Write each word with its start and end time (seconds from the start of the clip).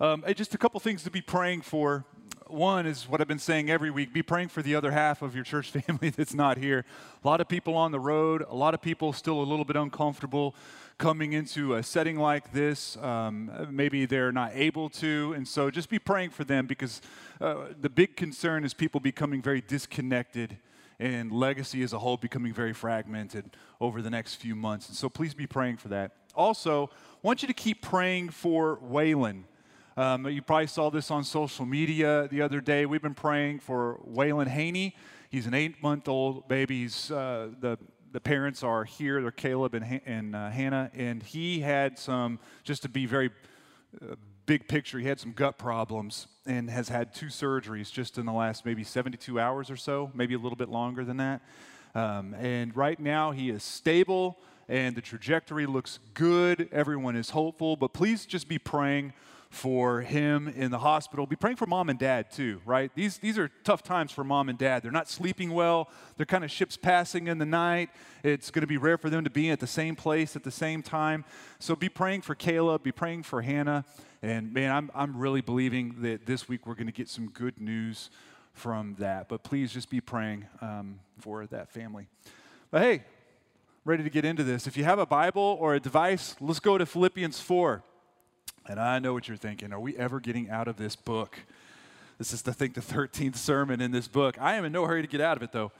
Um, 0.00 0.24
just 0.34 0.54
a 0.54 0.58
couple 0.58 0.80
things 0.80 1.04
to 1.04 1.10
be 1.10 1.20
praying 1.20 1.62
for. 1.62 2.04
One 2.48 2.84
is 2.84 3.08
what 3.08 3.20
I've 3.20 3.28
been 3.28 3.38
saying 3.38 3.70
every 3.70 3.92
week 3.92 4.12
be 4.12 4.22
praying 4.22 4.48
for 4.48 4.60
the 4.60 4.74
other 4.74 4.90
half 4.90 5.22
of 5.22 5.36
your 5.36 5.44
church 5.44 5.70
family 5.86 6.10
that's 6.10 6.34
not 6.34 6.58
here. 6.58 6.84
A 7.22 7.26
lot 7.26 7.40
of 7.40 7.48
people 7.48 7.76
on 7.76 7.92
the 7.92 8.00
road, 8.00 8.44
a 8.48 8.54
lot 8.56 8.74
of 8.74 8.82
people 8.82 9.12
still 9.12 9.40
a 9.40 9.44
little 9.44 9.64
bit 9.64 9.76
uncomfortable 9.76 10.56
coming 10.98 11.32
into 11.32 11.76
a 11.76 11.82
setting 11.82 12.18
like 12.18 12.52
this. 12.52 12.96
Um, 12.96 13.68
maybe 13.70 14.04
they're 14.04 14.32
not 14.32 14.50
able 14.54 14.90
to. 14.90 15.32
And 15.36 15.46
so 15.46 15.70
just 15.70 15.88
be 15.88 16.00
praying 16.00 16.30
for 16.30 16.42
them 16.42 16.66
because 16.66 17.00
uh, 17.40 17.66
the 17.80 17.88
big 17.88 18.16
concern 18.16 18.64
is 18.64 18.74
people 18.74 18.98
becoming 19.00 19.42
very 19.42 19.60
disconnected 19.60 20.58
and 20.98 21.30
legacy 21.30 21.82
as 21.84 21.92
a 21.92 22.00
whole 22.00 22.16
becoming 22.16 22.52
very 22.52 22.72
fragmented 22.72 23.56
over 23.80 24.02
the 24.02 24.10
next 24.10 24.34
few 24.34 24.56
months. 24.56 24.88
And 24.88 24.96
so 24.96 25.08
please 25.08 25.34
be 25.34 25.46
praying 25.46 25.76
for 25.76 25.88
that. 25.88 26.16
Also, 26.34 26.90
I 26.92 27.18
want 27.22 27.42
you 27.42 27.48
to 27.48 27.54
keep 27.54 27.80
praying 27.80 28.30
for 28.30 28.78
Waylon. 28.78 29.44
Um, 29.96 30.26
you 30.28 30.42
probably 30.42 30.66
saw 30.66 30.90
this 30.90 31.10
on 31.12 31.22
social 31.22 31.64
media 31.64 32.26
the 32.28 32.42
other 32.42 32.60
day. 32.60 32.84
We've 32.84 33.02
been 33.02 33.14
praying 33.14 33.60
for 33.60 34.00
Waylon 34.04 34.48
Haney. 34.48 34.96
He's 35.30 35.46
an 35.46 35.54
eight 35.54 35.80
month 35.84 36.08
old 36.08 36.48
baby. 36.48 36.82
He's, 36.82 37.12
uh, 37.12 37.50
the, 37.60 37.78
the 38.10 38.18
parents 38.18 38.64
are 38.64 38.82
here. 38.82 39.22
They're 39.22 39.30
Caleb 39.30 39.74
and, 39.74 40.00
and 40.04 40.34
uh, 40.34 40.50
Hannah. 40.50 40.90
And 40.94 41.22
he 41.22 41.60
had 41.60 41.96
some, 41.96 42.40
just 42.64 42.82
to 42.82 42.88
be 42.88 43.06
very 43.06 43.30
uh, 44.02 44.16
big 44.46 44.66
picture, 44.66 44.98
he 44.98 45.06
had 45.06 45.20
some 45.20 45.30
gut 45.30 45.58
problems 45.58 46.26
and 46.44 46.68
has 46.68 46.88
had 46.88 47.14
two 47.14 47.26
surgeries 47.26 47.92
just 47.92 48.18
in 48.18 48.26
the 48.26 48.32
last 48.32 48.66
maybe 48.66 48.82
72 48.82 49.38
hours 49.38 49.70
or 49.70 49.76
so, 49.76 50.10
maybe 50.12 50.34
a 50.34 50.38
little 50.38 50.56
bit 50.56 50.68
longer 50.68 51.04
than 51.04 51.18
that. 51.18 51.40
Um, 51.94 52.34
and 52.34 52.76
right 52.76 52.98
now, 52.98 53.30
he 53.30 53.48
is 53.48 53.62
stable 53.62 54.38
and 54.68 54.96
the 54.96 55.00
trajectory 55.00 55.66
looks 55.66 56.00
good. 56.14 56.68
Everyone 56.72 57.14
is 57.14 57.30
hopeful, 57.30 57.76
but 57.76 57.92
please 57.92 58.26
just 58.26 58.48
be 58.48 58.58
praying 58.58 59.12
for 59.54 60.00
him 60.00 60.48
in 60.48 60.70
the 60.70 60.78
hospital. 60.78 61.26
Be 61.26 61.36
praying 61.36 61.56
for 61.56 61.66
mom 61.66 61.88
and 61.88 61.98
dad 61.98 62.30
too, 62.30 62.60
right? 62.66 62.90
These, 62.94 63.18
these 63.18 63.38
are 63.38 63.50
tough 63.62 63.82
times 63.82 64.10
for 64.10 64.24
mom 64.24 64.48
and 64.48 64.58
dad. 64.58 64.82
They're 64.82 64.90
not 64.90 65.08
sleeping 65.08 65.52
well. 65.52 65.88
They're 66.16 66.26
kind 66.26 66.44
of 66.44 66.50
ships 66.50 66.76
passing 66.76 67.28
in 67.28 67.38
the 67.38 67.46
night. 67.46 67.90
It's 68.22 68.50
going 68.50 68.62
to 68.62 68.66
be 68.66 68.76
rare 68.76 68.98
for 68.98 69.08
them 69.08 69.24
to 69.24 69.30
be 69.30 69.50
at 69.50 69.60
the 69.60 69.66
same 69.66 69.96
place 69.96 70.34
at 70.36 70.42
the 70.42 70.50
same 70.50 70.82
time. 70.82 71.24
So 71.58 71.76
be 71.76 71.88
praying 71.88 72.22
for 72.22 72.34
Caleb, 72.34 72.82
be 72.82 72.92
praying 72.92 73.22
for 73.22 73.42
Hannah. 73.42 73.84
And 74.22 74.52
man, 74.52 74.72
I'm, 74.72 74.90
I'm 74.94 75.16
really 75.16 75.40
believing 75.40 75.96
that 76.02 76.26
this 76.26 76.48
week 76.48 76.66
we're 76.66 76.74
going 76.74 76.86
to 76.86 76.92
get 76.92 77.08
some 77.08 77.28
good 77.28 77.60
news 77.60 78.10
from 78.52 78.96
that. 78.98 79.28
But 79.28 79.44
please 79.44 79.72
just 79.72 79.88
be 79.88 80.00
praying 80.00 80.46
um, 80.60 80.98
for 81.20 81.46
that 81.46 81.70
family. 81.70 82.08
But 82.70 82.82
hey, 82.82 83.04
ready 83.84 84.02
to 84.02 84.10
get 84.10 84.24
into 84.24 84.42
this. 84.42 84.66
If 84.66 84.76
you 84.76 84.84
have 84.84 84.98
a 84.98 85.06
Bible 85.06 85.56
or 85.60 85.74
a 85.74 85.80
device, 85.80 86.34
let's 86.40 86.60
go 86.60 86.76
to 86.76 86.86
Philippians 86.86 87.40
4. 87.40 87.84
And 88.66 88.80
I 88.80 88.98
know 88.98 89.12
what 89.12 89.28
you're 89.28 89.36
thinking. 89.36 89.72
Are 89.72 89.80
we 89.80 89.96
ever 89.96 90.20
getting 90.20 90.48
out 90.48 90.68
of 90.68 90.76
this 90.76 90.96
book? 90.96 91.38
This 92.18 92.32
is, 92.32 92.46
I 92.48 92.52
think, 92.52 92.74
the 92.74 92.80
13th 92.80 93.36
sermon 93.36 93.80
in 93.80 93.90
this 93.90 94.08
book. 94.08 94.36
I 94.40 94.54
am 94.54 94.64
in 94.64 94.72
no 94.72 94.86
hurry 94.86 95.02
to 95.02 95.08
get 95.08 95.20
out 95.20 95.36
of 95.36 95.42
it, 95.42 95.52
though. 95.52 95.72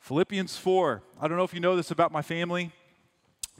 Philippians 0.00 0.56
4. 0.56 1.02
I 1.20 1.26
don't 1.26 1.36
know 1.36 1.44
if 1.44 1.54
you 1.54 1.60
know 1.60 1.76
this 1.76 1.90
about 1.90 2.12
my 2.12 2.22
family, 2.22 2.70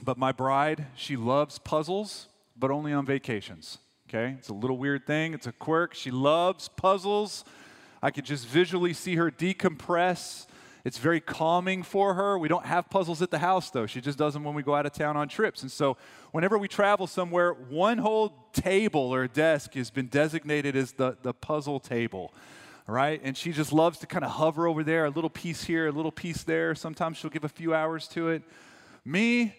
but 0.01 0.17
my 0.17 0.31
bride, 0.31 0.85
she 0.95 1.17
loves 1.17 1.57
puzzles, 1.57 2.27
but 2.55 2.71
only 2.71 2.93
on 2.93 3.05
vacations. 3.05 3.79
Okay? 4.07 4.35
It's 4.37 4.49
a 4.49 4.53
little 4.53 4.77
weird 4.77 5.05
thing, 5.05 5.33
it's 5.33 5.47
a 5.47 5.51
quirk. 5.51 5.93
She 5.93 6.11
loves 6.11 6.67
puzzles. 6.67 7.43
I 8.01 8.11
could 8.11 8.25
just 8.25 8.45
visually 8.45 8.93
see 8.93 9.15
her 9.15 9.31
decompress 9.31 10.45
it's 10.85 10.99
very 10.99 11.19
calming 11.19 11.81
for 11.81 12.13
her. 12.13 12.37
We 12.37 12.47
don't 12.47 12.65
have 12.65 12.91
puzzles 12.91 13.23
at 13.23 13.31
the 13.31 13.39
house, 13.39 13.71
though. 13.71 13.87
She 13.87 14.01
just 14.01 14.19
does 14.19 14.33
them 14.35 14.43
when 14.43 14.53
we 14.53 14.61
go 14.61 14.75
out 14.75 14.85
of 14.85 14.93
town 14.93 15.17
on 15.17 15.27
trips. 15.27 15.63
And 15.63 15.71
so, 15.71 15.97
whenever 16.31 16.59
we 16.59 16.67
travel 16.67 17.07
somewhere, 17.07 17.53
one 17.53 17.97
whole 17.97 18.49
table 18.53 19.11
or 19.11 19.27
desk 19.27 19.73
has 19.73 19.89
been 19.89 20.05
designated 20.05 20.75
as 20.75 20.91
the, 20.91 21.17
the 21.23 21.33
puzzle 21.33 21.79
table, 21.79 22.31
right? 22.85 23.19
And 23.23 23.35
she 23.35 23.51
just 23.51 23.73
loves 23.73 23.97
to 23.99 24.05
kind 24.05 24.23
of 24.23 24.29
hover 24.29 24.67
over 24.67 24.83
there, 24.83 25.05
a 25.05 25.09
little 25.09 25.29
piece 25.29 25.63
here, 25.63 25.87
a 25.87 25.91
little 25.91 26.11
piece 26.11 26.43
there. 26.43 26.75
Sometimes 26.75 27.17
she'll 27.17 27.31
give 27.31 27.43
a 27.43 27.49
few 27.49 27.73
hours 27.73 28.07
to 28.09 28.29
it. 28.29 28.43
Me, 29.03 29.55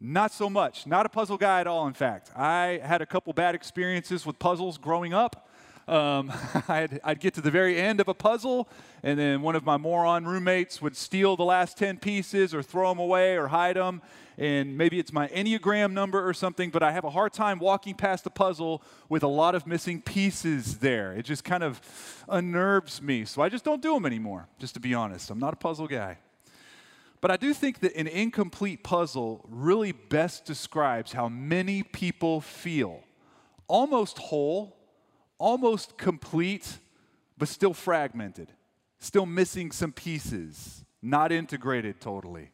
not 0.00 0.32
so 0.32 0.50
much. 0.50 0.84
Not 0.84 1.06
a 1.06 1.08
puzzle 1.08 1.38
guy 1.38 1.60
at 1.60 1.68
all, 1.68 1.86
in 1.86 1.94
fact. 1.94 2.32
I 2.36 2.80
had 2.82 3.02
a 3.02 3.06
couple 3.06 3.32
bad 3.32 3.54
experiences 3.54 4.26
with 4.26 4.40
puzzles 4.40 4.78
growing 4.78 5.14
up. 5.14 5.45
Um, 5.88 6.32
I'd, 6.68 7.00
I'd, 7.04 7.20
get 7.20 7.34
to 7.34 7.40
the 7.40 7.50
very 7.50 7.78
end 7.78 8.00
of 8.00 8.08
a 8.08 8.14
puzzle, 8.14 8.68
and 9.04 9.18
then 9.18 9.40
one 9.40 9.54
of 9.54 9.64
my 9.64 9.76
moron 9.76 10.24
roommates 10.24 10.82
would 10.82 10.96
steal 10.96 11.36
the 11.36 11.44
last 11.44 11.78
10 11.78 11.98
pieces 11.98 12.52
or 12.52 12.62
throw 12.62 12.88
them 12.88 12.98
away 12.98 13.36
or 13.36 13.48
hide 13.48 13.76
them. 13.76 14.02
And 14.36 14.76
maybe 14.76 14.98
it's 14.98 15.12
my 15.12 15.28
Enneagram 15.28 15.92
number 15.92 16.28
or 16.28 16.34
something, 16.34 16.70
but 16.70 16.82
I 16.82 16.92
have 16.92 17.04
a 17.04 17.10
hard 17.10 17.32
time 17.32 17.58
walking 17.58 17.94
past 17.94 18.24
the 18.24 18.30
puzzle 18.30 18.82
with 19.08 19.22
a 19.22 19.28
lot 19.28 19.54
of 19.54 19.66
missing 19.66 20.02
pieces 20.02 20.78
there. 20.78 21.12
It 21.12 21.22
just 21.22 21.44
kind 21.44 21.62
of 21.62 21.80
unnerves 22.28 23.00
me. 23.00 23.24
So 23.24 23.40
I 23.40 23.48
just 23.48 23.64
don't 23.64 23.80
do 23.80 23.94
them 23.94 24.04
anymore, 24.04 24.48
just 24.58 24.74
to 24.74 24.80
be 24.80 24.92
honest. 24.92 25.30
I'm 25.30 25.38
not 25.38 25.54
a 25.54 25.56
puzzle 25.56 25.86
guy. 25.86 26.18
But 27.20 27.30
I 27.30 27.36
do 27.36 27.54
think 27.54 27.80
that 27.80 27.94
an 27.94 28.08
incomplete 28.08 28.82
puzzle 28.82 29.44
really 29.48 29.92
best 29.92 30.44
describes 30.44 31.12
how 31.12 31.28
many 31.28 31.82
people 31.82 32.40
feel 32.40 33.04
almost 33.68 34.18
whole 34.18 34.75
almost 35.38 35.96
complete, 35.96 36.78
but 37.38 37.48
still 37.48 37.74
fragmented, 37.74 38.52
still 38.98 39.26
missing 39.26 39.70
some 39.70 39.92
pieces, 39.92 40.84
not 41.02 41.32
integrated 41.32 42.00
totally. 42.00 42.50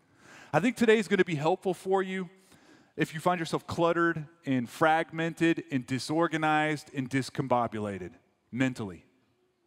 I 0.53 0.61
think 0.61 0.77
today 0.77 0.99
is 0.99 1.09
going 1.09 1.19
to 1.19 1.25
be 1.25 1.37
helpful 1.37 1.75
for 1.75 2.03
you 2.03 2.29
if 2.97 3.15
you 3.15 3.21
find 3.21 3.39
yourself 3.39 3.67
cluttered 3.67 4.27
and 4.45 4.69
fragmented 4.69 5.65
and 5.71 5.87
disorganized 5.87 6.91
and 6.95 7.09
discombobulated 7.09 8.11
mentally. 8.51 9.05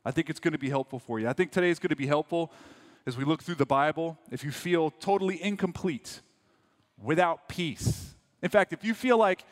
I 0.06 0.12
think 0.12 0.30
it's 0.30 0.40
going 0.40 0.52
to 0.52 0.60
be 0.60 0.70
helpful 0.70 1.00
for 1.00 1.20
you. 1.20 1.28
I 1.28 1.34
think 1.34 1.52
today 1.52 1.72
is 1.72 1.80
going 1.80 1.90
to 1.90 1.96
be 1.96 2.06
helpful 2.06 2.52
as 3.08 3.18
we 3.18 3.24
look 3.24 3.42
through 3.42 3.56
the 3.56 3.66
Bible 3.66 4.18
if 4.32 4.44
you 4.44 4.52
feel 4.52 4.92
totally 4.92 5.42
incomplete, 5.42 6.22
without 7.02 7.48
peace. 7.48 8.14
In 8.42 8.50
fact, 8.50 8.74
if 8.74 8.84
you 8.84 8.94
feel 8.94 9.18
like 9.18 9.44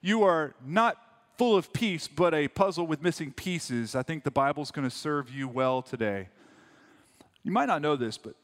you 0.00 0.22
are 0.24 0.54
not 0.64 0.96
full 1.36 1.56
of 1.56 1.72
peace, 1.72 2.08
but 2.08 2.34
a 2.34 2.48
puzzle 2.48 2.86
with 2.86 3.02
missing 3.02 3.32
pieces, 3.32 3.94
I 3.94 4.02
think 4.02 4.24
the 4.24 4.30
Bible's 4.30 4.70
going 4.70 4.88
to 4.88 4.94
serve 4.94 5.30
you 5.30 5.48
well 5.48 5.82
today. 5.82 6.28
You 7.42 7.52
might 7.52 7.66
not 7.66 7.82
know 7.82 7.96
this, 7.96 8.18
but 8.18 8.34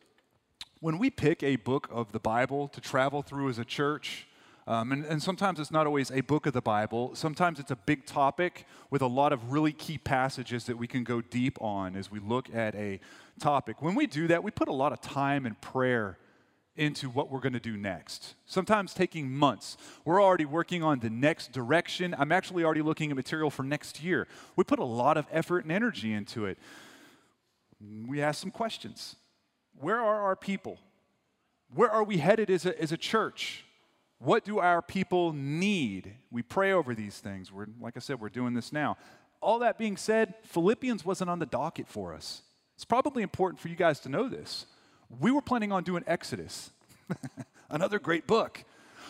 when 0.81 0.99
we 0.99 1.11
pick 1.11 1.43
a 1.43 1.57
book 1.57 1.89
of 1.91 2.13
the 2.13 2.19
Bible 2.19 2.69
to 2.69 2.81
travel 2.81 3.23
through 3.23 3.49
as 3.49 3.59
a 3.59 3.65
church, 3.65 4.27
um, 4.67 4.93
and, 4.93 5.05
and, 5.07 5.23
sometimes 5.23 5.59
it's 5.61 5.71
not 5.71 5.87
always 5.87 6.11
a 6.11 6.21
book 6.21 6.45
of 6.45 6.53
the 6.53 6.61
Bible. 6.61 7.15
Sometimes 7.15 7.59
it's 7.59 7.71
a 7.71 7.77
big 7.77 8.05
topic 8.05 8.67
with 8.91 9.01
a 9.01 9.07
lot 9.07 9.33
of 9.33 9.51
really 9.51 9.73
key 9.73 9.97
passages 9.97 10.65
that 10.65 10.77
we 10.77 10.87
can 10.87 11.05
go 11.05 11.23
deep 11.23 11.57
on 11.63 11.97
as 11.97 12.11
we 12.11 12.21
look 12.21 12.55
at 12.55 12.75
a 12.75 13.01
topic. 13.41 13.81
When 13.81 13.95
we 13.95 14.07
do 14.07 14.27
that, 14.27 14.43
we 14.43 14.51
put 14.51 14.69
a 14.69 14.73
lot 14.73 14.93
of 14.93 15.01
time 15.01 15.47
and 15.47 15.59
prayer 15.63 16.19
into 16.79 17.11
what 17.11 17.31
we're 17.31 17.41
going 17.41 17.53
to 17.53 17.61
do 17.61 17.77
next. 17.77 18.35
Sometimes 18.47 18.95
taking 18.95 19.31
months. 19.31 19.77
We're 20.05 20.23
already 20.23 20.45
working 20.45 20.83
on 20.83 21.01
the 21.01 21.11
next 21.11 21.53
direction. 21.53 22.15
I'm 22.19 22.33
actually 22.33 22.65
already 22.65 22.83
looking 22.83 23.11
at 23.11 23.17
material 23.17 23.51
for 23.51 23.65
next 23.65 24.03
year. 24.03 24.29
We 24.57 24.65
put 24.65 24.79
a 24.79 24.85
lot 24.85 25.17
of 25.17 25.27
effort 25.33 25.65
and 25.65 25.73
energy 25.73 26.13
into 26.13 26.47
it. 26.47 26.59
We 28.07 28.23
ask 28.23 28.41
some 28.41 28.51
questions 28.51 29.17
Where 29.79 29.99
are 29.99 30.23
our 30.23 30.37
people? 30.37 30.79
Where 31.75 31.91
are 31.91 32.05
we 32.05 32.19
headed 32.19 32.49
as 32.49 32.65
a, 32.65 32.81
as 32.81 32.93
a 32.93 32.97
church? 32.97 33.65
What 34.21 34.45
do 34.45 34.59
our 34.59 34.81
people 34.81 35.33
need? 35.33 36.15
We 36.31 36.43
pray 36.43 36.73
over 36.73 36.95
these 36.95 37.19
things. 37.19 37.53
We're, 37.53 37.67
like 37.81 37.97
I 37.97 38.01
said, 38.01 38.21
we're 38.21 38.31
doing 38.31 38.55
this 38.55 38.73
now. 38.73 38.97
All 39.41 39.61
that 39.61 39.79
being 39.79 39.97
said, 39.97 40.35
Philippians 40.45 41.05
wasn't 41.05 41.31
on 41.31 41.39
the 41.39 41.47
docket 41.47 41.87
for 41.87 42.15
us. 42.15 42.43
It's 42.75 42.85
probably 42.85 43.23
important 43.23 43.61
for 43.61 43.69
you 43.69 43.77
guys 43.77 44.01
to 44.01 44.09
know 44.09 44.29
this. 44.29 44.67
We 45.21 45.31
were 45.31 45.43
planning 45.43 45.73
on 45.73 45.85
doing 45.85 46.05
Exodus, 46.07 46.71
another 47.71 47.99
great 47.99 48.27
book. 48.27 48.65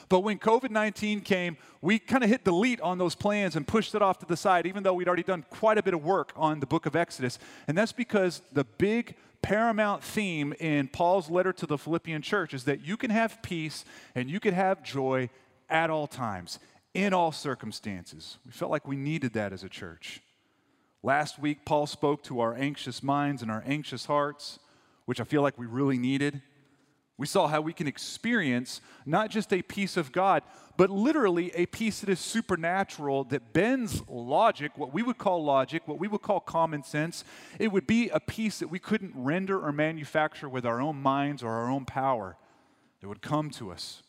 But 0.09 0.21
when 0.21 0.39
COVID 0.39 0.71
19 0.71 1.21
came, 1.21 1.57
we 1.81 1.99
kind 1.99 2.25
of 2.25 2.31
hit 2.31 2.45
delete 2.45 2.81
on 2.81 2.99
those 2.99 3.15
plans 3.15 3.57
and 3.57 3.67
pushed 3.67 3.95
it 3.95 4.03
off 4.03 4.19
to 4.21 4.27
the 4.27 4.37
side, 4.37 4.67
even 4.67 4.83
though 4.83 4.95
we'd 4.95 5.09
already 5.09 5.23
done 5.23 5.45
quite 5.51 5.79
a 5.79 5.83
bit 5.83 5.95
of 5.95 6.05
work 6.05 6.33
on 6.35 6.61
the 6.61 6.67
book 6.67 6.87
of 6.87 6.97
Exodus. 6.97 7.39
And 7.67 7.77
that's 7.77 7.93
because 7.93 8.41
the 8.53 8.65
big 8.65 9.17
paramount 9.43 10.03
theme 10.03 10.55
in 10.59 10.89
Paul's 10.89 11.31
letter 11.31 11.53
to 11.53 11.67
the 11.67 11.79
Philippian 11.79 12.23
church 12.23 12.55
is 12.55 12.65
that 12.65 12.85
you 12.85 12.97
can 12.97 13.11
have 13.11 13.43
peace 13.43 13.85
and 14.15 14.31
you 14.31 14.41
can 14.41 14.55
have 14.55 14.83
joy 14.83 15.31
at 15.69 15.91
all 15.91 16.07
times, 16.07 16.59
in 16.95 17.13
all 17.13 17.31
circumstances. 17.31 18.39
We 18.47 18.53
felt 18.53 18.71
like 18.71 18.89
we 18.89 18.97
needed 18.97 19.35
that 19.35 19.53
as 19.53 19.63
a 19.63 19.69
church. 19.69 20.23
Last 21.03 21.39
week, 21.39 21.65
Paul 21.65 21.87
spoke 21.87 22.23
to 22.25 22.41
our 22.41 22.55
anxious 22.55 23.03
minds 23.03 23.43
and 23.43 23.51
our 23.51 23.63
anxious 23.67 24.07
hearts 24.07 24.59
which 25.09 25.23
I 25.23 25.25
feel 25.25 25.41
like 25.41 25.57
we 25.57 25.65
really 25.65 25.97
needed. 25.97 26.43
We 27.17 27.27
saw 27.27 27.49
how 27.49 27.63
we 27.63 27.73
can 27.73 27.87
experience 27.87 28.83
not 29.07 29.31
just 29.31 29.55
a 29.55 29.63
peace 29.63 29.97
of 29.97 30.13
God, 30.13 30.43
but 30.77 30.91
literally 30.91 31.51
a 31.55 31.65
peace 31.65 32.01
that 32.01 32.11
is 32.11 32.21
supernatural, 32.21 33.25
that 33.25 33.55
bends 33.55 34.03
logic, 34.07 34.73
what 34.77 34.93
we 34.93 35.03
would 35.03 35.17
call 35.17 35.43
logic, 35.43 35.89
what 35.89 35.99
we 35.99 36.09
would 36.09 36.21
call 36.21 36.41
common 36.41 36.83
sense. 36.83 37.25
It 37.59 37.73
would 37.73 37.87
be 37.87 38.11
a 38.11 38.21
peace 38.21 38.59
that 38.59 38.69
we 38.69 38.79
couldn't 38.79 39.15
render 39.15 39.59
or 39.59 39.73
manufacture 39.73 40.47
with 40.47 40.67
our 40.67 40.79
own 40.79 41.01
minds 41.01 41.43
or 41.43 41.53
our 41.53 41.71
own 41.71 41.87
power. 41.87 42.37
It 43.01 43.07
would 43.07 43.23
come 43.23 43.49
to 43.53 43.73
us. 43.73 44.03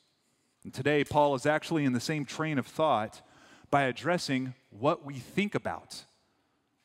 And 0.66 0.74
today, 0.74 1.06
Paul 1.06 1.34
is 1.34 1.46
actually 1.46 1.86
in 1.86 1.94
the 1.94 2.02
same 2.02 2.26
train 2.26 2.60
of 2.60 2.68
thought, 2.68 3.22
by 3.72 3.84
addressing 3.84 4.54
what 4.70 5.06
we 5.06 5.14
think 5.14 5.56
about. 5.56 6.04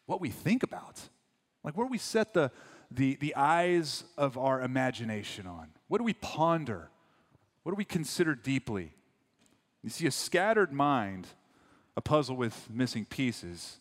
What 0.06 0.20
we 0.20 0.30
think 0.30 0.62
about. 0.62 1.00
Like 1.64 1.76
where 1.76 1.86
we 1.88 1.98
set 1.98 2.32
the, 2.32 2.52
the, 2.94 3.16
the 3.16 3.34
eyes 3.34 4.04
of 4.16 4.38
our 4.38 4.62
imagination 4.62 5.46
on. 5.46 5.68
What 5.88 5.98
do 5.98 6.04
we 6.04 6.14
ponder? 6.14 6.90
What 7.62 7.72
do 7.72 7.76
we 7.76 7.84
consider 7.84 8.34
deeply? 8.34 8.92
You 9.82 9.90
see, 9.90 10.06
a 10.06 10.10
scattered 10.10 10.72
mind, 10.72 11.26
a 11.96 12.00
puzzle 12.00 12.36
with 12.36 12.68
missing 12.70 13.04
pieces, 13.04 13.78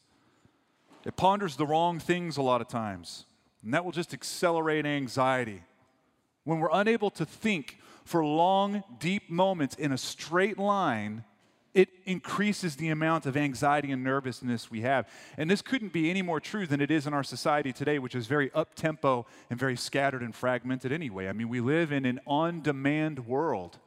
it 1.05 1.15
ponders 1.15 1.55
the 1.55 1.65
wrong 1.65 1.99
things 1.99 2.37
a 2.37 2.41
lot 2.41 2.61
of 2.61 2.67
times, 2.67 3.25
and 3.63 3.73
that 3.73 3.83
will 3.83 3.91
just 3.91 4.13
accelerate 4.13 4.85
anxiety. 4.85 5.63
When 6.43 6.59
we're 6.59 6.69
unable 6.71 7.09
to 7.11 7.25
think 7.25 7.79
for 8.05 8.25
long, 8.25 8.83
deep 8.99 9.29
moments 9.29 9.75
in 9.75 9.91
a 9.91 9.97
straight 9.97 10.57
line, 10.57 11.23
it 11.73 11.89
increases 12.05 12.75
the 12.75 12.89
amount 12.89 13.25
of 13.25 13.35
anxiety 13.35 13.91
and 13.91 14.03
nervousness 14.03 14.69
we 14.69 14.81
have. 14.81 15.07
And 15.37 15.49
this 15.49 15.61
couldn't 15.61 15.91
be 15.91 16.09
any 16.09 16.21
more 16.21 16.39
true 16.39 16.67
than 16.67 16.81
it 16.81 16.91
is 16.91 17.07
in 17.07 17.13
our 17.13 17.23
society 17.23 17.73
today, 17.73 17.99
which 17.99 18.15
is 18.15 18.27
very 18.27 18.51
up 18.53 18.75
tempo 18.75 19.25
and 19.49 19.59
very 19.59 19.75
scattered 19.75 20.21
and 20.21 20.35
fragmented 20.35 20.91
anyway. 20.91 21.27
I 21.27 21.33
mean, 21.33 21.49
we 21.49 21.61
live 21.61 21.91
in 21.91 22.05
an 22.05 22.19
on 22.27 22.61
demand 22.61 23.25
world 23.25 23.79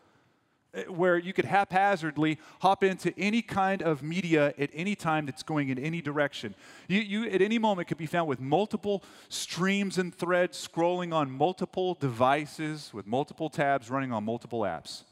eh, 0.74 0.82
where 0.84 1.16
you 1.16 1.32
could 1.32 1.44
haphazardly 1.44 2.38
hop 2.60 2.82
into 2.82 3.16
any 3.16 3.40
kind 3.40 3.82
of 3.82 4.02
media 4.02 4.52
at 4.58 4.70
any 4.74 4.96
time 4.96 5.24
that's 5.26 5.44
going 5.44 5.68
in 5.68 5.78
any 5.78 6.02
direction. 6.02 6.56
You, 6.88 7.00
you, 7.00 7.24
at 7.30 7.40
any 7.40 7.58
moment, 7.60 7.86
could 7.86 7.98
be 7.98 8.06
found 8.06 8.28
with 8.28 8.40
multiple 8.40 9.04
streams 9.28 9.96
and 9.96 10.12
threads 10.12 10.68
scrolling 10.68 11.14
on 11.14 11.30
multiple 11.30 11.94
devices 11.94 12.90
with 12.92 13.06
multiple 13.06 13.48
tabs 13.48 13.90
running 13.90 14.12
on 14.12 14.24
multiple 14.24 14.62
apps. 14.62 15.04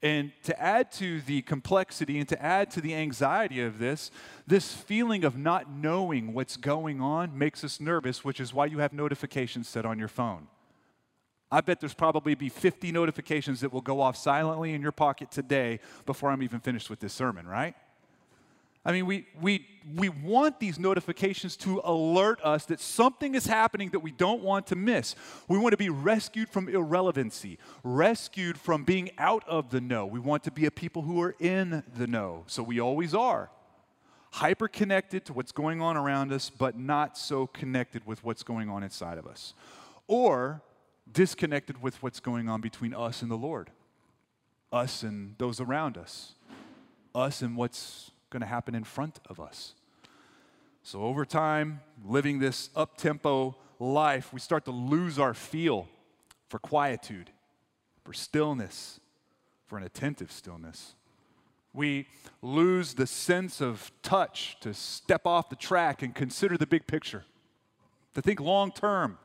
And 0.00 0.30
to 0.44 0.60
add 0.60 0.92
to 0.92 1.20
the 1.22 1.42
complexity 1.42 2.18
and 2.20 2.28
to 2.28 2.40
add 2.40 2.70
to 2.72 2.80
the 2.80 2.94
anxiety 2.94 3.60
of 3.60 3.78
this, 3.78 4.12
this 4.46 4.72
feeling 4.72 5.24
of 5.24 5.36
not 5.36 5.70
knowing 5.70 6.32
what's 6.34 6.56
going 6.56 7.00
on 7.00 7.36
makes 7.36 7.64
us 7.64 7.80
nervous, 7.80 8.24
which 8.24 8.38
is 8.38 8.54
why 8.54 8.66
you 8.66 8.78
have 8.78 8.92
notifications 8.92 9.68
set 9.68 9.84
on 9.84 9.98
your 9.98 10.08
phone. 10.08 10.46
I 11.50 11.62
bet 11.62 11.80
there's 11.80 11.94
probably 11.94 12.34
be 12.34 12.48
50 12.48 12.92
notifications 12.92 13.60
that 13.60 13.72
will 13.72 13.80
go 13.80 14.00
off 14.00 14.16
silently 14.16 14.72
in 14.74 14.82
your 14.82 14.92
pocket 14.92 15.30
today 15.30 15.80
before 16.06 16.30
I'm 16.30 16.42
even 16.42 16.60
finished 16.60 16.90
with 16.90 17.00
this 17.00 17.12
sermon, 17.12 17.46
right? 17.46 17.74
I 18.88 18.92
mean, 18.92 19.04
we, 19.04 19.26
we, 19.38 19.66
we 19.96 20.08
want 20.08 20.60
these 20.60 20.78
notifications 20.78 21.58
to 21.58 21.82
alert 21.84 22.40
us 22.42 22.64
that 22.64 22.80
something 22.80 23.34
is 23.34 23.44
happening 23.44 23.90
that 23.90 24.00
we 24.00 24.10
don't 24.10 24.42
want 24.42 24.68
to 24.68 24.76
miss. 24.76 25.14
We 25.46 25.58
want 25.58 25.74
to 25.74 25.76
be 25.76 25.90
rescued 25.90 26.48
from 26.48 26.70
irrelevancy, 26.70 27.58
rescued 27.84 28.56
from 28.56 28.84
being 28.84 29.10
out 29.18 29.46
of 29.46 29.68
the 29.68 29.82
know. 29.82 30.06
We 30.06 30.18
want 30.18 30.42
to 30.44 30.50
be 30.50 30.64
a 30.64 30.70
people 30.70 31.02
who 31.02 31.20
are 31.20 31.36
in 31.38 31.82
the 31.98 32.06
know. 32.06 32.44
So 32.46 32.62
we 32.62 32.80
always 32.80 33.14
are. 33.14 33.50
Hyper 34.30 34.68
connected 34.68 35.26
to 35.26 35.34
what's 35.34 35.52
going 35.52 35.82
on 35.82 35.98
around 35.98 36.32
us, 36.32 36.48
but 36.48 36.78
not 36.78 37.18
so 37.18 37.46
connected 37.46 38.06
with 38.06 38.24
what's 38.24 38.42
going 38.42 38.70
on 38.70 38.82
inside 38.82 39.18
of 39.18 39.26
us. 39.26 39.52
Or 40.06 40.62
disconnected 41.12 41.82
with 41.82 42.02
what's 42.02 42.20
going 42.20 42.48
on 42.48 42.62
between 42.62 42.94
us 42.94 43.20
and 43.20 43.30
the 43.30 43.36
Lord, 43.36 43.70
us 44.72 45.02
and 45.02 45.34
those 45.36 45.60
around 45.60 45.98
us, 45.98 46.32
us 47.14 47.42
and 47.42 47.54
what's 47.54 48.12
going 48.30 48.40
to 48.40 48.46
happen 48.46 48.74
in 48.74 48.84
front 48.84 49.20
of 49.26 49.40
us. 49.40 49.74
So, 50.82 51.02
over 51.02 51.24
time, 51.24 51.80
living 52.04 52.38
this 52.38 52.70
up 52.74 52.96
tempo 52.96 53.56
life, 53.78 54.32
we 54.32 54.40
start 54.40 54.64
to 54.66 54.70
lose 54.70 55.18
our 55.18 55.34
feel 55.34 55.88
for 56.48 56.58
quietude, 56.58 57.30
for 58.04 58.12
stillness, 58.12 59.00
for 59.66 59.76
an 59.76 59.84
attentive 59.84 60.32
stillness. 60.32 60.94
We 61.74 62.06
lose 62.40 62.94
the 62.94 63.06
sense 63.06 63.60
of 63.60 63.92
touch 64.02 64.56
to 64.60 64.72
step 64.72 65.26
off 65.26 65.50
the 65.50 65.56
track 65.56 66.02
and 66.02 66.14
consider 66.14 66.56
the 66.56 66.66
big 66.66 66.86
picture, 66.86 67.24
to 68.14 68.22
think 68.22 68.40
long 68.40 68.72
term 68.72 69.18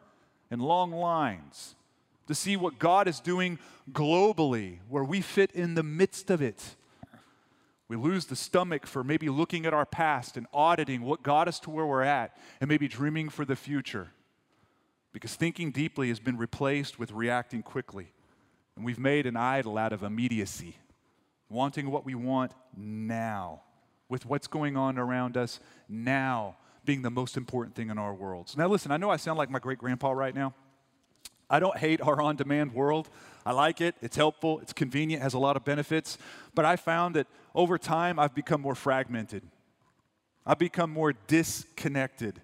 and 0.51 0.61
long 0.61 0.91
lines, 0.91 1.75
to 2.27 2.35
see 2.35 2.57
what 2.57 2.77
God 2.79 3.07
is 3.07 3.19
doing 3.19 3.57
globally, 3.91 4.79
where 4.89 5.03
we 5.03 5.21
fit 5.21 5.51
in 5.51 5.75
the 5.75 5.83
midst 5.83 6.29
of 6.29 6.41
it 6.41 6.75
we 7.94 8.10
lose 8.10 8.25
the 8.25 8.36
stomach 8.36 8.88
for 8.88 9.04
maybe 9.04 9.30
looking 9.30 9.66
at 9.66 9.74
our 9.74 9.86
past 9.86 10.38
and 10.38 10.48
auditing 10.54 11.04
what 11.04 11.24
got 11.24 11.48
us 11.48 11.60
to 11.62 11.69
where 11.69 11.86
we're 11.86 12.04
at 12.04 12.36
and 12.60 12.68
maybe 12.68 12.88
dreaming 12.88 13.30
for 13.30 13.45
the 13.45 13.56
future. 13.56 14.12
Because 15.12 15.36
thinking 15.36 15.72
deeply 15.72 16.10
has 16.10 16.19
been 16.19 16.38
replaced 16.38 16.98
with 16.98 17.12
reacting 17.12 17.62
quickly. 17.62 18.13
And 18.75 18.84
we've 18.84 19.00
made 19.00 19.28
an 19.28 19.36
idol 19.36 19.78
out 19.78 19.94
of 19.94 20.01
immediacy, 20.01 20.78
wanting 21.50 21.92
what 21.92 22.06
we 22.06 22.16
want 22.16 22.54
now, 22.75 23.62
with 24.10 24.25
what's 24.25 24.48
going 24.48 24.75
on 24.75 24.98
around 24.98 25.38
us 25.38 25.60
now 25.88 26.57
being 26.86 27.04
the 27.04 27.12
most 27.12 27.38
important 27.38 27.75
thing 27.75 27.89
in 27.89 27.98
our 27.98 28.13
worlds. 28.13 28.57
Now, 28.57 28.68
listen, 28.68 28.92
I 28.92 28.98
know 28.98 29.10
I 29.10 29.18
sound 29.18 29.38
like 29.38 29.50
my 29.50 29.60
great 29.60 29.78
grandpa 29.78 30.12
right 30.12 30.34
now. 30.34 30.54
I 31.50 31.60
don't 31.60 31.78
hate 31.78 32.01
our 32.01 32.22
on 32.22 32.36
demand 32.36 32.74
world. 32.74 33.10
I 33.45 33.51
like 33.51 33.81
it. 33.81 33.95
It's 34.01 34.16
helpful. 34.16 34.60
It's 34.60 34.74
convenient. 34.74 35.22
Has 35.22 35.34
a 35.34 35.40
lot 35.40 35.57
of 35.57 35.66
benefits. 35.66 36.18
But 36.56 36.66
I 36.66 36.75
found 36.75 37.16
that 37.16 37.28
over 37.54 37.78
time, 37.78 38.19
I've 38.19 38.34
become 38.34 38.62
more 38.62 38.75
fragmented. 38.75 39.44
I've 40.45 40.60
become 40.60 40.90
more 40.90 41.13
disconnected, 41.28 42.42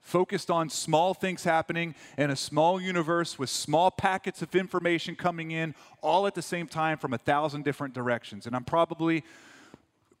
focused 0.00 0.50
on 0.50 0.70
small 0.70 1.12
things 1.12 1.44
happening 1.44 1.94
in 2.16 2.30
a 2.30 2.36
small 2.36 2.80
universe 2.80 3.38
with 3.38 3.50
small 3.50 3.90
packets 3.90 4.40
of 4.40 4.54
information 4.54 5.14
coming 5.14 5.50
in 5.50 5.74
all 6.00 6.26
at 6.26 6.34
the 6.34 6.42
same 6.42 6.66
time 6.66 6.96
from 6.96 7.12
a 7.12 7.18
thousand 7.18 7.64
different 7.64 7.92
directions. 7.92 8.46
And 8.46 8.56
I'm 8.56 8.64
probably 8.64 9.24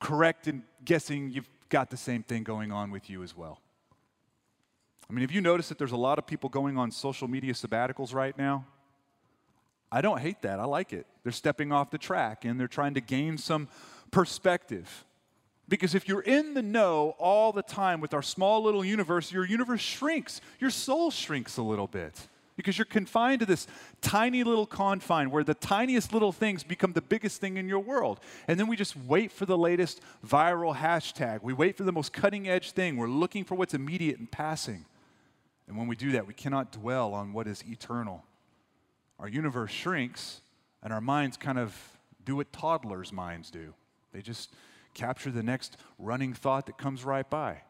correct 0.00 0.48
in 0.48 0.64
guessing 0.84 1.30
you've 1.30 1.48
got 1.70 1.88
the 1.88 1.96
same 1.96 2.22
thing 2.22 2.42
going 2.42 2.72
on 2.72 2.90
with 2.90 3.08
you 3.08 3.22
as 3.22 3.36
well. 3.36 3.60
I 5.08 5.12
mean, 5.12 5.22
have 5.22 5.32
you 5.32 5.40
noticed 5.40 5.68
that 5.68 5.78
there's 5.78 5.92
a 5.92 5.96
lot 5.96 6.18
of 6.18 6.26
people 6.26 6.48
going 6.48 6.78
on 6.78 6.90
social 6.90 7.28
media 7.28 7.52
sabbaticals 7.52 8.14
right 8.14 8.36
now? 8.36 8.64
I 9.90 10.00
don't 10.00 10.20
hate 10.20 10.40
that. 10.42 10.58
I 10.58 10.64
like 10.64 10.92
it. 10.92 11.06
They're 11.22 11.32
stepping 11.32 11.70
off 11.70 11.90
the 11.90 11.98
track 11.98 12.44
and 12.44 12.58
they're 12.58 12.66
trying 12.66 12.94
to 12.94 13.00
gain 13.00 13.36
some 13.36 13.68
perspective. 14.10 15.04
Because 15.68 15.94
if 15.94 16.08
you're 16.08 16.22
in 16.22 16.54
the 16.54 16.62
know 16.62 17.14
all 17.18 17.52
the 17.52 17.62
time 17.62 18.00
with 18.00 18.14
our 18.14 18.22
small 18.22 18.62
little 18.62 18.84
universe, 18.84 19.30
your 19.30 19.44
universe 19.44 19.80
shrinks. 19.80 20.40
Your 20.60 20.70
soul 20.70 21.10
shrinks 21.10 21.56
a 21.58 21.62
little 21.62 21.86
bit 21.86 22.28
because 22.56 22.78
you're 22.78 22.84
confined 22.84 23.40
to 23.40 23.46
this 23.46 23.66
tiny 24.00 24.44
little 24.44 24.66
confine 24.66 25.30
where 25.30 25.44
the 25.44 25.54
tiniest 25.54 26.12
little 26.12 26.32
things 26.32 26.62
become 26.64 26.92
the 26.92 27.02
biggest 27.02 27.40
thing 27.40 27.56
in 27.56 27.68
your 27.68 27.80
world. 27.80 28.20
And 28.48 28.58
then 28.58 28.66
we 28.66 28.76
just 28.76 28.96
wait 28.96 29.32
for 29.32 29.46
the 29.46 29.58
latest 29.58 30.00
viral 30.26 30.76
hashtag. 30.76 31.42
We 31.42 31.52
wait 31.52 31.76
for 31.76 31.84
the 31.84 31.92
most 31.92 32.12
cutting 32.12 32.48
edge 32.48 32.72
thing. 32.72 32.96
We're 32.96 33.08
looking 33.08 33.44
for 33.44 33.54
what's 33.54 33.74
immediate 33.74 34.18
and 34.18 34.30
passing. 34.30 34.84
And 35.68 35.76
when 35.76 35.86
we 35.86 35.96
do 35.96 36.12
that, 36.12 36.26
we 36.26 36.34
cannot 36.34 36.72
dwell 36.72 37.14
on 37.14 37.32
what 37.32 37.46
is 37.46 37.64
eternal 37.66 38.24
our 39.22 39.28
universe 39.28 39.70
shrinks 39.70 40.40
and 40.82 40.92
our 40.92 41.00
minds 41.00 41.36
kind 41.36 41.56
of 41.56 41.76
do 42.24 42.36
what 42.36 42.52
toddlers' 42.52 43.12
minds 43.12 43.52
do. 43.52 43.72
They 44.12 44.20
just 44.20 44.52
capture 44.94 45.30
the 45.30 45.44
next 45.44 45.76
running 45.96 46.34
thought 46.34 46.66
that 46.66 46.76
comes 46.76 47.04
right 47.04 47.28
by. 47.30 47.62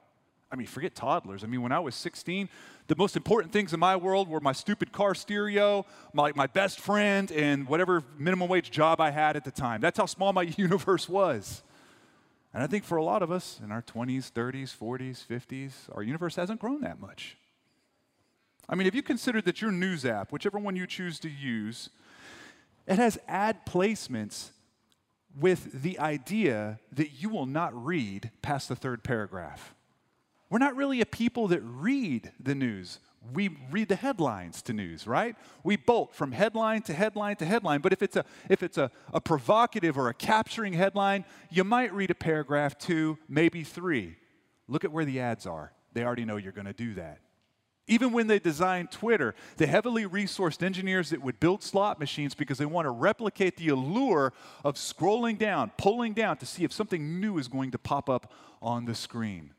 I 0.50 0.56
mean, 0.56 0.66
forget 0.66 0.94
toddlers. 0.94 1.44
I 1.44 1.46
mean, 1.46 1.60
when 1.60 1.72
I 1.72 1.78
was 1.78 1.94
16, 1.94 2.48
the 2.86 2.96
most 2.96 3.16
important 3.16 3.52
things 3.52 3.74
in 3.74 3.80
my 3.80 3.96
world 3.96 4.28
were 4.28 4.40
my 4.40 4.52
stupid 4.52 4.92
car 4.92 5.14
stereo, 5.14 5.84
my, 6.14 6.32
my 6.34 6.46
best 6.46 6.80
friend, 6.80 7.30
and 7.30 7.66
whatever 7.66 8.02
minimum 8.18 8.48
wage 8.48 8.70
job 8.70 8.98
I 8.98 9.10
had 9.10 9.36
at 9.36 9.44
the 9.44 9.50
time. 9.50 9.82
That's 9.82 9.98
how 9.98 10.06
small 10.06 10.32
my 10.32 10.42
universe 10.56 11.06
was. 11.06 11.62
And 12.54 12.62
I 12.62 12.66
think 12.66 12.84
for 12.84 12.96
a 12.96 13.04
lot 13.04 13.22
of 13.22 13.30
us 13.30 13.60
in 13.62 13.70
our 13.70 13.82
20s, 13.82 14.32
30s, 14.32 14.76
40s, 14.76 15.26
50s, 15.26 15.72
our 15.94 16.02
universe 16.02 16.36
hasn't 16.36 16.60
grown 16.60 16.80
that 16.80 16.98
much. 16.98 17.36
I 18.72 18.74
mean, 18.74 18.86
have 18.86 18.94
you 18.94 19.02
considered 19.02 19.44
that 19.44 19.60
your 19.60 19.70
news 19.70 20.06
app, 20.06 20.32
whichever 20.32 20.58
one 20.58 20.76
you 20.76 20.86
choose 20.86 21.20
to 21.20 21.28
use, 21.28 21.90
it 22.86 22.96
has 22.96 23.18
ad 23.28 23.66
placements 23.66 24.48
with 25.38 25.82
the 25.82 25.98
idea 25.98 26.80
that 26.90 27.10
you 27.20 27.28
will 27.28 27.44
not 27.44 27.72
read 27.84 28.30
past 28.40 28.70
the 28.70 28.74
third 28.74 29.04
paragraph. 29.04 29.74
We're 30.48 30.58
not 30.58 30.74
really 30.74 31.02
a 31.02 31.06
people 31.06 31.48
that 31.48 31.60
read 31.60 32.32
the 32.40 32.54
news. 32.54 32.98
We 33.34 33.58
read 33.70 33.88
the 33.88 33.96
headlines 33.96 34.62
to 34.62 34.72
news, 34.72 35.06
right? 35.06 35.36
We 35.62 35.76
bolt 35.76 36.14
from 36.14 36.32
headline 36.32 36.80
to 36.82 36.94
headline 36.94 37.36
to 37.36 37.44
headline. 37.44 37.82
But 37.82 37.92
if 37.92 38.02
it's 38.02 38.16
a 38.16 38.24
if 38.48 38.62
it's 38.62 38.78
a, 38.78 38.90
a 39.12 39.20
provocative 39.20 39.98
or 39.98 40.08
a 40.08 40.14
capturing 40.14 40.72
headline, 40.72 41.26
you 41.50 41.62
might 41.62 41.92
read 41.92 42.10
a 42.10 42.14
paragraph, 42.14 42.78
two, 42.78 43.18
maybe 43.28 43.64
three. 43.64 44.16
Look 44.66 44.82
at 44.82 44.92
where 44.92 45.04
the 45.04 45.20
ads 45.20 45.46
are. 45.46 45.72
They 45.92 46.04
already 46.04 46.24
know 46.24 46.38
you're 46.38 46.52
going 46.52 46.66
to 46.66 46.72
do 46.72 46.94
that. 46.94 47.18
Even 47.88 48.12
when 48.12 48.28
they 48.28 48.38
designed 48.38 48.92
Twitter, 48.92 49.34
the 49.56 49.66
heavily 49.66 50.06
resourced 50.06 50.62
engineers 50.62 51.10
that 51.10 51.20
would 51.20 51.40
build 51.40 51.62
slot 51.62 51.98
machines 51.98 52.34
because 52.34 52.58
they 52.58 52.66
want 52.66 52.86
to 52.86 52.90
replicate 52.90 53.56
the 53.56 53.68
allure 53.68 54.32
of 54.64 54.76
scrolling 54.76 55.36
down, 55.36 55.72
pulling 55.76 56.12
down 56.12 56.36
to 56.36 56.46
see 56.46 56.62
if 56.62 56.72
something 56.72 57.20
new 57.20 57.38
is 57.38 57.48
going 57.48 57.72
to 57.72 57.78
pop 57.78 58.08
up 58.08 58.32
on 58.60 58.84
the 58.84 58.94
screen. 58.94 59.52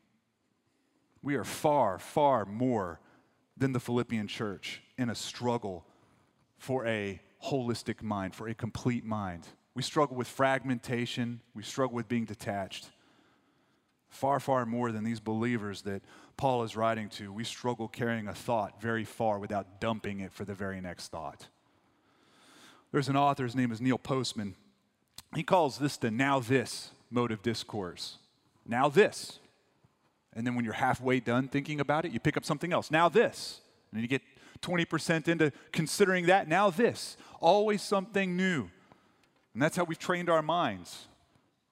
We 1.21 1.35
are 1.35 1.43
far, 1.43 1.99
far 1.99 2.45
more 2.45 3.01
than 3.57 3.73
the 3.73 3.79
Philippian 3.79 4.27
church 4.27 4.81
in 4.97 5.09
a 5.09 5.15
struggle 5.15 5.85
for 6.57 6.85
a 6.87 7.19
holistic 7.45 8.01
mind, 8.01 8.35
for 8.35 8.47
a 8.47 8.53
complete 8.53 9.03
mind. 9.03 9.47
We 9.75 9.83
struggle 9.83 10.15
with 10.15 10.27
fragmentation, 10.27 11.41
we 11.53 11.63
struggle 11.63 11.95
with 11.95 12.07
being 12.07 12.25
detached. 12.25 12.89
Far, 14.09 14.39
far 14.39 14.65
more 14.65 14.91
than 14.91 15.03
these 15.03 15.19
believers 15.19 15.81
that 15.81 16.03
Paul 16.37 16.63
is 16.63 16.75
writing 16.75 17.09
to. 17.09 17.31
We 17.31 17.43
struggle 17.43 17.87
carrying 17.87 18.27
a 18.27 18.33
thought 18.33 18.81
very 18.81 19.05
far 19.05 19.39
without 19.39 19.79
dumping 19.79 20.19
it 20.19 20.33
for 20.33 20.45
the 20.45 20.53
very 20.53 20.81
next 20.81 21.09
thought. 21.09 21.47
There's 22.91 23.09
an 23.09 23.15
author, 23.15 23.43
his 23.43 23.55
name 23.55 23.71
is 23.71 23.81
Neil 23.81 23.97
Postman. 23.97 24.55
He 25.35 25.43
calls 25.43 25.79
this 25.79 25.97
the 25.97 26.11
now 26.11 26.39
this 26.39 26.91
mode 27.09 27.31
of 27.31 27.41
discourse. 27.41 28.17
Now 28.65 28.89
this. 28.89 29.39
And 30.35 30.45
then 30.45 30.55
when 30.55 30.65
you're 30.65 30.73
halfway 30.73 31.19
done 31.19 31.47
thinking 31.47 31.79
about 31.79 32.05
it, 32.05 32.11
you 32.11 32.19
pick 32.19 32.37
up 32.37 32.45
something 32.45 32.73
else. 32.73 32.91
Now 32.91 33.09
this. 33.09 33.61
And 33.91 34.01
you 34.01 34.07
get 34.07 34.21
20% 34.61 35.27
into 35.27 35.51
considering 35.71 36.25
that. 36.27 36.47
Now 36.47 36.69
this. 36.69 37.17
Always 37.39 37.81
something 37.81 38.35
new. 38.35 38.69
And 39.53 39.61
that's 39.61 39.77
how 39.77 39.83
we've 39.83 39.99
trained 39.99 40.29
our 40.29 40.41
minds. 40.41 41.07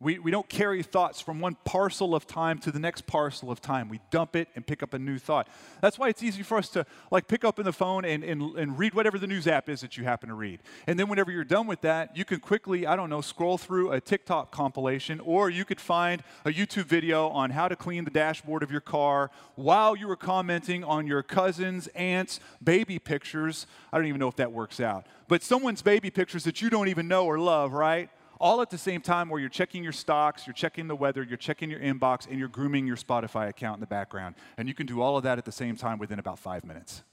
We, 0.01 0.17
we 0.17 0.31
don't 0.31 0.49
carry 0.49 0.81
thoughts 0.81 1.21
from 1.21 1.39
one 1.39 1.55
parcel 1.63 2.15
of 2.15 2.25
time 2.25 2.57
to 2.59 2.71
the 2.71 2.79
next 2.79 3.05
parcel 3.05 3.51
of 3.51 3.61
time. 3.61 3.87
We 3.87 3.99
dump 4.09 4.35
it 4.35 4.47
and 4.55 4.65
pick 4.65 4.81
up 4.81 4.95
a 4.95 4.99
new 4.99 5.19
thought. 5.19 5.47
That's 5.79 5.99
why 5.99 6.09
it's 6.09 6.23
easy 6.23 6.41
for 6.41 6.57
us 6.57 6.69
to 6.69 6.87
like 7.11 7.27
pick 7.27 7.45
up 7.45 7.59
in 7.59 7.65
the 7.65 7.71
phone 7.71 8.03
and, 8.03 8.23
and, 8.23 8.41
and 8.57 8.79
read 8.79 8.95
whatever 8.95 9.19
the 9.19 9.27
news 9.27 9.47
app 9.47 9.69
is 9.69 9.81
that 9.81 9.97
you 9.97 10.03
happen 10.03 10.29
to 10.29 10.35
read. 10.35 10.61
And 10.87 10.99
then 10.99 11.07
whenever 11.07 11.31
you're 11.31 11.43
done 11.43 11.67
with 11.67 11.81
that, 11.81 12.17
you 12.17 12.25
can 12.25 12.39
quickly, 12.39 12.87
I 12.87 12.95
don't 12.95 13.11
know, 13.11 13.21
scroll 13.21 13.59
through 13.59 13.91
a 13.91 14.01
TikTok 14.01 14.49
compilation 14.49 15.19
or 15.19 15.51
you 15.51 15.65
could 15.65 15.79
find 15.79 16.23
a 16.45 16.49
YouTube 16.49 16.85
video 16.85 17.27
on 17.29 17.51
how 17.51 17.67
to 17.67 17.75
clean 17.75 18.03
the 18.03 18.11
dashboard 18.11 18.63
of 18.63 18.71
your 18.71 18.81
car 18.81 19.29
while 19.53 19.95
you 19.95 20.07
were 20.07 20.15
commenting 20.15 20.83
on 20.83 21.05
your 21.05 21.21
cousin's, 21.21 21.85
aunt's 21.89 22.39
baby 22.63 22.97
pictures. 22.97 23.67
I 23.93 23.97
don't 23.97 24.07
even 24.07 24.19
know 24.19 24.29
if 24.29 24.37
that 24.37 24.51
works 24.51 24.79
out. 24.79 25.05
But 25.27 25.43
someone's 25.43 25.83
baby 25.83 26.09
pictures 26.09 26.43
that 26.45 26.59
you 26.59 26.71
don't 26.71 26.87
even 26.87 27.07
know 27.07 27.27
or 27.27 27.37
love, 27.37 27.71
right? 27.71 28.09
All 28.41 28.61
at 28.61 28.71
the 28.71 28.77
same 28.77 29.01
time 29.01 29.29
where 29.29 29.39
you're 29.39 29.49
checking 29.49 29.83
your 29.83 29.93
stocks, 29.93 30.47
you're 30.47 30.53
checking 30.53 30.87
the 30.87 30.95
weather, 30.95 31.23
you're 31.23 31.37
checking 31.37 31.69
your 31.69 31.79
inbox, 31.79 32.27
and 32.27 32.39
you're 32.39 32.47
grooming 32.47 32.87
your 32.87 32.97
Spotify 32.97 33.47
account 33.47 33.77
in 33.77 33.81
the 33.81 33.87
background. 33.87 34.35
And 34.57 34.67
you 34.67 34.73
can 34.73 34.87
do 34.87 34.99
all 34.99 35.15
of 35.15 35.23
that 35.23 35.37
at 35.37 35.45
the 35.45 35.51
same 35.51 35.75
time 35.75 35.99
within 35.99 36.17
about 36.19 36.39
five 36.39 36.65
minutes. 36.65 37.03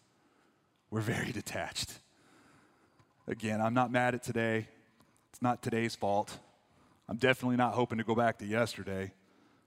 We're 0.91 1.03
very 1.03 1.31
detached. 1.33 2.01
Again, 3.27 3.61
I'm 3.61 3.75
not 3.75 3.93
mad 3.93 4.15
at 4.15 4.23
today. 4.23 4.69
It's 5.31 5.43
not 5.43 5.63
today's 5.63 5.95
fault. 5.95 6.39
I'm 7.09 7.19
definitely 7.19 7.57
not 7.57 7.75
hoping 7.75 7.99
to 7.99 8.05
go 8.05 8.15
back 8.15 8.39
to 8.39 8.47
yesterday. 8.47 9.13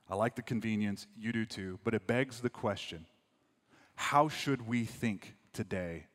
I 0.10 0.16
like 0.16 0.36
the 0.36 0.42
convenience, 0.42 1.06
you 1.18 1.32
do 1.32 1.46
too. 1.46 1.80
But 1.84 1.94
it 1.94 2.08
begs 2.08 2.42
the 2.42 2.50
question 2.50 3.06
how 3.96 4.30
should 4.30 4.68
we 4.68 4.84
think 4.84 5.36
today 5.54 6.08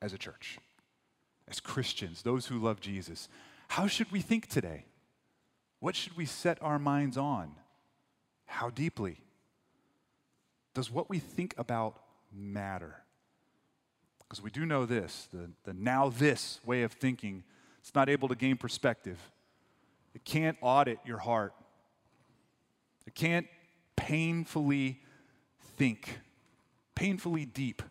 as 0.00 0.14
a 0.14 0.18
church, 0.18 0.58
as 1.46 1.60
Christians, 1.60 2.22
those 2.22 2.46
who 2.46 2.58
love 2.58 2.80
Jesus? 2.80 3.28
How 3.74 3.88
should 3.88 4.12
we 4.12 4.20
think 4.20 4.46
today? 4.46 4.84
What 5.80 5.96
should 5.96 6.16
we 6.16 6.26
set 6.26 6.62
our 6.62 6.78
minds 6.78 7.16
on? 7.16 7.50
How 8.46 8.70
deeply? 8.70 9.18
Does 10.74 10.92
what 10.92 11.10
we 11.10 11.18
think 11.18 11.56
about 11.58 12.00
matter? 12.32 12.94
Because 14.20 14.40
we 14.40 14.52
do 14.52 14.64
know 14.64 14.86
this 14.86 15.28
the, 15.32 15.50
the 15.64 15.72
now 15.72 16.08
this 16.08 16.60
way 16.64 16.84
of 16.84 16.92
thinking, 16.92 17.42
it's 17.80 17.92
not 17.96 18.08
able 18.08 18.28
to 18.28 18.36
gain 18.36 18.56
perspective. 18.56 19.18
It 20.14 20.24
can't 20.24 20.56
audit 20.60 21.00
your 21.04 21.18
heart. 21.18 21.52
It 23.08 23.16
can't 23.16 23.48
painfully 23.96 25.00
think, 25.76 26.20
painfully 26.94 27.44
deep. 27.44 27.82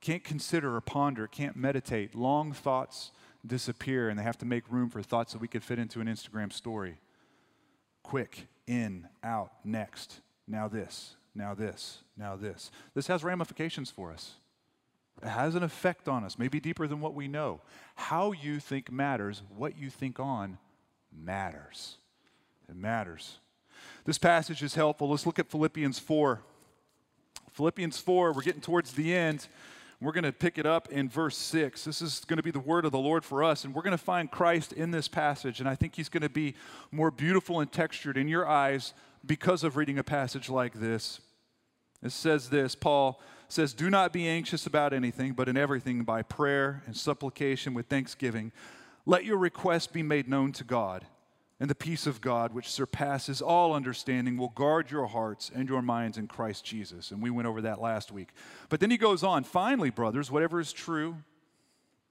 Can't 0.00 0.24
consider 0.24 0.74
or 0.74 0.80
ponder, 0.80 1.26
can't 1.26 1.56
meditate. 1.56 2.14
Long 2.14 2.54
thoughts 2.54 3.10
disappear 3.46 4.08
and 4.08 4.18
they 4.18 4.22
have 4.22 4.38
to 4.38 4.46
make 4.46 4.70
room 4.70 4.90
for 4.90 5.02
thoughts 5.02 5.32
that 5.32 5.40
we 5.40 5.48
could 5.48 5.62
fit 5.62 5.78
into 5.78 6.00
an 6.00 6.06
Instagram 6.06 6.52
story. 6.52 6.98
Quick, 8.02 8.46
in, 8.66 9.08
out, 9.22 9.52
next, 9.64 10.20
now 10.46 10.68
this, 10.68 11.16
now 11.34 11.54
this, 11.54 11.98
now 12.16 12.36
this. 12.36 12.70
This 12.94 13.06
has 13.06 13.24
ramifications 13.24 13.90
for 13.90 14.12
us. 14.12 14.34
It 15.22 15.28
has 15.28 15.54
an 15.54 15.62
effect 15.62 16.08
on 16.08 16.24
us, 16.24 16.38
maybe 16.38 16.60
deeper 16.60 16.86
than 16.86 17.00
what 17.00 17.14
we 17.14 17.26
know. 17.26 17.60
How 17.96 18.32
you 18.32 18.60
think 18.60 18.90
matters, 18.90 19.42
what 19.56 19.76
you 19.76 19.90
think 19.90 20.20
on 20.20 20.58
matters. 21.12 21.96
It 22.68 22.76
matters. 22.76 23.38
This 24.04 24.18
passage 24.18 24.62
is 24.62 24.74
helpful. 24.74 25.08
Let's 25.08 25.26
look 25.26 25.38
at 25.38 25.50
Philippians 25.50 25.98
4. 25.98 26.40
Philippians 27.52 27.98
4, 27.98 28.32
we're 28.32 28.42
getting 28.42 28.60
towards 28.60 28.92
the 28.92 29.14
end. 29.14 29.48
We're 30.00 30.12
going 30.12 30.24
to 30.24 30.32
pick 30.32 30.58
it 30.58 30.66
up 30.66 30.88
in 30.92 31.08
verse 31.08 31.36
6. 31.36 31.84
This 31.84 32.00
is 32.00 32.24
going 32.24 32.36
to 32.36 32.42
be 32.42 32.52
the 32.52 32.60
word 32.60 32.84
of 32.84 32.92
the 32.92 32.98
Lord 32.98 33.24
for 33.24 33.42
us, 33.42 33.64
and 33.64 33.74
we're 33.74 33.82
going 33.82 33.90
to 33.90 33.98
find 33.98 34.30
Christ 34.30 34.72
in 34.72 34.92
this 34.92 35.08
passage. 35.08 35.58
And 35.58 35.68
I 35.68 35.74
think 35.74 35.96
he's 35.96 36.08
going 36.08 36.22
to 36.22 36.28
be 36.28 36.54
more 36.92 37.10
beautiful 37.10 37.58
and 37.58 37.70
textured 37.70 38.16
in 38.16 38.28
your 38.28 38.46
eyes 38.46 38.94
because 39.26 39.64
of 39.64 39.76
reading 39.76 39.98
a 39.98 40.04
passage 40.04 40.48
like 40.48 40.74
this. 40.74 41.20
It 42.00 42.12
says 42.12 42.50
this 42.50 42.76
Paul 42.76 43.20
says, 43.48 43.72
Do 43.72 43.90
not 43.90 44.12
be 44.12 44.28
anxious 44.28 44.66
about 44.66 44.92
anything, 44.92 45.32
but 45.32 45.48
in 45.48 45.56
everything 45.56 46.04
by 46.04 46.22
prayer 46.22 46.84
and 46.86 46.96
supplication 46.96 47.74
with 47.74 47.86
thanksgiving, 47.86 48.52
let 49.04 49.24
your 49.24 49.38
requests 49.38 49.88
be 49.88 50.04
made 50.04 50.28
known 50.28 50.52
to 50.52 50.64
God. 50.64 51.06
And 51.60 51.68
the 51.68 51.74
peace 51.74 52.06
of 52.06 52.20
God, 52.20 52.52
which 52.54 52.68
surpasses 52.68 53.42
all 53.42 53.74
understanding, 53.74 54.36
will 54.36 54.50
guard 54.50 54.90
your 54.92 55.06
hearts 55.06 55.50
and 55.52 55.68
your 55.68 55.82
minds 55.82 56.16
in 56.16 56.28
Christ 56.28 56.64
Jesus. 56.64 57.10
And 57.10 57.20
we 57.20 57.30
went 57.30 57.48
over 57.48 57.62
that 57.62 57.80
last 57.80 58.12
week. 58.12 58.28
But 58.68 58.78
then 58.78 58.92
he 58.92 58.96
goes 58.96 59.24
on 59.24 59.42
finally, 59.42 59.90
brothers, 59.90 60.30
whatever 60.30 60.60
is 60.60 60.72
true, 60.72 61.16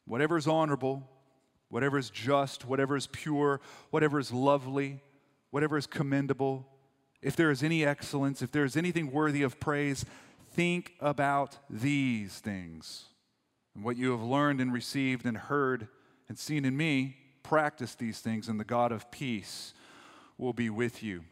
whatever 0.05 0.37
is 0.37 0.47
honorable, 0.47 1.09
whatever 1.69 1.97
is 1.97 2.09
just, 2.09 2.65
whatever 2.65 2.97
is 2.97 3.07
pure, 3.07 3.61
whatever 3.89 4.19
is 4.19 4.33
lovely, 4.33 4.99
whatever 5.51 5.77
is 5.77 5.87
commendable, 5.87 6.67
if 7.21 7.35
there 7.35 7.49
is 7.49 7.63
any 7.63 7.85
excellence, 7.85 8.41
if 8.41 8.51
there 8.51 8.65
is 8.65 8.75
anything 8.75 9.11
worthy 9.11 9.43
of 9.43 9.59
praise, 9.59 10.05
think 10.51 10.93
about 10.99 11.57
these 11.69 12.39
things. 12.39 13.05
And 13.75 13.83
what 13.83 13.95
you 13.95 14.11
have 14.11 14.21
learned 14.21 14.59
and 14.59 14.73
received 14.73 15.25
and 15.25 15.37
heard 15.37 15.87
and 16.27 16.37
seen 16.37 16.65
in 16.65 16.75
me 16.75 17.17
practice 17.47 17.95
these 17.95 18.19
things, 18.19 18.49
and 18.49 18.59
the 18.59 18.65
God 18.65 18.91
of 18.91 19.09
peace 19.09 19.73
will 20.37 20.53
be 20.53 20.69
with 20.69 21.01
you. 21.01 21.23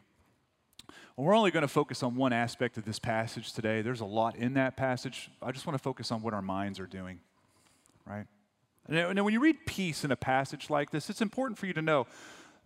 Well, 1.14 1.26
we're 1.26 1.36
only 1.36 1.50
going 1.50 1.62
to 1.62 1.68
focus 1.68 2.02
on 2.02 2.16
one 2.16 2.32
aspect 2.32 2.78
of 2.78 2.84
this 2.84 2.98
passage 2.98 3.52
today. 3.52 3.82
There's 3.82 4.00
a 4.00 4.06
lot 4.06 4.34
in 4.36 4.54
that 4.54 4.76
passage. 4.76 5.30
I 5.42 5.52
just 5.52 5.66
want 5.66 5.78
to 5.78 5.82
focus 5.82 6.10
on 6.10 6.22
what 6.22 6.32
our 6.32 6.40
minds 6.40 6.80
are 6.80 6.86
doing, 6.86 7.20
right? 8.06 8.26
Now, 8.88 9.24
when 9.24 9.34
you 9.34 9.40
read 9.40 9.66
peace 9.66 10.04
in 10.04 10.10
a 10.10 10.16
passage 10.16 10.70
like 10.70 10.90
this, 10.90 11.10
it's 11.10 11.20
important 11.20 11.58
for 11.58 11.66
you 11.66 11.74
to 11.74 11.82
know 11.82 12.06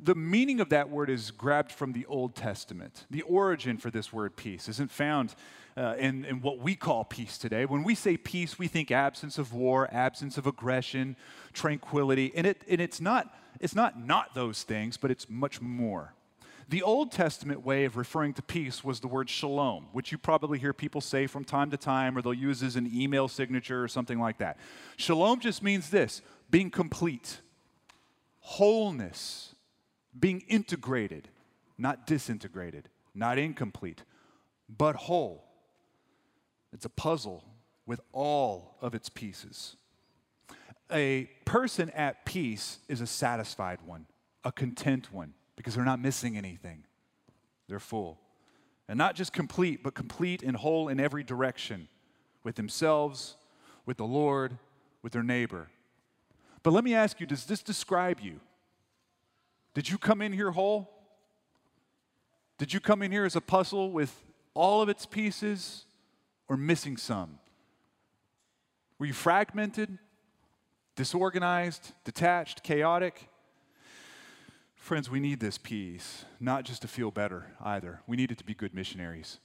the 0.03 0.15
meaning 0.15 0.61
of 0.61 0.69
that 0.71 0.89
word 0.89 1.11
is 1.11 1.31
grabbed 1.31 1.73
from 1.73 1.93
the 1.93 2.07
Old 2.07 2.35
Testament. 2.35 3.05
The 3.11 3.23
origin 3.23 3.77
for 3.77 3.91
this 3.91 4.13
word 4.13 4.37
peace 4.37 4.69
isn't 4.69 4.91
found 4.91 5.35
uh, 5.77 5.95
in, 5.99 6.25
in 6.25 6.41
what 6.41 6.59
we 6.59 6.75
call 6.75 7.05
peace 7.05 7.37
today. 7.37 7.67
When 7.67 7.85
we 7.85 7.95
say 7.95 8.17
peace, 8.17 8.59
we 8.59 8.69
think 8.69 8.91
absence 8.91 9.39
of 9.39 9.53
war, 9.53 9.89
absence 9.93 10.39
of 10.39 10.47
aggression, 10.47 11.17
tranquility, 11.53 12.33
and, 12.35 12.47
it, 12.47 12.63
and 12.69 12.81
it's, 12.81 13.01
not, 13.01 13.35
it's 13.59 13.75
not 13.75 13.99
not 13.99 14.35
those 14.35 14.63
things, 14.63 14.97
but 14.97 15.11
it's 15.11 15.29
much 15.29 15.61
more. 15.61 16.15
The 16.69 16.83
Old 16.85 17.11
Testament 17.11 17.65
way 17.67 17.85
of 17.85 17.97
referring 17.97 18.33
to 18.35 18.43
peace 18.43 18.85
was 18.85 19.01
the 19.01 19.09
word 19.09 19.29
shalom, 19.29 19.89
which 19.93 20.13
you 20.13 20.19
probably 20.19 20.57
hear 20.57 20.73
people 20.73 21.01
say 21.01 21.27
from 21.27 21.43
time 21.43 21.69
to 21.73 21.77
time, 21.77 22.17
or 22.17 22.23
they'll 22.23 22.33
use 22.33 22.63
as 22.63 22.77
an 22.77 22.89
email 22.95 23.27
signature 23.27 23.83
or 23.83 23.89
something 23.89 24.21
like 24.21 24.39
that. 24.39 24.57
Shalom 24.97 25.41
just 25.41 25.65
means 25.65 25.91
this 25.91 26.23
being 26.49 26.71
complete, 26.71 27.41
wholeness, 28.39 29.57
being 30.19 30.43
integrated, 30.43 31.29
not 31.77 32.07
disintegrated, 32.07 32.89
not 33.17 33.37
incomplete, 33.37 34.05
but 34.69 34.95
whole. 34.95 35.45
It's 36.73 36.85
a 36.85 36.91
puzzle 36.91 37.45
with 37.85 38.01
all 38.13 38.77
of 38.81 38.95
its 38.95 39.09
pieces. 39.09 39.75
A 40.93 41.31
person 41.45 41.91
at 41.91 42.25
peace 42.25 42.79
is 42.89 43.01
a 43.01 43.07
satisfied 43.07 43.79
one, 43.85 44.07
a 44.45 44.53
content 44.53 45.13
one, 45.13 45.35
because 45.57 45.75
they're 45.75 45.85
not 45.85 46.01
missing 46.01 46.37
anything. 46.37 46.85
They're 47.69 47.79
full. 47.79 48.19
And 48.89 48.99
not 48.99 49.15
just 49.15 49.33
complete, 49.33 49.83
but 49.83 49.95
complete 49.95 50.43
and 50.43 50.57
whole 50.57 50.89
in 50.89 50.99
every 50.99 51.23
direction 51.23 51.89
with 52.43 52.57
themselves, 52.57 53.37
with 53.87 53.97
the 53.97 54.05
Lord, 54.05 54.59
with 55.03 55.13
their 55.13 55.23
neighbor. 55.23 55.69
But 56.63 56.73
let 56.73 56.85
me 56.85 56.95
ask 56.95 57.21
you 57.21 57.27
does 57.27 57.45
this 57.45 57.63
describe 57.63 58.21
you? 58.21 58.41
Did 59.75 59.89
you 59.89 59.99
come 59.99 60.21
in 60.21 60.33
here 60.33 60.51
whole? 60.51 60.91
Did 62.59 62.75
you 62.75 62.81
come 62.81 63.03
in 63.03 63.13
here 63.13 63.25
as 63.25 63.37
a 63.37 63.41
puzzle 63.41 63.91
with 63.91 64.15
all 64.53 64.83
of 64.83 64.89
its 64.89 65.07
pieces 65.07 65.85
or 66.49 66.57
missing 66.57 66.97
some? 66.97 67.39
Were 68.99 69.07
you 69.07 69.15
fragmented, 69.15 69.99
disorganized, 70.97 71.93
detached, 72.05 72.63
chaotic? 72.63 73.29
Friends, 74.77 75.11
we 75.11 75.21
need 75.21 75.41
this 75.41 75.59
peace, 75.59 76.25
not 76.41 76.65
just 76.65 76.83
to 76.83 76.89
feel 76.89 77.11
better 77.11 77.53
either. 77.61 78.01
We 78.07 78.17
need 78.17 78.33
it 78.33 78.39
to 78.39 78.45
be 78.45 78.55
good 78.55 78.75
missionaries. 78.75 79.39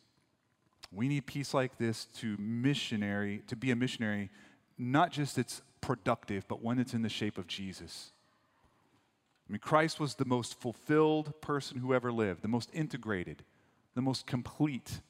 We 0.92 1.08
need 1.08 1.25
peace 1.25 1.54
like 1.54 1.78
this 1.78 2.06
to 2.20 2.38
missionary, 2.38 3.44
to 3.48 3.56
be 3.56 3.72
a 3.72 3.75
missionary, 3.75 4.30
not 4.78 5.12
just 5.12 5.38
it's 5.38 5.62
productive, 5.82 6.48
but 6.48 6.62
one 6.62 6.78
that's 6.78 6.94
in 6.94 7.02
the 7.02 7.10
shape 7.10 7.38
of 7.38 7.48
Jesus. 7.48 8.12
I 9.48 9.52
mean, 9.52 9.60
Christ 9.60 10.00
was 10.00 10.16
the 10.16 10.25
most 10.25 10.60
fulfilled 10.60 11.40
person 11.42 11.78
who 11.78 11.94
ever 11.94 12.12
lived, 12.12 12.42
the 12.42 12.48
most 12.48 12.70
integrated, 12.74 13.44
the 13.94 14.02
most 14.02 14.25
complete, 14.25 15.02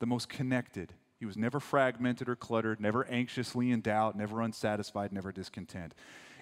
the 0.00 0.06
most 0.06 0.28
connected. 0.28 0.92
He 1.18 1.26
was 1.26 1.36
never 1.36 1.60
fragmented 1.60 2.28
or 2.28 2.36
cluttered, 2.36 2.80
never 2.80 3.06
anxiously 3.06 3.70
in 3.70 3.80
doubt, 3.80 4.16
never 4.16 4.40
unsatisfied, 4.40 5.12
never 5.12 5.32
discontent. 5.32 5.94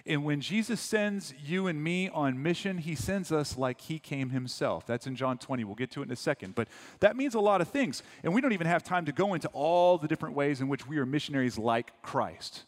And 0.07 0.23
when 0.23 0.39
Jesus 0.39 0.79
sends 0.79 1.33
you 1.43 1.65
and 1.65 1.83
me 1.83 2.09
on 2.09 2.41
mission, 2.41 2.77
he 2.77 2.93
sends 2.93 3.31
us 3.31 3.57
like 3.57 3.81
he 3.81 3.97
came 3.97 4.29
himself. 4.29 4.85
That's 4.85 5.07
in 5.07 5.15
John 5.15 5.39
20. 5.39 5.63
We'll 5.63 5.73
get 5.73 5.89
to 5.91 6.01
it 6.01 6.05
in 6.05 6.11
a 6.11 6.15
second. 6.15 6.53
But 6.53 6.67
that 6.99 7.15
means 7.15 7.33
a 7.33 7.39
lot 7.39 7.59
of 7.59 7.69
things. 7.69 8.03
And 8.23 8.33
we 8.33 8.41
don't 8.41 8.53
even 8.53 8.67
have 8.67 8.83
time 8.83 9.05
to 9.05 9.11
go 9.11 9.33
into 9.33 9.47
all 9.47 9.97
the 9.97 10.07
different 10.07 10.35
ways 10.35 10.61
in 10.61 10.67
which 10.67 10.85
we 10.85 10.99
are 10.99 11.07
missionaries 11.07 11.57
like 11.57 12.01
Christ. 12.03 12.65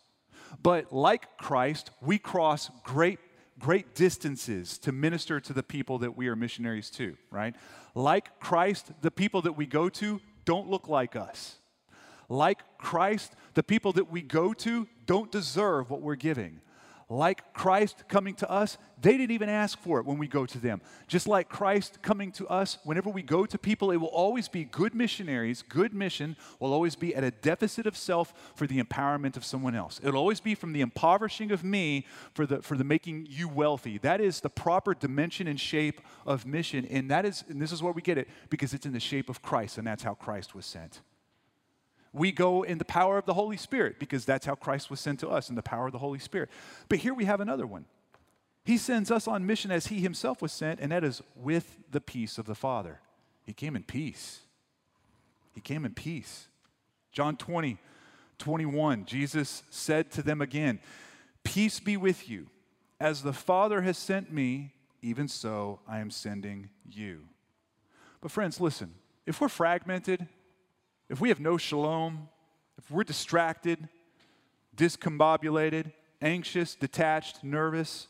But 0.63 0.91
like 0.91 1.37
Christ, 1.37 1.91
we 2.01 2.17
cross 2.17 2.71
great 2.83 3.19
great 3.59 3.95
distances 3.95 4.77
to 4.77 4.91
minister 4.91 5.39
to 5.39 5.53
the 5.53 5.63
people 5.63 5.97
that 5.99 6.15
we 6.15 6.27
are 6.27 6.35
missionaries 6.35 6.89
to, 6.91 7.17
right? 7.31 7.55
Like 7.95 8.39
Christ, 8.39 8.91
the 9.01 9.11
people 9.11 9.41
that 9.43 9.53
we 9.53 9.65
go 9.65 9.89
to 9.89 10.21
don't 10.45 10.69
look 10.69 10.87
like 10.87 11.15
us. 11.15 11.57
Like 12.29 12.61
Christ, 12.77 13.33
the 13.53 13.63
people 13.63 13.93
that 13.93 14.11
we 14.11 14.21
go 14.21 14.53
to 14.53 14.87
don't 15.05 15.31
deserve 15.31 15.89
what 15.89 16.01
we're 16.01 16.15
giving 16.15 16.61
like 17.09 17.53
Christ 17.53 18.03
coming 18.09 18.33
to 18.35 18.51
us, 18.51 18.77
they 19.01 19.11
didn't 19.11 19.31
even 19.31 19.47
ask 19.47 19.79
for 19.79 19.99
it 19.99 20.05
when 20.05 20.17
we 20.17 20.27
go 20.27 20.45
to 20.45 20.57
them. 20.57 20.81
Just 21.07 21.25
like 21.25 21.47
Christ 21.47 22.01
coming 22.01 22.33
to 22.33 22.47
us, 22.47 22.79
whenever 22.83 23.09
we 23.09 23.21
go 23.21 23.45
to 23.45 23.57
people, 23.57 23.91
it 23.91 23.97
will 23.97 24.07
always 24.07 24.49
be 24.49 24.65
good 24.65 24.93
missionaries, 24.93 25.61
good 25.61 25.93
mission 25.93 26.35
will 26.59 26.73
always 26.73 26.95
be 26.95 27.15
at 27.15 27.23
a 27.23 27.31
deficit 27.31 27.85
of 27.85 27.95
self 27.95 28.33
for 28.55 28.67
the 28.67 28.81
empowerment 28.81 29.37
of 29.37 29.45
someone 29.45 29.73
else. 29.73 30.01
It'll 30.03 30.19
always 30.19 30.41
be 30.41 30.53
from 30.53 30.73
the 30.73 30.81
impoverishing 30.81 31.51
of 31.51 31.63
me 31.63 32.05
for 32.33 32.45
the, 32.45 32.61
for 32.61 32.75
the 32.75 32.83
making 32.83 33.27
you 33.29 33.47
wealthy. 33.47 33.99
That 33.99 34.19
is 34.19 34.41
the 34.41 34.49
proper 34.49 34.93
dimension 34.93 35.47
and 35.47 35.59
shape 35.59 36.01
of 36.25 36.45
mission. 36.45 36.85
And 36.87 37.09
that 37.09 37.25
is, 37.25 37.45
and 37.47 37.61
this 37.61 37.71
is 37.71 37.81
where 37.81 37.93
we 37.93 38.01
get 38.01 38.17
it, 38.17 38.27
because 38.49 38.73
it's 38.73 38.85
in 38.85 38.91
the 38.91 38.99
shape 38.99 39.29
of 39.29 39.41
Christ, 39.41 39.77
and 39.77 39.87
that's 39.87 40.03
how 40.03 40.15
Christ 40.15 40.53
was 40.53 40.65
sent 40.65 40.99
we 42.13 42.31
go 42.31 42.63
in 42.63 42.77
the 42.77 42.85
power 42.85 43.17
of 43.17 43.25
the 43.25 43.33
Holy 43.33 43.57
Spirit 43.57 43.99
because 43.99 44.25
that's 44.25 44.45
how 44.45 44.55
Christ 44.55 44.89
was 44.89 44.99
sent 44.99 45.19
to 45.21 45.29
us 45.29 45.49
in 45.49 45.55
the 45.55 45.61
power 45.61 45.87
of 45.87 45.91
the 45.91 45.99
Holy 45.99 46.19
Spirit. 46.19 46.49
But 46.89 46.99
here 46.99 47.13
we 47.13 47.25
have 47.25 47.41
another 47.41 47.67
one. 47.67 47.85
He 48.63 48.77
sends 48.77 49.11
us 49.11 49.27
on 49.27 49.45
mission 49.45 49.71
as 49.71 49.87
he 49.87 50.01
himself 50.01 50.41
was 50.41 50.51
sent, 50.51 50.79
and 50.79 50.91
that 50.91 51.03
is 51.03 51.21
with 51.35 51.77
the 51.89 52.01
peace 52.01 52.37
of 52.37 52.45
the 52.45 52.55
Father. 52.55 52.99
He 53.45 53.53
came 53.53 53.75
in 53.75 53.83
peace. 53.83 54.41
He 55.53 55.61
came 55.61 55.85
in 55.85 55.93
peace. 55.93 56.47
John 57.11 57.37
20, 57.37 57.77
21, 58.37 59.05
Jesus 59.05 59.63
said 59.69 60.11
to 60.11 60.21
them 60.21 60.41
again, 60.41 60.79
Peace 61.43 61.79
be 61.79 61.95
with 61.95 62.29
you. 62.29 62.47
As 62.99 63.21
the 63.21 63.31
Father 63.31 63.81
has 63.83 63.97
sent 63.97 64.33
me, 64.33 64.73
even 65.01 65.27
so 65.27 65.79
I 65.87 65.99
am 65.99 66.11
sending 66.11 66.69
you. 66.85 67.21
But, 68.19 68.31
friends, 68.31 68.59
listen, 68.59 68.95
if 69.25 69.39
we're 69.39 69.47
fragmented, 69.47 70.27
if 71.09 71.21
we 71.21 71.29
have 71.29 71.39
no 71.39 71.57
shalom, 71.57 72.29
if 72.77 72.91
we're 72.91 73.03
distracted, 73.03 73.87
discombobulated, 74.75 75.91
anxious, 76.21 76.75
detached, 76.75 77.43
nervous, 77.43 78.07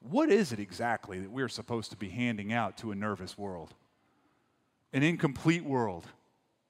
what 0.00 0.30
is 0.30 0.52
it 0.52 0.60
exactly 0.60 1.18
that 1.20 1.30
we're 1.30 1.48
supposed 1.48 1.90
to 1.90 1.96
be 1.96 2.08
handing 2.08 2.52
out 2.52 2.76
to 2.78 2.92
a 2.92 2.94
nervous 2.94 3.36
world? 3.36 3.74
An 4.92 5.02
incomplete 5.02 5.64
world, 5.64 6.06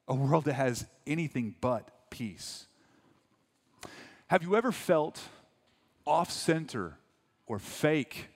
a 0.07 0.15
world 0.15 0.45
that 0.45 0.55
has 0.55 0.87
anything 1.07 1.55
but 1.61 2.11
peace. 2.11 2.67
Have 4.29 4.43
you 4.43 4.57
ever 4.57 4.73
felt 4.73 5.21
off 6.07 6.31
center 6.31 6.97
or 7.47 7.59
fake 7.59 8.29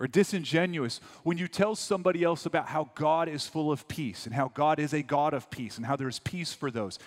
or 0.00 0.06
disingenuous 0.06 0.98
when 1.22 1.36
you 1.36 1.46
tell 1.46 1.76
somebody 1.76 2.24
else 2.24 2.46
about 2.46 2.66
how 2.66 2.90
God 2.94 3.28
is 3.28 3.46
full 3.46 3.70
of 3.70 3.86
peace 3.86 4.24
and 4.24 4.34
how 4.34 4.48
God 4.48 4.80
is 4.80 4.94
a 4.94 5.02
God 5.02 5.34
of 5.34 5.50
peace 5.50 5.76
and 5.76 5.84
how 5.84 5.94
there's 5.94 6.18
peace 6.18 6.54
for 6.54 6.70
those. 6.70 6.98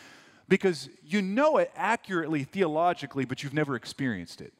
Because 0.47 0.89
you 1.03 1.21
know 1.21 1.57
it 1.57 1.71
accurately 1.75 2.43
theologically, 2.43 3.25
but 3.25 3.41
you've 3.41 3.53
never 3.53 3.75
experienced 3.75 4.41
it. 4.41 4.53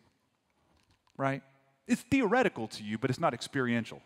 Right? 1.15 1.43
It's 1.87 2.01
theoretical 2.01 2.67
to 2.69 2.83
you, 2.83 2.97
but 2.97 3.11
it's 3.11 3.19
not 3.19 3.35
experiential. 3.35 4.01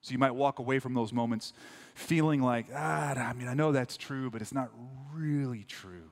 So 0.00 0.12
you 0.12 0.18
might 0.18 0.34
walk 0.34 0.58
away 0.58 0.78
from 0.78 0.94
those 0.94 1.12
moments 1.12 1.52
feeling 1.94 2.40
like, 2.40 2.66
ah, 2.74 3.12
I 3.14 3.34
mean, 3.34 3.48
I 3.48 3.54
know 3.54 3.70
that's 3.70 3.98
true, 3.98 4.30
but 4.30 4.40
it's 4.40 4.54
not 4.54 4.70
really 5.12 5.64
true. 5.64 6.10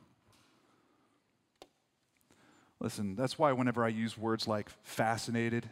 Listen, 2.80 3.16
that's 3.16 3.38
why 3.38 3.52
whenever 3.52 3.82
I 3.82 3.88
use 3.88 4.18
words 4.18 4.46
like 4.46 4.68
fascinated 4.82 5.68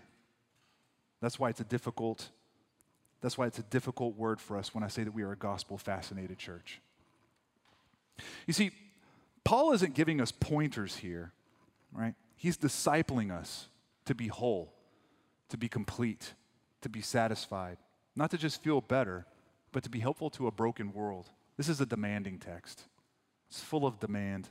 that's 1.20 1.38
why 1.38 1.50
it's 1.50 1.60
a 1.60 1.64
difficult 1.64 2.30
that's 3.20 3.36
why 3.36 3.46
it's 3.46 3.58
a 3.58 3.64
difficult 3.64 4.16
word 4.16 4.40
for 4.40 4.56
us 4.56 4.72
when 4.72 4.84
I 4.84 4.88
say 4.88 5.02
that 5.02 5.12
we 5.12 5.22
are 5.22 5.32
a 5.32 5.36
gospel 5.36 5.76
fascinated 5.76 6.38
church. 6.38 6.80
You 8.46 8.52
see, 8.52 8.70
Paul 9.44 9.72
isn't 9.72 9.94
giving 9.94 10.20
us 10.20 10.30
pointers 10.30 10.96
here, 10.96 11.32
right? 11.92 12.14
He's 12.36 12.56
discipling 12.56 13.32
us 13.32 13.68
to 14.04 14.14
be 14.14 14.28
whole, 14.28 14.72
to 15.48 15.56
be 15.56 15.68
complete, 15.68 16.34
to 16.82 16.88
be 16.88 17.00
satisfied, 17.00 17.78
not 18.14 18.30
to 18.30 18.38
just 18.38 18.62
feel 18.62 18.80
better, 18.80 19.26
but 19.72 19.82
to 19.82 19.90
be 19.90 19.98
helpful 19.98 20.30
to 20.30 20.46
a 20.46 20.52
broken 20.52 20.92
world. 20.92 21.30
This 21.56 21.68
is 21.68 21.80
a 21.80 21.86
demanding 21.86 22.38
text. 22.38 22.84
It's 23.50 23.60
full 23.60 23.84
of 23.84 23.98
demand. 23.98 24.48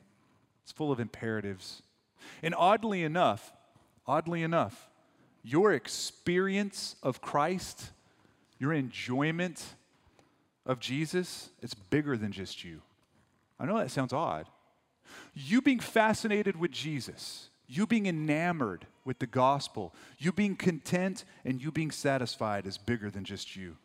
It's 0.64 0.72
full 0.72 0.92
of 0.92 1.00
imperatives. 1.00 1.84
And 2.44 2.54
oddly 2.54 3.04
enough, 3.04 3.54
oddly 4.06 4.44
enough, 4.44 4.90
your 5.48 5.72
experience 5.72 6.98
of 7.02 7.22
Christ, 7.22 7.92
your 8.60 8.74
enjoyment 8.74 9.64
of 10.66 10.80
Jesus, 10.82 11.50
it's 11.62 11.74
bigger 11.74 12.18
than 12.18 12.34
just 12.34 12.66
you. 12.66 12.82
I 13.58 13.66
know 13.66 13.78
that 13.78 13.90
sounds 13.90 14.12
odd. 14.12 14.48
You 15.34 15.62
being 15.62 15.80
fascinated 15.80 16.60
with 16.60 16.72
Jesus, 16.72 17.48
you 17.66 17.88
being 17.88 18.08
enamored 18.08 18.88
with 19.06 19.20
the 19.20 19.26
gospel, 19.26 19.96
you 20.18 20.34
being 20.34 20.58
content 20.58 21.24
and 21.46 21.64
you 21.64 21.72
being 21.72 21.92
satisfied 21.92 22.66
is 22.66 22.78
bigger 22.78 23.10
than 23.10 23.24
just 23.24 23.56
you. 23.56 23.78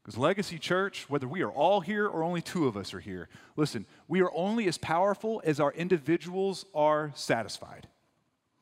Because 0.00 0.16
Legacy 0.16 0.60
Church, 0.60 1.06
whether 1.10 1.26
we 1.26 1.42
are 1.42 1.50
all 1.50 1.80
here 1.80 2.06
or 2.06 2.22
only 2.22 2.42
two 2.42 2.68
of 2.68 2.76
us 2.76 2.94
are 2.94 3.00
here, 3.00 3.28
listen, 3.56 3.86
we 4.06 4.22
are 4.22 4.30
only 4.32 4.68
as 4.68 4.78
powerful 4.78 5.42
as 5.44 5.58
our 5.58 5.72
individuals 5.72 6.64
are 6.76 7.10
satisfied. 7.16 7.88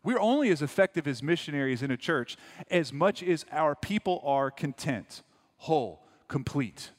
We're 0.07 0.21
only 0.21 0.51
as 0.51 0.63
effective 0.63 1.09
as 1.09 1.21
missionaries 1.21 1.83
in 1.83 1.91
a 1.91 1.97
church 1.97 2.37
as 2.71 2.93
much 2.93 3.25
as 3.25 3.45
our 3.51 3.75
people 3.75 4.23
are 4.25 4.53
content, 4.53 5.25
whole, 5.57 6.07
complete. 6.29 6.93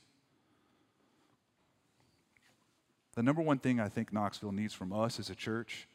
The 3.15 3.23
number 3.23 3.41
one 3.41 3.59
thing 3.59 3.79
I 3.79 3.87
think 3.87 4.11
Knoxville 4.11 4.51
needs 4.51 4.73
from 4.73 4.91
us 4.91 5.21
as 5.21 5.29
a 5.29 5.35
church 5.35 5.87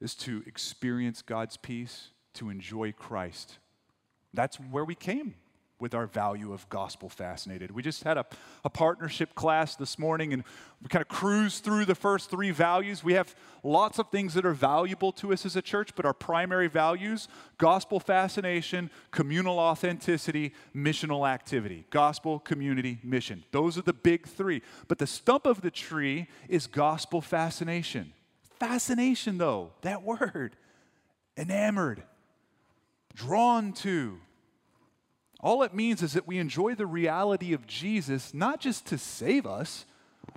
is 0.00 0.16
to 0.16 0.42
experience 0.44 1.22
God's 1.22 1.56
peace, 1.56 2.08
to 2.34 2.50
enjoy 2.50 2.90
Christ. 2.90 3.58
That's 4.34 4.56
where 4.56 4.84
we 4.84 4.96
came 4.96 5.36
with 5.78 5.94
our 5.94 6.06
value 6.06 6.52
of 6.52 6.68
gospel 6.68 7.08
fascinated. 7.08 7.70
We 7.70 7.82
just 7.82 8.02
had 8.02 8.16
a, 8.16 8.24
a 8.64 8.70
partnership 8.70 9.34
class 9.34 9.76
this 9.76 9.98
morning 9.98 10.32
and 10.32 10.42
we 10.82 10.88
kind 10.88 11.02
of 11.02 11.08
cruised 11.08 11.64
through 11.64 11.84
the 11.84 11.94
first 11.94 12.30
three 12.30 12.50
values. 12.50 13.04
We 13.04 13.12
have 13.14 13.34
lots 13.62 13.98
of 13.98 14.10
things 14.10 14.34
that 14.34 14.46
are 14.46 14.54
valuable 14.54 15.12
to 15.12 15.32
us 15.32 15.44
as 15.44 15.54
a 15.56 15.62
church, 15.62 15.94
but 15.94 16.06
our 16.06 16.14
primary 16.14 16.68
values 16.68 17.28
gospel 17.58 18.00
fascination, 18.00 18.90
communal 19.10 19.58
authenticity, 19.58 20.54
missional 20.74 21.28
activity. 21.28 21.84
Gospel, 21.90 22.38
community, 22.38 22.98
mission. 23.02 23.44
Those 23.50 23.76
are 23.76 23.82
the 23.82 23.92
big 23.92 24.26
three. 24.26 24.62
But 24.88 24.98
the 24.98 25.06
stump 25.06 25.46
of 25.46 25.60
the 25.60 25.70
tree 25.70 26.28
is 26.48 26.66
gospel 26.66 27.20
fascination. 27.20 28.12
Fascination, 28.58 29.38
though, 29.38 29.72
that 29.82 30.02
word. 30.02 30.56
Enamored, 31.36 32.02
drawn 33.14 33.74
to, 33.74 34.18
all 35.40 35.62
it 35.62 35.74
means 35.74 36.02
is 36.02 36.14
that 36.14 36.26
we 36.26 36.38
enjoy 36.38 36.74
the 36.74 36.86
reality 36.86 37.52
of 37.52 37.66
Jesus 37.66 38.32
not 38.32 38.60
just 38.60 38.86
to 38.86 38.98
save 38.98 39.46
us, 39.46 39.84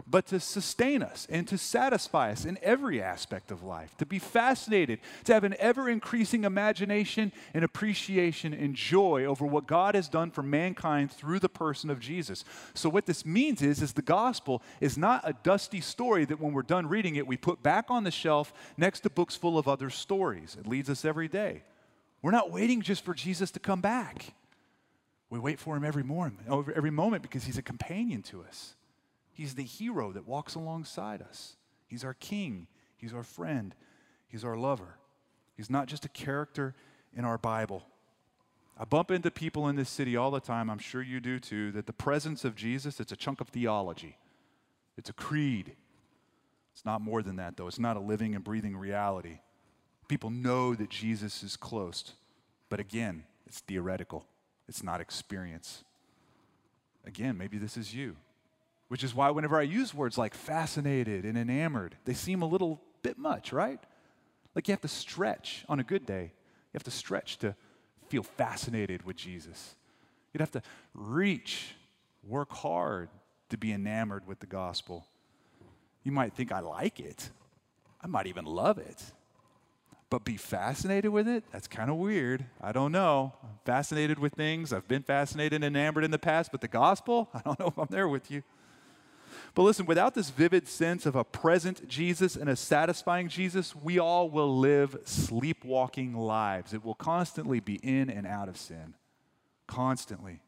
but 0.07 0.25
to 0.27 0.39
sustain 0.39 1.03
us 1.03 1.27
and 1.29 1.47
to 1.47 1.57
satisfy 1.57 2.31
us 2.31 2.45
in 2.45 2.57
every 2.61 3.01
aspect 3.01 3.51
of 3.51 3.63
life, 3.63 3.95
to 3.97 4.05
be 4.05 4.19
fascinated, 4.19 4.99
to 5.25 5.33
have 5.33 5.43
an 5.43 5.55
ever 5.59 5.89
increasing 5.89 6.43
imagination 6.43 7.31
and 7.53 7.63
appreciation 7.63 8.53
and 8.53 8.75
joy 8.75 9.25
over 9.25 9.45
what 9.45 9.67
God 9.67 9.95
has 9.95 10.09
done 10.09 10.31
for 10.31 10.41
mankind 10.41 11.11
through 11.11 11.39
the 11.39 11.49
person 11.49 11.89
of 11.89 11.99
Jesus. 11.99 12.43
So 12.73 12.89
what 12.89 13.05
this 13.05 13.25
means 13.25 13.61
is 13.61 13.81
is 13.81 13.93
the 13.93 14.01
gospel 14.01 14.61
is 14.81 14.97
not 14.97 15.21
a 15.23 15.33
dusty 15.43 15.81
story 15.81 16.25
that 16.25 16.39
when 16.39 16.53
we're 16.53 16.61
done 16.63 16.87
reading 16.87 17.15
it 17.15 17.27
we 17.27 17.37
put 17.37 17.61
back 17.61 17.85
on 17.89 18.03
the 18.03 18.11
shelf 18.11 18.53
next 18.77 19.01
to 19.01 19.09
books 19.09 19.35
full 19.35 19.57
of 19.57 19.67
other 19.67 19.89
stories. 19.89 20.57
It 20.59 20.67
leads 20.67 20.89
us 20.89 21.05
every 21.05 21.27
day. 21.27 21.63
We're 22.21 22.31
not 22.31 22.51
waiting 22.51 22.81
just 22.81 23.05
for 23.05 23.13
Jesus 23.13 23.51
to 23.51 23.59
come 23.59 23.81
back. 23.81 24.33
We 25.29 25.39
wait 25.39 25.59
for 25.59 25.75
him 25.75 25.83
every 25.83 26.03
morning, 26.03 26.39
every 26.75 26.89
moment 26.89 27.21
because 27.21 27.43
he's 27.43 27.57
a 27.57 27.61
companion 27.61 28.23
to 28.23 28.41
us. 28.43 28.75
He's 29.31 29.55
the 29.55 29.63
hero 29.63 30.11
that 30.11 30.27
walks 30.27 30.55
alongside 30.55 31.21
us. 31.21 31.55
He's 31.87 32.03
our 32.03 32.15
king, 32.15 32.67
he's 32.97 33.13
our 33.13 33.23
friend, 33.23 33.73
he's 34.27 34.43
our 34.43 34.57
lover. 34.57 34.97
He's 35.55 35.69
not 35.69 35.87
just 35.87 36.05
a 36.05 36.09
character 36.09 36.73
in 37.15 37.25
our 37.25 37.37
Bible. 37.37 37.83
I 38.77 38.85
bump 38.85 39.11
into 39.11 39.29
people 39.29 39.67
in 39.67 39.75
this 39.75 39.89
city 39.89 40.15
all 40.15 40.31
the 40.31 40.39
time, 40.39 40.69
I'm 40.69 40.79
sure 40.79 41.01
you 41.01 41.19
do 41.19 41.39
too, 41.39 41.71
that 41.73 41.85
the 41.85 41.93
presence 41.93 42.45
of 42.45 42.55
Jesus, 42.55 42.99
it's 42.99 43.11
a 43.11 43.17
chunk 43.17 43.41
of 43.41 43.49
theology. 43.49 44.17
It's 44.97 45.09
a 45.09 45.13
creed. 45.13 45.75
It's 46.73 46.85
not 46.85 47.01
more 47.01 47.21
than 47.21 47.35
that, 47.35 47.57
though. 47.57 47.67
It's 47.67 47.79
not 47.79 47.97
a 47.97 47.99
living 47.99 48.35
and 48.35 48.43
breathing 48.43 48.77
reality. 48.77 49.39
People 50.07 50.29
know 50.29 50.75
that 50.75 50.89
Jesus 50.89 51.43
is 51.43 51.57
close, 51.57 52.13
but 52.69 52.79
again, 52.79 53.23
it's 53.45 53.59
theoretical, 53.59 54.25
it's 54.69 54.83
not 54.83 55.01
experience. 55.01 55.83
Again, 57.05 57.37
maybe 57.37 57.57
this 57.57 57.75
is 57.75 57.93
you, 57.93 58.15
which 58.87 59.03
is 59.03 59.15
why 59.15 59.31
whenever 59.31 59.57
I 59.57 59.63
use 59.63 59.93
words 59.93 60.17
like 60.17 60.35
fascinated 60.35 61.25
and 61.25 61.37
enamored, 61.37 61.97
they 62.05 62.13
seem 62.13 62.43
a 62.43 62.47
little 62.47 62.79
bit 63.01 63.17
much, 63.17 63.51
right? 63.51 63.79
Like 64.55 64.67
you 64.67 64.71
have 64.71 64.81
to 64.81 64.87
stretch 64.87 65.65
on 65.67 65.79
a 65.79 65.83
good 65.83 66.05
day, 66.05 66.31
you 66.31 66.75
have 66.75 66.83
to 66.83 66.91
stretch 66.91 67.39
to 67.39 67.55
feel 68.09 68.23
fascinated 68.23 69.03
with 69.03 69.15
Jesus. 69.15 69.75
You'd 70.31 70.41
have 70.41 70.51
to 70.51 70.61
reach, 70.93 71.73
work 72.23 72.51
hard 72.51 73.09
to 73.49 73.57
be 73.57 73.73
enamored 73.73 74.27
with 74.27 74.39
the 74.39 74.45
gospel. 74.45 75.07
You 76.03 76.11
might 76.11 76.33
think, 76.33 76.51
I 76.51 76.59
like 76.59 76.99
it. 76.99 77.29
I 78.01 78.07
might 78.07 78.27
even 78.27 78.45
love 78.45 78.77
it. 78.77 79.03
But 80.09 80.25
be 80.25 80.37
fascinated 80.37 81.11
with 81.11 81.27
it? 81.27 81.43
That's 81.51 81.67
kind 81.67 81.89
of 81.89 81.97
weird. 81.97 82.45
I 82.59 82.71
don't 82.71 82.91
know. 82.91 83.33
I'm 83.43 83.59
fascinated 83.63 84.17
with 84.17 84.33
things. 84.33 84.73
I've 84.73 84.87
been 84.87 85.03
fascinated 85.03 85.53
and 85.53 85.63
enamored 85.63 86.03
in 86.03 86.11
the 86.11 86.17
past, 86.17 86.51
but 86.51 86.61
the 86.61 86.67
gospel? 86.67 87.29
I 87.33 87.41
don't 87.45 87.59
know 87.59 87.67
if 87.67 87.77
I'm 87.77 87.87
there 87.89 88.07
with 88.07 88.31
you. 88.31 88.43
But 89.53 89.63
listen, 89.63 89.85
without 89.85 90.15
this 90.15 90.29
vivid 90.29 90.67
sense 90.67 91.05
of 91.05 91.15
a 91.15 91.23
present 91.23 91.87
Jesus 91.87 92.35
and 92.35 92.49
a 92.49 92.55
satisfying 92.55 93.29
Jesus, 93.29 93.75
we 93.75 93.99
all 93.99 94.29
will 94.29 94.57
live 94.57 94.97
sleepwalking 95.05 96.15
lives. 96.15 96.73
It 96.73 96.83
will 96.83 96.95
constantly 96.95 97.59
be 97.59 97.75
in 97.75 98.09
and 98.09 98.25
out 98.25 98.49
of 98.49 98.57
sin. 98.57 98.95
Constantly. 99.67 100.41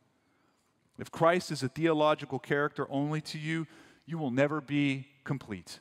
If 0.98 1.12
Christ 1.12 1.52
is 1.52 1.64
a 1.64 1.70
theological 1.70 2.40
character 2.40 2.88
only 2.90 3.22
to 3.22 3.40
you, 3.40 3.68
you 4.06 4.18
will 4.18 4.32
never 4.32 4.62
be 4.62 5.08
complete. 5.24 5.80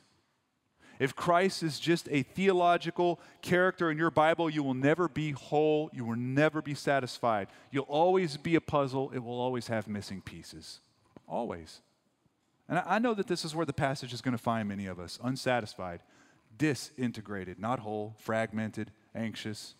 If 1.01 1.15
Christ 1.15 1.63
is 1.63 1.79
just 1.79 2.07
a 2.11 2.21
theological 2.21 3.19
character 3.41 3.89
in 3.89 3.97
your 3.97 4.11
Bible, 4.11 4.51
you 4.51 4.61
will 4.61 4.75
never 4.75 5.09
be 5.09 5.31
whole. 5.31 5.89
You 5.91 6.05
will 6.05 6.15
never 6.15 6.61
be 6.61 6.75
satisfied. 6.75 7.47
You'll 7.71 7.85
always 7.85 8.37
be 8.37 8.53
a 8.53 8.61
puzzle. 8.61 9.09
It 9.11 9.17
will 9.17 9.41
always 9.41 9.65
have 9.65 9.87
missing 9.87 10.21
pieces. 10.21 10.79
Always. 11.27 11.81
And 12.69 12.83
I 12.85 12.99
know 12.99 13.15
that 13.15 13.25
this 13.25 13.43
is 13.43 13.55
where 13.55 13.65
the 13.65 13.73
passage 13.73 14.13
is 14.13 14.21
going 14.21 14.37
to 14.37 14.43
find 14.43 14.69
many 14.69 14.85
of 14.85 14.99
us 14.99 15.17
unsatisfied, 15.23 16.01
disintegrated, 16.59 17.57
not 17.57 17.79
whole, 17.79 18.13
fragmented, 18.19 18.91
anxious. 19.15 19.73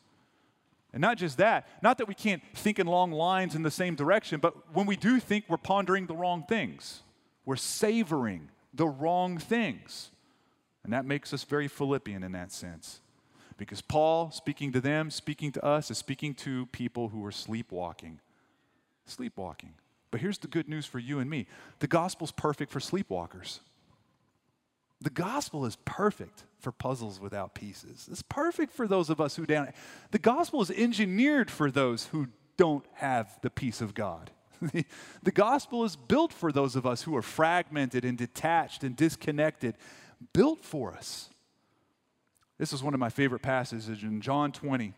And 0.92 1.02
not 1.02 1.20
just 1.20 1.38
that, 1.38 1.68
not 1.84 2.00
that 2.00 2.08
we 2.08 2.16
can't 2.16 2.42
think 2.56 2.80
in 2.80 2.88
long 2.88 3.12
lines 3.12 3.54
in 3.54 3.62
the 3.62 3.70
same 3.70 3.94
direction, 3.94 4.40
but 4.40 4.74
when 4.74 4.88
we 4.88 4.96
do 4.96 5.20
think, 5.20 5.46
we're 5.48 5.58
pondering 5.58 6.08
the 6.08 6.16
wrong 6.16 6.46
things. 6.50 7.04
We're 7.46 7.58
savoring 7.58 8.50
the 8.74 8.88
wrong 8.88 9.38
things. 9.38 10.10
And 10.84 10.94
that 10.94 11.06
makes 11.06 11.34
us 11.34 11.44
very 11.44 11.68
Philippian 11.68 12.24
in 12.24 12.32
that 12.32 12.52
sense. 12.52 13.02
Because 13.58 13.82
Paul, 13.82 14.32
speaking 14.32 14.72
to 14.72 14.82
them, 14.82 15.12
speaking 15.12 15.52
to 15.52 15.64
us, 15.64 15.92
is 15.92 15.98
speaking 15.98 16.34
to 16.36 16.66
people 16.68 17.10
who 17.10 17.24
are 17.26 17.32
sleepwalking. 17.32 18.20
Sleepwalking. 19.06 19.76
But 20.10 20.22
here's 20.22 20.40
the 20.40 20.48
good 20.48 20.68
news 20.68 20.86
for 20.86 21.00
you 21.00 21.20
and 21.20 21.30
me 21.30 21.48
the 21.80 21.88
gospel's 21.88 22.32
perfect 22.32 22.72
for 22.72 22.80
sleepwalkers. 22.80 23.60
The 25.02 25.10
gospel 25.10 25.66
is 25.66 25.78
perfect 25.84 26.44
for 26.60 26.72
puzzles 26.72 27.20
without 27.20 27.56
pieces. 27.56 28.08
It's 28.12 28.22
perfect 28.22 28.72
for 28.72 28.88
those 28.88 29.10
of 29.10 29.20
us 29.20 29.36
who 29.36 29.48
don't. 29.48 29.72
The 30.12 30.20
gospel 30.20 30.62
is 30.62 30.70
engineered 30.70 31.50
for 31.50 31.72
those 31.72 32.08
who 32.08 32.28
don't 32.56 32.86
have 32.94 33.40
the 33.42 33.50
peace 33.50 33.82
of 33.82 33.96
God. 33.96 34.30
the 35.24 35.32
gospel 35.32 35.84
is 35.84 35.96
built 35.96 36.32
for 36.32 36.52
those 36.52 36.76
of 36.76 36.86
us 36.86 37.02
who 37.02 37.16
are 37.16 37.24
fragmented 37.24 38.06
and 38.06 38.16
detached 38.16 38.84
and 38.84 38.96
disconnected, 38.96 39.76
built 40.34 40.64
for 40.64 40.94
us. 40.94 41.30
This 42.58 42.74
is 42.74 42.84
one 42.84 42.94
of 42.94 43.00
my 43.00 43.10
favorite 43.10 43.42
passages 43.42 44.04
in 44.04 44.22
John 44.22 44.52
20. 44.52 44.94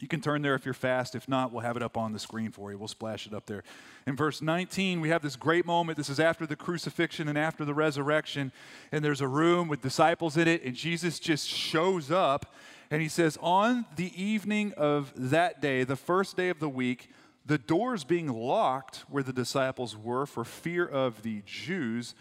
You 0.00 0.08
can 0.08 0.20
turn 0.20 0.42
there 0.42 0.54
if 0.54 0.64
you're 0.64 0.74
fast. 0.74 1.14
If 1.14 1.28
not, 1.28 1.52
we'll 1.52 1.62
have 1.62 1.76
it 1.76 1.82
up 1.82 1.96
on 1.96 2.12
the 2.12 2.18
screen 2.18 2.50
for 2.50 2.70
you. 2.70 2.76
We'll 2.76 2.88
splash 2.88 3.26
it 3.26 3.32
up 3.32 3.46
there. 3.46 3.62
In 4.06 4.16
verse 4.16 4.42
19, 4.42 5.00
we 5.00 5.08
have 5.08 5.22
this 5.22 5.36
great 5.36 5.64
moment. 5.64 5.96
This 5.96 6.10
is 6.10 6.18
after 6.18 6.46
the 6.46 6.56
crucifixion 6.56 7.28
and 7.28 7.38
after 7.38 7.64
the 7.64 7.74
resurrection. 7.74 8.52
And 8.90 9.04
there's 9.04 9.20
a 9.20 9.28
room 9.28 9.68
with 9.68 9.80
disciples 9.80 10.36
in 10.36 10.48
it, 10.48 10.62
and 10.64 10.74
Jesus 10.74 11.18
just 11.18 11.48
shows 11.48 12.10
up. 12.10 12.52
And 12.90 13.00
he 13.00 13.08
says, 13.08 13.38
On 13.40 13.86
the 13.96 14.12
evening 14.20 14.74
of 14.76 15.12
that 15.16 15.62
day, 15.62 15.84
the 15.84 15.96
first 15.96 16.36
day 16.36 16.48
of 16.48 16.58
the 16.58 16.68
week, 16.68 17.08
the 17.46 17.58
doors 17.58 18.04
being 18.04 18.28
locked 18.28 19.04
where 19.08 19.22
the 19.22 19.32
disciples 19.32 19.96
were 19.96 20.26
for 20.26 20.44
fear 20.44 20.84
of 20.84 21.22
the 21.22 21.42
Jews, 21.46 22.14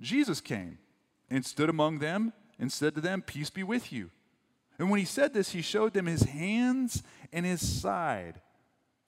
Jesus 0.00 0.40
came 0.40 0.78
and 1.30 1.44
stood 1.44 1.68
among 1.68 1.98
them 1.98 2.32
and 2.58 2.72
said 2.72 2.94
to 2.94 3.00
them, 3.00 3.22
Peace 3.22 3.50
be 3.50 3.62
with 3.62 3.92
you. 3.92 4.10
And 4.78 4.90
when 4.90 5.00
he 5.00 5.04
said 5.04 5.34
this, 5.34 5.50
he 5.50 5.62
showed 5.62 5.92
them 5.92 6.06
his 6.06 6.22
hands 6.22 7.02
and 7.32 7.44
his 7.44 7.66
side. 7.80 8.40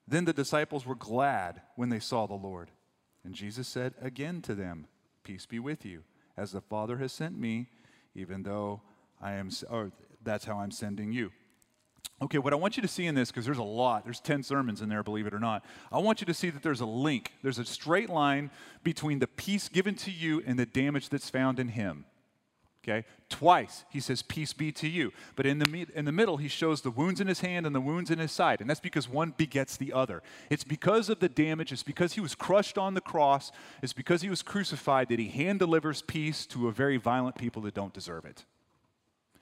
Then 0.07 0.25
the 0.25 0.33
disciples 0.33 0.85
were 0.85 0.95
glad 0.95 1.61
when 1.75 1.89
they 1.89 1.99
saw 1.99 2.27
the 2.27 2.33
Lord. 2.33 2.69
And 3.23 3.33
Jesus 3.33 3.67
said 3.67 3.93
again 4.01 4.41
to 4.41 4.55
them, 4.55 4.87
Peace 5.23 5.45
be 5.45 5.59
with 5.59 5.85
you. 5.85 6.03
As 6.35 6.51
the 6.51 6.61
Father 6.61 6.97
has 6.97 7.11
sent 7.11 7.37
me, 7.37 7.67
even 8.15 8.43
though 8.43 8.81
I 9.21 9.33
am, 9.33 9.49
or 9.69 9.91
that's 10.23 10.45
how 10.45 10.59
I'm 10.59 10.71
sending 10.71 11.11
you. 11.11 11.31
Okay, 12.21 12.37
what 12.37 12.53
I 12.53 12.55
want 12.55 12.77
you 12.77 12.81
to 12.81 12.87
see 12.87 13.07
in 13.07 13.15
this, 13.15 13.31
because 13.31 13.45
there's 13.45 13.57
a 13.57 13.63
lot, 13.63 14.03
there's 14.03 14.19
10 14.19 14.43
sermons 14.43 14.81
in 14.81 14.89
there, 14.89 15.01
believe 15.01 15.25
it 15.25 15.33
or 15.33 15.39
not. 15.39 15.65
I 15.91 15.97
want 15.97 16.21
you 16.21 16.25
to 16.27 16.33
see 16.33 16.51
that 16.51 16.61
there's 16.61 16.81
a 16.81 16.85
link, 16.85 17.31
there's 17.41 17.57
a 17.57 17.65
straight 17.65 18.09
line 18.09 18.51
between 18.83 19.19
the 19.19 19.27
peace 19.27 19.69
given 19.69 19.95
to 19.95 20.11
you 20.11 20.43
and 20.45 20.57
the 20.57 20.67
damage 20.67 21.09
that's 21.09 21.29
found 21.29 21.59
in 21.59 21.69
Him. 21.69 22.05
Okay? 22.83 23.05
Twice 23.29 23.85
he 23.89 23.99
says, 23.99 24.21
Peace 24.21 24.53
be 24.53 24.71
to 24.73 24.87
you. 24.87 25.13
But 25.35 25.45
in 25.45 25.59
the, 25.59 25.87
in 25.93 26.05
the 26.05 26.11
middle, 26.11 26.37
he 26.37 26.47
shows 26.47 26.81
the 26.81 26.89
wounds 26.89 27.21
in 27.21 27.27
his 27.27 27.41
hand 27.41 27.65
and 27.65 27.75
the 27.75 27.81
wounds 27.81 28.09
in 28.09 28.19
his 28.19 28.31
side. 28.31 28.59
And 28.59 28.69
that's 28.69 28.79
because 28.79 29.07
one 29.07 29.33
begets 29.37 29.77
the 29.77 29.93
other. 29.93 30.23
It's 30.49 30.63
because 30.63 31.09
of 31.09 31.19
the 31.19 31.29
damage, 31.29 31.71
it's 31.71 31.83
because 31.83 32.13
he 32.13 32.21
was 32.21 32.33
crushed 32.33 32.77
on 32.77 32.93
the 32.93 33.01
cross, 33.01 33.51
it's 33.83 33.93
because 33.93 34.21
he 34.21 34.29
was 34.29 34.41
crucified 34.41 35.09
that 35.09 35.19
he 35.19 35.27
hand 35.27 35.59
delivers 35.59 36.01
peace 36.01 36.45
to 36.47 36.67
a 36.67 36.71
very 36.71 36.97
violent 36.97 37.37
people 37.37 37.61
that 37.63 37.73
don't 37.73 37.93
deserve 37.93 38.25
it. 38.25 38.45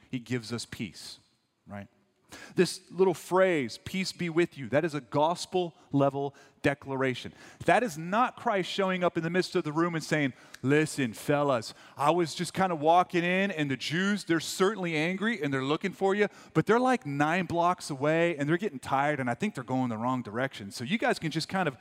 He 0.10 0.20
gives 0.20 0.52
us 0.52 0.66
peace, 0.66 1.20
right? 1.68 1.88
This 2.56 2.82
little 2.92 3.14
phrase, 3.14 3.80
peace 3.84 4.12
be 4.12 4.30
with 4.30 4.58
you, 4.58 4.70
that 4.70 4.86
is 4.86 4.94
a 4.94 5.02
gospel 5.02 5.76
level 5.92 6.36
declaration. 6.62 7.34
That 7.66 7.84
is 7.84 7.98
not 7.98 8.36
Christ 8.36 8.70
showing 8.70 9.04
up 9.04 9.18
in 9.18 9.24
the 9.24 9.30
midst 9.30 9.56
of 9.56 9.64
the 9.64 9.72
room 9.72 9.96
and 9.96 10.04
saying, 10.04 10.34
Listen, 10.62 11.14
fellas, 11.14 11.74
I 11.98 12.12
was 12.12 12.36
just 12.36 12.54
kind 12.54 12.74
of 12.74 12.82
walking 12.82 13.24
in, 13.24 13.50
and 13.52 13.72
the 13.72 13.78
Jews, 13.78 14.26
they're 14.26 14.42
certainly 14.42 14.94
angry 14.96 15.42
and 15.42 15.54
they're 15.54 15.64
looking 15.64 15.94
for 15.94 16.14
you, 16.14 16.28
but 16.54 16.66
they're 16.66 16.82
like 16.82 17.06
nine 17.06 17.46
blocks 17.46 17.90
away 17.90 18.36
and 18.36 18.50
they're 18.50 18.58
getting 18.58 18.80
tired, 18.80 19.22
and 19.22 19.30
I 19.30 19.36
think 19.36 19.56
they're 19.56 19.64
going 19.64 19.90
the 19.90 19.98
wrong 19.98 20.22
direction. 20.22 20.72
So 20.72 20.84
you 20.84 20.98
guys 20.98 21.18
can 21.18 21.32
just 21.32 21.48
kind 21.48 21.68
of 21.68 21.78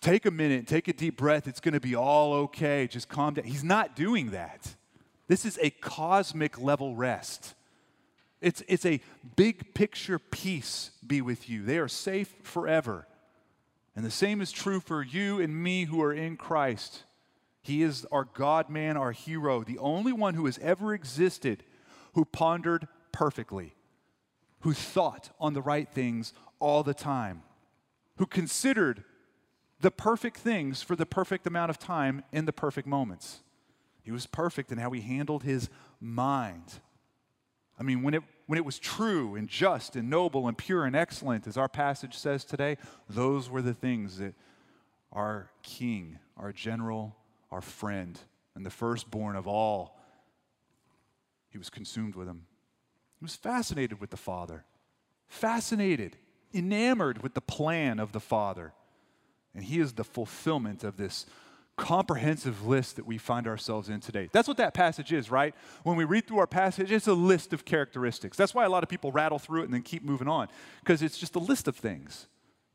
take 0.00 0.26
a 0.26 0.30
minute, 0.30 0.66
take 0.66 0.88
a 0.88 0.92
deep 0.92 1.16
breath. 1.16 1.46
It's 1.46 1.60
going 1.60 1.74
to 1.74 1.80
be 1.80 1.94
all 1.94 2.32
okay. 2.32 2.88
Just 2.88 3.08
calm 3.08 3.34
down. 3.34 3.44
He's 3.44 3.64
not 3.64 3.94
doing 3.94 4.30
that. 4.30 4.74
This 5.28 5.44
is 5.44 5.58
a 5.62 5.70
cosmic 5.70 6.60
level 6.60 6.96
rest. 6.96 7.54
It's, 8.40 8.62
it's 8.68 8.86
a 8.86 9.00
big 9.36 9.74
picture 9.74 10.18
peace 10.18 10.92
be 11.06 11.20
with 11.20 11.48
you. 11.48 11.62
They 11.64 11.78
are 11.78 11.88
safe 11.88 12.34
forever. 12.42 13.06
And 13.94 14.04
the 14.04 14.10
same 14.10 14.40
is 14.40 14.52
true 14.52 14.80
for 14.80 15.02
you 15.02 15.40
and 15.40 15.62
me 15.62 15.84
who 15.84 16.00
are 16.02 16.12
in 16.12 16.36
Christ. 16.36 17.04
He 17.60 17.82
is 17.82 18.06
our 18.10 18.24
God 18.24 18.70
man, 18.70 18.96
our 18.96 19.12
hero, 19.12 19.62
the 19.62 19.78
only 19.78 20.12
one 20.12 20.34
who 20.34 20.46
has 20.46 20.58
ever 20.60 20.94
existed 20.94 21.64
who 22.14 22.24
pondered 22.24 22.88
perfectly, 23.12 23.74
who 24.60 24.72
thought 24.72 25.30
on 25.38 25.54
the 25.54 25.62
right 25.62 25.88
things 25.88 26.32
all 26.58 26.82
the 26.82 26.94
time, 26.94 27.42
who 28.16 28.26
considered 28.26 29.04
the 29.80 29.90
perfect 29.90 30.36
things 30.36 30.82
for 30.82 30.96
the 30.96 31.06
perfect 31.06 31.46
amount 31.46 31.70
of 31.70 31.78
time 31.78 32.22
in 32.32 32.44
the 32.44 32.52
perfect 32.52 32.86
moments. 32.86 33.40
He 34.02 34.10
was 34.10 34.26
perfect 34.26 34.72
in 34.72 34.78
how 34.78 34.90
he 34.90 35.00
handled 35.00 35.42
his 35.42 35.68
mind. 36.00 36.80
I 37.80 37.82
mean, 37.82 38.02
when 38.02 38.12
it, 38.12 38.22
when 38.46 38.58
it 38.58 38.64
was 38.64 38.78
true 38.78 39.36
and 39.36 39.48
just 39.48 39.96
and 39.96 40.10
noble 40.10 40.46
and 40.46 40.56
pure 40.56 40.84
and 40.84 40.94
excellent, 40.94 41.46
as 41.46 41.56
our 41.56 41.68
passage 41.68 42.14
says 42.14 42.44
today, 42.44 42.76
those 43.08 43.48
were 43.48 43.62
the 43.62 43.72
things 43.72 44.18
that 44.18 44.34
our 45.12 45.50
king, 45.62 46.18
our 46.36 46.52
general, 46.52 47.16
our 47.50 47.62
friend, 47.62 48.20
and 48.54 48.66
the 48.66 48.70
firstborn 48.70 49.34
of 49.34 49.48
all, 49.48 49.98
he 51.48 51.56
was 51.56 51.70
consumed 51.70 52.14
with 52.14 52.26
them. 52.26 52.46
He 53.18 53.24
was 53.24 53.34
fascinated 53.34 53.98
with 53.98 54.10
the 54.10 54.16
Father, 54.18 54.64
fascinated, 55.26 56.16
enamored 56.52 57.22
with 57.22 57.32
the 57.32 57.40
plan 57.40 57.98
of 57.98 58.12
the 58.12 58.20
Father. 58.20 58.74
And 59.54 59.64
he 59.64 59.80
is 59.80 59.94
the 59.94 60.04
fulfillment 60.04 60.84
of 60.84 60.96
this 60.96 61.24
comprehensive 61.80 62.66
list 62.66 62.96
that 62.96 63.06
we 63.06 63.16
find 63.18 63.46
ourselves 63.46 63.88
in 63.88 64.00
today. 64.00 64.28
That's 64.32 64.46
what 64.46 64.58
that 64.58 64.74
passage 64.74 65.12
is, 65.12 65.30
right? 65.30 65.54
When 65.82 65.96
we 65.96 66.04
read 66.04 66.26
through 66.26 66.38
our 66.38 66.46
passage, 66.46 66.92
it's 66.92 67.08
a 67.08 67.14
list 67.14 67.54
of 67.54 67.64
characteristics. 67.64 68.36
That's 68.36 68.54
why 68.54 68.64
a 68.66 68.68
lot 68.68 68.82
of 68.82 68.88
people 68.90 69.10
rattle 69.12 69.38
through 69.38 69.62
it 69.62 69.64
and 69.64 69.74
then 69.74 69.82
keep 69.82 70.02
moving 70.04 70.28
on, 70.28 70.48
because 70.80 71.02
it's 71.02 71.18
just 71.18 71.36
a 71.36 71.38
list 71.38 71.68
of 71.68 71.76
things. 71.76 72.28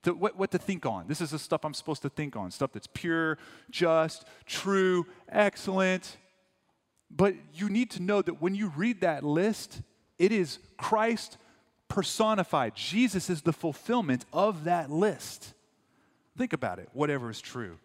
to, 0.05 0.13
what, 0.13 0.37
what 0.37 0.51
to 0.51 0.57
think 0.57 0.85
on. 0.85 1.07
This 1.07 1.19
is 1.19 1.31
the 1.31 1.39
stuff 1.39 1.65
I'm 1.65 1.73
supposed 1.73 2.03
to 2.03 2.09
think 2.09 2.35
on 2.35 2.51
stuff 2.51 2.71
that's 2.73 2.87
pure, 2.93 3.37
just, 3.69 4.25
true, 4.45 5.05
excellent. 5.29 6.17
But 7.09 7.35
you 7.53 7.69
need 7.69 7.91
to 7.91 8.01
know 8.01 8.21
that 8.21 8.41
when 8.41 8.55
you 8.55 8.71
read 8.75 9.01
that 9.01 9.23
list, 9.23 9.81
it 10.17 10.31
is 10.31 10.59
Christ 10.77 11.37
personified. 11.87 12.75
Jesus 12.75 13.29
is 13.29 13.41
the 13.41 13.53
fulfillment 13.53 14.25
of 14.31 14.65
that 14.65 14.91
list. 14.91 15.53
Think 16.37 16.53
about 16.53 16.79
it, 16.79 16.89
whatever 16.93 17.29
is 17.29 17.41
true. 17.41 17.77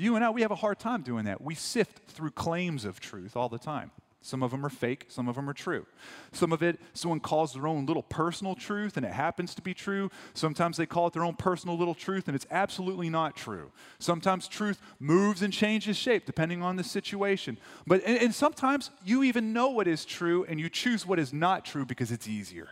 You 0.00 0.14
and 0.14 0.24
I, 0.24 0.30
we 0.30 0.42
have 0.42 0.52
a 0.52 0.54
hard 0.54 0.78
time 0.78 1.02
doing 1.02 1.24
that. 1.24 1.40
We 1.40 1.56
sift 1.56 2.08
through 2.10 2.30
claims 2.30 2.84
of 2.84 3.00
truth 3.00 3.36
all 3.36 3.48
the 3.48 3.58
time. 3.58 3.90
Some 4.20 4.44
of 4.44 4.52
them 4.52 4.64
are 4.64 4.70
fake, 4.70 5.06
some 5.08 5.26
of 5.26 5.34
them 5.34 5.50
are 5.50 5.54
true. 5.54 5.86
Some 6.30 6.52
of 6.52 6.62
it, 6.62 6.78
someone 6.92 7.18
calls 7.18 7.52
their 7.52 7.66
own 7.66 7.84
little 7.84 8.04
personal 8.04 8.54
truth 8.54 8.96
and 8.96 9.04
it 9.04 9.12
happens 9.12 9.56
to 9.56 9.62
be 9.62 9.74
true. 9.74 10.08
Sometimes 10.34 10.76
they 10.76 10.86
call 10.86 11.08
it 11.08 11.14
their 11.14 11.24
own 11.24 11.34
personal 11.34 11.76
little 11.76 11.96
truth 11.96 12.28
and 12.28 12.36
it's 12.36 12.46
absolutely 12.52 13.10
not 13.10 13.34
true. 13.34 13.72
Sometimes 13.98 14.46
truth 14.46 14.80
moves 15.00 15.42
and 15.42 15.52
changes 15.52 15.96
shape 15.96 16.26
depending 16.26 16.62
on 16.62 16.76
the 16.76 16.84
situation. 16.84 17.58
But 17.84 18.02
and, 18.06 18.18
and 18.18 18.32
sometimes 18.32 18.92
you 19.04 19.24
even 19.24 19.52
know 19.52 19.70
what 19.70 19.88
is 19.88 20.04
true 20.04 20.44
and 20.48 20.60
you 20.60 20.68
choose 20.68 21.04
what 21.06 21.18
is 21.18 21.32
not 21.32 21.64
true 21.64 21.84
because 21.84 22.12
it's 22.12 22.28
easier. 22.28 22.68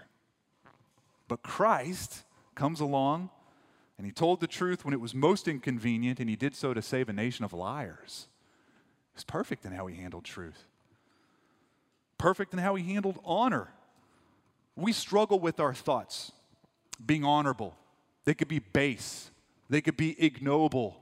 But 1.26 1.42
Christ 1.42 2.22
comes 2.54 2.78
along 2.78 3.30
and 3.98 4.06
he 4.06 4.12
told 4.12 4.40
the 4.40 4.46
truth 4.46 4.84
when 4.84 4.92
it 4.94 5.00
was 5.00 5.14
most 5.14 5.48
inconvenient 5.48 6.20
and 6.20 6.28
he 6.28 6.36
did 6.36 6.54
so 6.54 6.74
to 6.74 6.82
save 6.82 7.08
a 7.08 7.12
nation 7.12 7.44
of 7.44 7.52
liars. 7.52 8.28
He's 9.14 9.24
perfect 9.24 9.64
in 9.64 9.72
how 9.72 9.86
he 9.86 9.96
handled 9.96 10.24
truth 10.24 10.66
perfect 12.18 12.52
in 12.52 12.58
how 12.58 12.74
he 12.74 12.92
handled 12.92 13.18
honor. 13.24 13.68
We 14.74 14.92
struggle 14.92 15.38
with 15.38 15.60
our 15.60 15.74
thoughts 15.74 16.32
being 17.04 17.24
honorable. 17.24 17.76
They 18.24 18.34
could 18.34 18.48
be 18.48 18.58
base, 18.58 19.30
they 19.68 19.80
could 19.80 19.96
be 19.96 20.20
ignoble. 20.22 20.96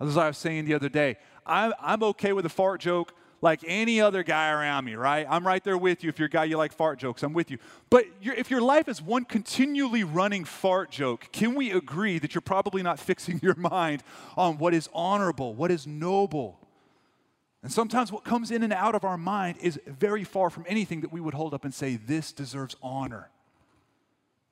As 0.00 0.16
I 0.16 0.26
was 0.26 0.38
saying 0.38 0.64
the 0.64 0.74
other 0.74 0.88
day, 0.88 1.16
I'm, 1.46 1.72
I'm 1.80 2.02
okay 2.02 2.32
with 2.32 2.44
a 2.44 2.50
fart 2.50 2.80
joke 2.80 3.14
like 3.44 3.60
any 3.66 4.00
other 4.00 4.22
guy 4.22 4.50
around 4.50 4.86
me, 4.86 4.94
right? 4.94 5.26
I'm 5.28 5.46
right 5.46 5.62
there 5.62 5.76
with 5.76 6.02
you. 6.02 6.08
If 6.08 6.18
you're 6.18 6.28
a 6.28 6.30
guy, 6.30 6.44
you 6.44 6.56
like 6.56 6.72
fart 6.72 6.98
jokes, 6.98 7.22
I'm 7.22 7.34
with 7.34 7.50
you. 7.50 7.58
But 7.90 8.06
if 8.22 8.50
your 8.50 8.62
life 8.62 8.88
is 8.88 9.02
one 9.02 9.26
continually 9.26 10.02
running 10.02 10.46
fart 10.46 10.90
joke, 10.90 11.28
can 11.30 11.54
we 11.54 11.70
agree 11.70 12.18
that 12.18 12.34
you're 12.34 12.40
probably 12.40 12.82
not 12.82 12.98
fixing 13.10 13.40
your 13.42 13.54
mind 13.54 14.02
on 14.34 14.56
what 14.56 14.72
is 14.72 14.88
honorable, 14.94 15.52
what 15.52 15.70
is 15.70 15.86
noble? 15.86 16.58
And 17.62 17.70
sometimes 17.70 18.10
what 18.10 18.24
comes 18.24 18.50
in 18.50 18.62
and 18.62 18.72
out 18.72 18.94
of 18.94 19.04
our 19.04 19.18
mind 19.18 19.58
is 19.60 19.78
very 19.86 20.24
far 20.24 20.48
from 20.48 20.64
anything 20.66 21.02
that 21.02 21.12
we 21.12 21.20
would 21.20 21.34
hold 21.34 21.52
up 21.52 21.66
and 21.66 21.74
say, 21.74 21.96
this 21.96 22.32
deserves 22.32 22.76
honor. 22.82 23.28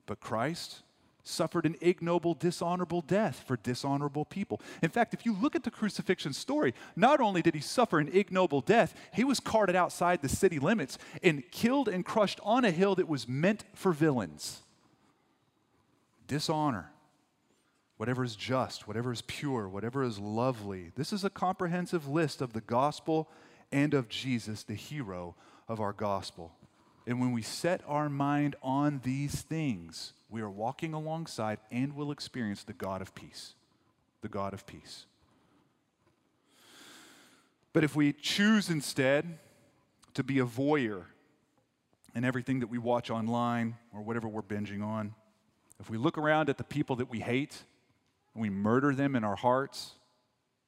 But 0.05 0.21
Christ 0.21 0.83
suffered 1.25 1.67
an 1.67 1.77
ignoble, 1.81 2.35
dishonorable 2.35 3.01
death 3.01 3.45
for 3.47 3.57
dishonorable 3.57 4.25
people. 4.25 4.61
In 4.83 4.91
fact, 4.91 5.15
if 5.15 5.25
you 5.25 5.35
look 5.35 5.55
at 5.55 5.63
the 5.63 5.71
crucifixion 5.71 6.33
story, 6.33 6.75
not 6.97 7.21
only 7.21 7.43
did 7.43 7.55
he 7.55 7.61
suffer 7.61 7.99
an 7.99 8.11
ignoble 8.13 8.61
death, 8.61 8.95
he 9.13 9.25
was 9.25 9.41
carted 9.41 9.77
outside 9.77 10.23
the 10.23 10.29
city 10.29 10.59
limits 10.59 10.99
and 11.23 11.43
killed 11.51 11.89
and 11.89 12.05
crushed 12.05 12.41
on 12.43 12.65
a 12.65 12.71
hill 12.71 12.95
that 12.97 13.09
was 13.09 13.29
meant 13.29 13.65
for 13.75 13.93
villains. 13.93 14.61
Dishonor 16.27 16.93
whatever 18.03 18.25
is 18.25 18.35
just, 18.35 18.89
whatever 18.89 19.13
is 19.13 19.23
pure, 19.23 19.69
whatever 19.69 20.03
is 20.03 20.19
lovely. 20.19 20.91
This 20.97 21.13
is 21.13 21.23
a 21.23 21.31
comprehensive 21.31 22.09
list 22.09 22.43
of 22.43 22.53
the 22.53 22.61
gospel 22.61 23.29
and 23.71 23.95
of 23.95 24.09
Jesus, 24.09 24.65
the 24.65 24.75
hero 24.75 25.37
of 25.69 25.79
our 25.79 25.93
gospel. 25.93 26.53
And 27.07 27.21
when 27.21 27.33
we 27.33 27.43
set 27.43 27.83
our 27.87 28.09
mind 28.09 28.57
on 28.63 29.01
these 29.03 29.43
things, 29.43 30.13
we 30.31 30.41
are 30.41 30.51
walking 30.51 30.95
alongside 30.95 31.59
and 31.71 31.95
will 31.95 32.11
experience 32.11 32.65
the 32.65 32.73
God 32.73 33.03
of 33.03 33.15
peace. 33.15 33.55
The 34.21 34.29
God 34.29 34.55
of 34.55 34.67
peace. 34.67 35.07
But 37.73 37.85
if 37.85 37.97
we 37.97 38.13
choose 38.13 38.71
instead 38.71 39.39
to 40.15 40.23
be 40.23 40.39
a 40.39 40.45
voyeur 40.45 41.05
in 42.15 42.25
everything 42.25 42.61
that 42.61 42.69
we 42.69 42.79
watch 42.79 43.11
online 43.11 43.77
or 43.95 44.03
whatever 44.03 44.29
we're 44.29 44.43
binging 44.43 44.85
on, 44.85 45.15
if 45.81 45.91
we 45.91 45.99
look 45.99 46.19
around 46.19 46.49
at 46.49 46.59
the 46.59 46.65
people 46.65 46.97
that 46.97 47.11
we 47.11 47.21
hate 47.21 47.63
and 48.35 48.43
we 48.43 48.51
murder 48.51 48.95
them 48.95 49.17
in 49.17 49.25
our 49.25 49.37
hearts, 49.37 49.93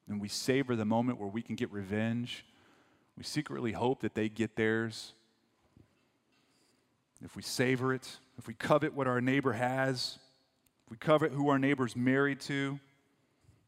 and 0.07 0.21
we 0.21 0.27
savor 0.27 0.75
the 0.75 0.85
moment 0.85 1.19
where 1.19 1.29
we 1.29 1.41
can 1.41 1.55
get 1.55 1.71
revenge. 1.71 2.45
We 3.17 3.23
secretly 3.23 3.71
hope 3.71 4.01
that 4.01 4.13
they 4.13 4.29
get 4.29 4.55
theirs. 4.55 5.13
If 7.23 7.35
we 7.35 7.41
savor 7.41 7.93
it, 7.93 8.17
if 8.37 8.47
we 8.47 8.53
covet 8.53 8.93
what 8.93 9.07
our 9.07 9.21
neighbor 9.21 9.53
has, 9.53 10.19
if 10.85 10.91
we 10.91 10.97
covet 10.97 11.31
who 11.31 11.49
our 11.49 11.59
neighbor's 11.59 11.95
married 11.95 12.39
to, 12.41 12.79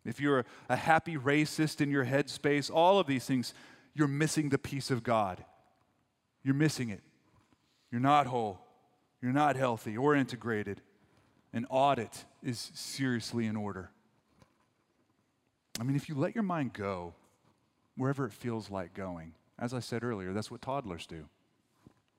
if 0.06 0.20
you're 0.20 0.46
a, 0.70 0.76
happy 0.76 1.18
racist 1.18 1.82
in 1.82 1.92
your 1.92 2.06
headspace, 2.06 2.72
all 2.74 3.00
of 3.00 3.08
these 3.08 3.26
things, 3.26 3.54
you're 3.94 4.08
missing 4.08 4.50
the 4.50 4.58
peace 4.58 4.92
of 4.92 5.04
God. 5.04 5.44
You're 6.44 6.56
missing 6.56 6.90
it. 6.90 7.02
You're 7.92 8.02
not 8.02 8.28
whole. 8.28 8.60
You're 9.22 9.34
not 9.34 9.56
healthy 9.56 9.98
or 9.98 10.16
integrated 10.16 10.82
an 11.54 11.66
audit 11.70 12.26
is 12.44 12.72
seriously 12.74 13.46
in 13.46 13.56
order. 13.56 13.90
I 15.80 15.84
mean, 15.84 15.96
if 15.96 16.10
you 16.10 16.16
let 16.16 16.36
your 16.36 16.44
mind 16.44 16.74
go 16.74 17.14
wherever 17.96 18.26
it 18.26 18.32
feels 18.32 18.70
like 18.70 18.94
going, 18.94 19.34
as 19.58 19.74
I 19.74 19.80
said 19.80 20.04
earlier, 20.04 20.34
that's 20.34 20.52
what 20.52 20.62
toddlers 20.62 21.08
do. 21.08 21.28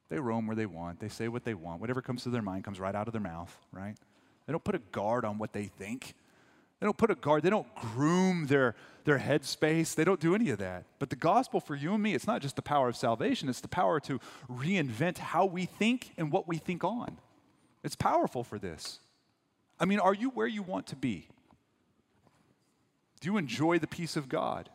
They 0.09 0.19
roam 0.19 0.47
where 0.47 0.57
they 0.57 0.67
want, 0.67 1.01
they 1.01 1.09
say 1.09 1.29
what 1.29 1.45
they 1.45 1.55
want. 1.55 1.81
Whatever 1.81 2.01
comes 2.01 2.23
to 2.23 2.31
their 2.31 2.43
mind 2.43 2.65
comes 2.65 2.81
right 2.81 2.95
out 2.95 3.09
of 3.09 3.13
their 3.13 3.21
mouth, 3.21 3.55
right? 3.73 3.97
They 4.47 4.53
don't 4.53 4.65
put 4.65 4.75
a 4.75 4.81
guard 4.93 5.25
on 5.25 5.39
what 5.39 5.53
they 5.53 5.65
think. 5.65 6.15
They 6.81 6.87
don't 6.87 6.97
put 6.97 7.11
a 7.11 7.15
guard, 7.15 7.43
they 7.43 7.51
don't 7.51 7.73
groom 7.75 8.47
their, 8.47 8.75
their 9.05 9.19
headspace. 9.19 9.95
They 9.95 10.05
don't 10.05 10.21
do 10.21 10.35
any 10.35 10.51
of 10.51 10.59
that. 10.59 10.85
But 10.99 11.11
the 11.11 11.17
gospel 11.17 11.61
for 11.61 11.75
you 11.75 11.93
and 11.95 12.03
me, 12.03 12.15
it's 12.15 12.27
not 12.27 12.41
just 12.41 12.57
the 12.57 12.63
power 12.63 12.89
of 12.89 12.97
salvation, 12.97 13.49
it's 13.49 13.61
the 13.61 13.69
power 13.69 13.99
to 14.01 14.21
reinvent 14.49 15.19
how 15.19 15.45
we 15.45 15.67
think 15.67 16.13
and 16.17 16.31
what 16.31 16.47
we 16.47 16.59
think 16.59 16.85
on. 16.85 17.19
It's 17.83 17.97
powerful 17.97 18.45
for 18.45 18.59
this. 18.59 19.01
I 19.81 19.85
mean, 19.85 19.99
are 19.99 20.15
you 20.15 20.31
where 20.31 20.47
you 20.47 20.63
want 20.63 20.87
to 20.89 20.97
be? 20.97 21.29
Do 23.21 23.27
you 23.29 23.37
enjoy 23.37 23.79
the 23.79 23.87
peace 23.87 24.17
of 24.17 24.29
God? 24.29 24.71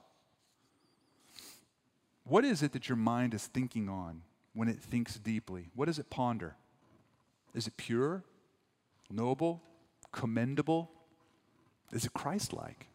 What 2.26 2.46
is 2.46 2.63
it 2.63 2.74
that 2.74 2.89
your 2.89 2.96
mind 2.96 3.34
is 3.34 3.48
thinking 3.48 3.89
on 3.89 4.22
when 4.54 4.68
it 4.68 4.80
thinks 4.80 5.16
deeply? 5.16 5.70
What 5.76 5.86
does 5.86 6.00
it 6.00 6.10
ponder? 6.10 6.56
Is 7.54 7.68
it 7.68 7.78
pure, 7.78 8.24
noble, 9.10 9.62
commendable? 10.12 10.92
Is 11.92 12.06
it 12.06 12.13
Christ 12.13 12.54
like? 12.54 12.88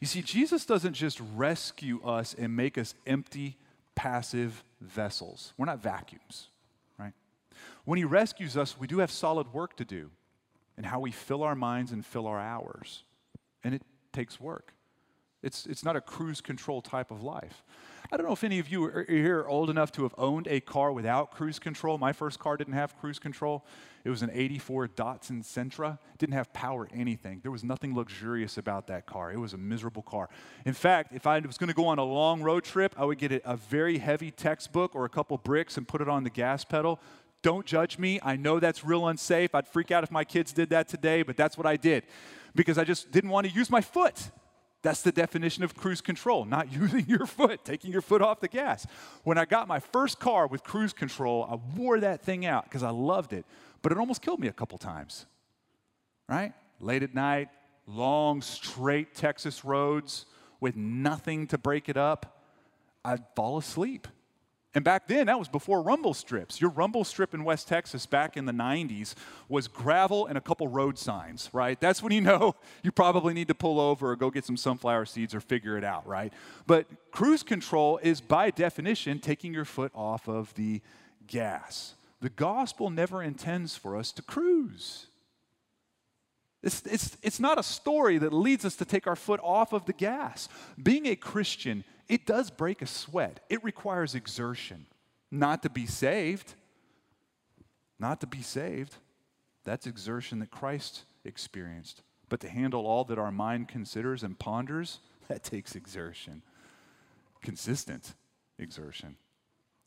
You 0.00 0.06
see, 0.06 0.22
Jesus 0.22 0.64
doesn't 0.64 0.94
just 0.94 1.20
rescue 1.34 2.02
us 2.04 2.34
and 2.34 2.54
make 2.54 2.78
us 2.78 2.94
empty, 3.06 3.56
passive 3.94 4.62
vessels. 4.80 5.52
We're 5.56 5.66
not 5.66 5.82
vacuums, 5.82 6.48
right? 6.98 7.14
When 7.84 7.96
He 7.96 8.04
rescues 8.04 8.56
us, 8.56 8.78
we 8.78 8.86
do 8.86 8.98
have 8.98 9.10
solid 9.10 9.52
work 9.52 9.76
to 9.78 9.84
do 9.84 10.10
and 10.76 10.84
how 10.86 11.00
we 11.00 11.10
fill 11.10 11.42
our 11.42 11.54
minds 11.54 11.92
and 11.92 12.04
fill 12.04 12.26
our 12.26 12.38
hours. 12.38 13.02
And 13.64 13.74
it 13.74 13.82
takes 14.12 14.38
work. 14.38 14.72
It's, 15.42 15.66
it's 15.66 15.84
not 15.84 15.96
a 15.96 16.00
cruise 16.00 16.40
control 16.40 16.82
type 16.82 17.10
of 17.10 17.22
life. 17.22 17.62
I 18.12 18.16
don't 18.16 18.26
know 18.26 18.32
if 18.32 18.44
any 18.44 18.60
of 18.60 18.68
you 18.68 18.84
are 18.84 19.04
here 19.08 19.44
old 19.48 19.68
enough 19.68 19.90
to 19.92 20.04
have 20.04 20.14
owned 20.16 20.46
a 20.46 20.60
car 20.60 20.92
without 20.92 21.32
cruise 21.32 21.58
control. 21.58 21.98
My 21.98 22.12
first 22.12 22.38
car 22.38 22.56
didn't 22.56 22.74
have 22.74 22.96
cruise 22.98 23.18
control. 23.18 23.64
It 24.04 24.10
was 24.10 24.22
an 24.22 24.30
84 24.32 24.88
Datsun 24.88 25.42
Sentra. 25.42 25.98
Didn't 26.18 26.34
have 26.34 26.52
power 26.52 26.88
anything. 26.94 27.40
There 27.42 27.50
was 27.50 27.64
nothing 27.64 27.96
luxurious 27.96 28.58
about 28.58 28.86
that 28.86 29.06
car. 29.06 29.32
It 29.32 29.38
was 29.38 29.54
a 29.54 29.58
miserable 29.58 30.02
car. 30.02 30.28
In 30.64 30.72
fact, 30.72 31.12
if 31.12 31.26
I 31.26 31.40
was 31.40 31.58
going 31.58 31.68
to 31.68 31.74
go 31.74 31.86
on 31.88 31.98
a 31.98 32.04
long 32.04 32.42
road 32.42 32.62
trip, 32.62 32.94
I 32.96 33.04
would 33.04 33.18
get 33.18 33.32
a 33.44 33.56
very 33.56 33.98
heavy 33.98 34.30
textbook 34.30 34.94
or 34.94 35.04
a 35.04 35.08
couple 35.08 35.36
bricks 35.38 35.76
and 35.76 35.88
put 35.88 36.00
it 36.00 36.08
on 36.08 36.22
the 36.22 36.30
gas 36.30 36.64
pedal 36.64 37.00
don't 37.42 37.64
judge 37.64 37.96
me. 37.96 38.18
I 38.24 38.34
know 38.34 38.58
that's 38.58 38.82
real 38.84 39.06
unsafe. 39.06 39.54
I'd 39.54 39.68
freak 39.68 39.92
out 39.92 40.02
if 40.02 40.10
my 40.10 40.24
kids 40.24 40.52
did 40.52 40.70
that 40.70 40.88
today, 40.88 41.22
but 41.22 41.36
that's 41.36 41.56
what 41.56 41.64
I 41.64 41.76
did 41.76 42.02
because 42.56 42.76
I 42.76 42.82
just 42.82 43.12
didn't 43.12 43.30
want 43.30 43.46
to 43.46 43.52
use 43.52 43.70
my 43.70 43.80
foot. 43.80 44.32
That's 44.86 45.02
the 45.02 45.10
definition 45.10 45.64
of 45.64 45.74
cruise 45.74 46.00
control, 46.00 46.44
not 46.44 46.72
using 46.80 47.06
your 47.08 47.26
foot, 47.26 47.64
taking 47.64 47.90
your 47.90 48.00
foot 48.00 48.22
off 48.22 48.38
the 48.38 48.46
gas. 48.46 48.86
When 49.24 49.36
I 49.36 49.44
got 49.44 49.66
my 49.66 49.80
first 49.80 50.20
car 50.20 50.46
with 50.46 50.62
cruise 50.62 50.92
control, 50.92 51.44
I 51.50 51.56
wore 51.76 51.98
that 51.98 52.22
thing 52.22 52.46
out 52.46 52.66
because 52.66 52.84
I 52.84 52.90
loved 52.90 53.32
it, 53.32 53.44
but 53.82 53.90
it 53.90 53.98
almost 53.98 54.22
killed 54.22 54.38
me 54.38 54.46
a 54.46 54.52
couple 54.52 54.78
times. 54.78 55.26
Right? 56.28 56.52
Late 56.78 57.02
at 57.02 57.16
night, 57.16 57.48
long, 57.88 58.40
straight 58.42 59.12
Texas 59.12 59.64
roads 59.64 60.24
with 60.60 60.76
nothing 60.76 61.48
to 61.48 61.58
break 61.58 61.88
it 61.88 61.96
up, 61.96 62.44
I'd 63.04 63.24
fall 63.34 63.58
asleep. 63.58 64.06
And 64.76 64.84
back 64.84 65.08
then, 65.08 65.28
that 65.28 65.38
was 65.38 65.48
before 65.48 65.80
rumble 65.80 66.12
strips. 66.12 66.60
Your 66.60 66.68
rumble 66.68 67.02
strip 67.02 67.32
in 67.32 67.44
West 67.44 67.66
Texas 67.66 68.04
back 68.04 68.36
in 68.36 68.44
the 68.44 68.52
90s 68.52 69.14
was 69.48 69.68
gravel 69.68 70.26
and 70.26 70.36
a 70.36 70.40
couple 70.42 70.68
road 70.68 70.98
signs, 70.98 71.48
right? 71.54 71.80
That's 71.80 72.02
when 72.02 72.12
you 72.12 72.20
know 72.20 72.54
you 72.82 72.92
probably 72.92 73.32
need 73.32 73.48
to 73.48 73.54
pull 73.54 73.80
over 73.80 74.10
or 74.10 74.16
go 74.16 74.30
get 74.30 74.44
some 74.44 74.58
sunflower 74.58 75.06
seeds 75.06 75.34
or 75.34 75.40
figure 75.40 75.78
it 75.78 75.84
out, 75.84 76.06
right? 76.06 76.30
But 76.66 76.88
cruise 77.10 77.42
control 77.42 77.98
is 78.02 78.20
by 78.20 78.50
definition 78.50 79.18
taking 79.18 79.54
your 79.54 79.64
foot 79.64 79.92
off 79.94 80.28
of 80.28 80.52
the 80.56 80.82
gas. 81.26 81.94
The 82.20 82.28
gospel 82.28 82.90
never 82.90 83.22
intends 83.22 83.76
for 83.76 83.96
us 83.96 84.12
to 84.12 84.20
cruise. 84.20 85.06
It's, 86.62 86.82
it's, 86.84 87.16
it's 87.22 87.40
not 87.40 87.58
a 87.58 87.62
story 87.62 88.18
that 88.18 88.34
leads 88.34 88.66
us 88.66 88.76
to 88.76 88.84
take 88.84 89.06
our 89.06 89.16
foot 89.16 89.40
off 89.42 89.72
of 89.72 89.86
the 89.86 89.94
gas. 89.94 90.50
Being 90.82 91.06
a 91.06 91.16
Christian, 91.16 91.82
it 92.08 92.26
does 92.26 92.50
break 92.50 92.82
a 92.82 92.86
sweat, 92.86 93.40
it 93.48 93.62
requires 93.64 94.14
exertion. 94.14 94.86
Not 95.30 95.62
to 95.64 95.70
be 95.70 95.86
saved, 95.86 96.54
not 97.98 98.20
to 98.20 98.26
be 98.26 98.42
saved. 98.42 98.96
That's 99.64 99.86
exertion 99.86 100.38
that 100.38 100.50
Christ 100.50 101.02
experienced. 101.24 102.02
But 102.28 102.40
to 102.40 102.48
handle 102.48 102.86
all 102.86 103.04
that 103.04 103.18
our 103.18 103.32
mind 103.32 103.68
considers 103.68 104.22
and 104.22 104.38
ponders, 104.38 105.00
that 105.28 105.42
takes 105.42 105.74
exertion, 105.74 106.42
consistent 107.42 108.14
exertion. 108.58 109.16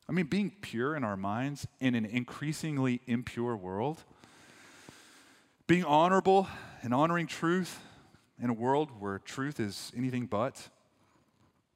I 0.07 0.11
mean, 0.11 0.25
being 0.25 0.51
pure 0.61 0.95
in 0.95 1.03
our 1.03 1.15
minds 1.15 1.67
in 1.79 1.95
an 1.95 2.05
increasingly 2.05 3.01
impure 3.05 3.55
world, 3.55 4.03
being 5.67 5.85
honorable 5.85 6.47
and 6.81 6.93
honoring 6.93 7.27
truth 7.27 7.79
in 8.41 8.49
a 8.49 8.53
world 8.53 8.89
where 8.99 9.19
truth 9.19 9.59
is 9.59 9.91
anything 9.95 10.25
but, 10.25 10.69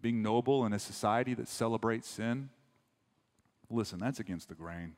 being 0.03 0.21
noble 0.21 0.65
in 0.65 0.73
a 0.73 0.79
society 0.79 1.33
that 1.33 1.47
celebrates 1.47 2.07
sin. 2.07 2.49
Listen, 3.71 3.99
that's 3.99 4.19
against 4.19 4.49
the 4.49 4.53
grain, 4.53 4.97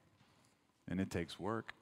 and 0.89 0.99
it 0.99 1.11
takes 1.11 1.39
work. 1.39 1.73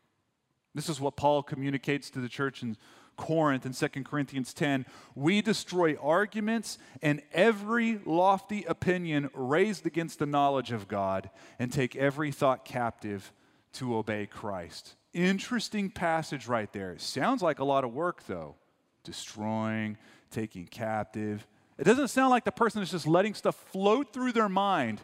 This 0.76 0.90
is 0.90 1.00
what 1.00 1.16
Paul 1.16 1.42
communicates 1.42 2.10
to 2.12 2.20
the 2.20 2.28
church 2.28 2.62
in 2.62 2.76
Corinth 3.16 3.66
in 3.66 3.74
2 3.74 4.04
Corinthians 4.04 4.54
10. 4.54 4.86
We 5.16 5.42
destroy 5.42 5.96
arguments 5.96 6.78
and 7.02 7.22
every 7.32 8.00
lofty 8.06 8.66
opinion 8.66 9.30
raised 9.34 9.86
against 9.86 10.20
the 10.20 10.26
knowledge 10.26 10.72
of 10.72 10.88
God 10.88 11.30
and 11.60 11.72
take 11.72 11.96
every 11.96 12.32
thought 12.32 12.66
captive 12.66 13.32
to 13.74 13.96
obey 13.96 14.26
Christ. 14.26 14.96
Interesting 15.14 15.92
passage 15.92 16.48
right 16.48 16.72
there. 16.74 16.98
Sounds 16.98 17.42
like 17.42 17.60
a 17.60 17.64
lot 17.64 17.84
of 17.84 17.94
work, 17.94 18.26
though. 18.26 18.56
Destroying, 19.04 19.98
taking 20.32 20.66
captive. 20.66 21.46
It 21.78 21.86
doesn't 21.86 22.10
sound 22.10 22.30
like 22.30 22.46
the 22.46 22.52
person 22.52 22.82
is 22.82 22.92
just 22.92 23.08
letting 23.08 23.34
stuff 23.34 23.56
float 23.72 24.14
through 24.14 24.34
their 24.34 24.50
mind 24.50 25.02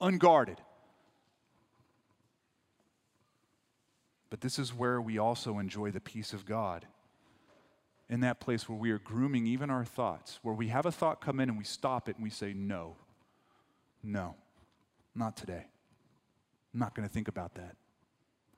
unguarded. 0.00 0.60
But 4.30 4.40
this 4.40 4.58
is 4.58 4.74
where 4.74 5.00
we 5.00 5.18
also 5.18 5.58
enjoy 5.58 5.90
the 5.90 6.00
peace 6.00 6.32
of 6.32 6.44
God. 6.44 6.86
In 8.08 8.20
that 8.20 8.38
place 8.38 8.68
where 8.68 8.78
we 8.78 8.90
are 8.90 8.98
grooming 8.98 9.46
even 9.46 9.70
our 9.70 9.84
thoughts, 9.84 10.38
where 10.42 10.54
we 10.54 10.68
have 10.68 10.86
a 10.86 10.92
thought 10.92 11.20
come 11.20 11.40
in 11.40 11.48
and 11.48 11.56
we 11.56 11.64
stop 11.64 12.08
it 12.08 12.16
and 12.16 12.22
we 12.22 12.30
say, 12.30 12.52
No, 12.52 12.96
no, 14.02 14.34
not 15.14 15.36
today. 15.36 15.66
I'm 16.72 16.80
not 16.80 16.94
going 16.94 17.08
to 17.08 17.12
think 17.12 17.28
about 17.28 17.54
that. 17.54 17.76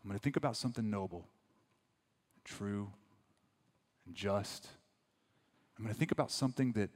I'm 0.03 0.09
going 0.09 0.19
to 0.19 0.23
think 0.23 0.37
about 0.37 0.57
something 0.57 0.89
noble, 0.89 1.29
true, 2.45 2.91
and 4.07 4.15
just. 4.15 4.69
I'm 5.77 5.85
going 5.85 5.95
to 5.95 5.99
think 5.99 6.13
about 6.13 6.31
something 6.31 6.73
that 6.73 6.91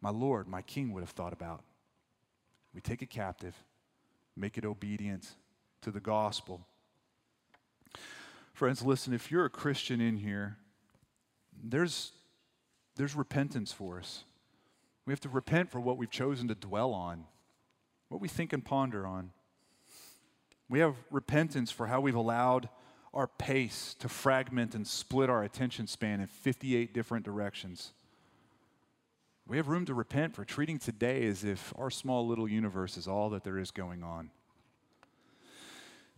my 0.00 0.10
Lord, 0.10 0.48
my 0.48 0.62
King, 0.62 0.92
would 0.92 1.02
have 1.02 1.10
thought 1.10 1.32
about. 1.32 1.62
We 2.74 2.80
take 2.80 3.02
it 3.02 3.10
captive, 3.10 3.54
make 4.36 4.56
it 4.56 4.64
obedient 4.64 5.28
to 5.82 5.90
the 5.90 6.00
gospel. 6.00 6.66
Friends, 8.52 8.82
listen, 8.82 9.12
if 9.12 9.30
you're 9.30 9.44
a 9.44 9.50
Christian 9.50 10.00
in 10.00 10.16
here, 10.16 10.56
there's, 11.62 12.12
there's 12.96 13.14
repentance 13.14 13.72
for 13.72 13.98
us. 13.98 14.24
We 15.06 15.12
have 15.12 15.20
to 15.20 15.28
repent 15.28 15.70
for 15.70 15.80
what 15.80 15.96
we've 15.96 16.10
chosen 16.10 16.48
to 16.48 16.54
dwell 16.54 16.92
on, 16.92 17.24
what 18.08 18.20
we 18.20 18.28
think 18.28 18.52
and 18.52 18.64
ponder 18.64 19.06
on. 19.06 19.30
We 20.68 20.78
have 20.80 20.94
repentance 21.10 21.70
for 21.70 21.86
how 21.86 22.00
we've 22.00 22.14
allowed 22.14 22.68
our 23.12 23.26
pace 23.26 23.96
to 23.98 24.08
fragment 24.08 24.74
and 24.74 24.86
split 24.86 25.28
our 25.28 25.42
attention 25.42 25.86
span 25.86 26.20
in 26.20 26.28
58 26.28 26.94
different 26.94 27.24
directions. 27.24 27.92
We 29.50 29.56
have 29.56 29.66
room 29.66 29.84
to 29.86 29.94
repent 29.94 30.36
for 30.36 30.44
treating 30.44 30.78
today 30.78 31.26
as 31.26 31.42
if 31.42 31.74
our 31.76 31.90
small 31.90 32.24
little 32.24 32.46
universe 32.46 32.96
is 32.96 33.08
all 33.08 33.30
that 33.30 33.42
there 33.42 33.58
is 33.58 33.72
going 33.72 34.04
on. 34.04 34.30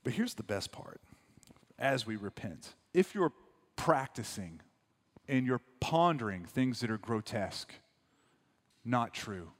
But 0.04 0.12
here's 0.12 0.34
the 0.34 0.42
best 0.42 0.70
part 0.70 1.00
as 1.78 2.06
we 2.06 2.16
repent. 2.16 2.74
If 2.92 3.14
you're 3.14 3.32
practicing 3.74 4.60
and 5.28 5.46
you're 5.46 5.62
pondering 5.80 6.44
things 6.44 6.80
that 6.80 6.90
are 6.90 6.98
grotesque, 6.98 7.72
not 8.84 9.14
true, 9.14 9.52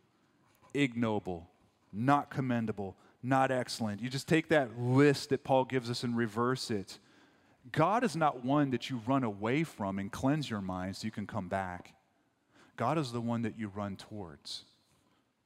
ignoble, 0.74 1.48
not 1.94 2.28
commendable, 2.28 2.94
not 3.22 3.50
excellent, 3.50 4.02
you 4.02 4.10
just 4.10 4.28
take 4.28 4.48
that 4.48 4.78
list 4.78 5.30
that 5.30 5.44
Paul 5.44 5.64
gives 5.64 5.88
us 5.88 6.04
and 6.04 6.14
reverse 6.14 6.70
it. 6.70 6.98
God 7.72 8.04
is 8.04 8.16
not 8.16 8.44
one 8.44 8.70
that 8.72 8.90
you 8.90 9.00
run 9.06 9.24
away 9.24 9.64
from 9.64 9.98
and 9.98 10.12
cleanse 10.12 10.50
your 10.50 10.60
mind 10.60 10.96
so 10.96 11.06
you 11.06 11.10
can 11.10 11.26
come 11.26 11.48
back. 11.48 11.94
God 12.76 12.98
is 12.98 13.12
the 13.12 13.20
one 13.20 13.42
that 13.42 13.58
you 13.58 13.68
run 13.68 13.96
towards. 13.96 14.64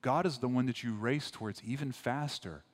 God 0.03 0.27
is 0.27 0.39
the 0.39 0.49
one 0.49 0.67
that 0.67 0.83
you 0.83 0.95
race 0.95 1.31
towards 1.31 1.63
even 1.65 1.93
faster. 1.93 2.65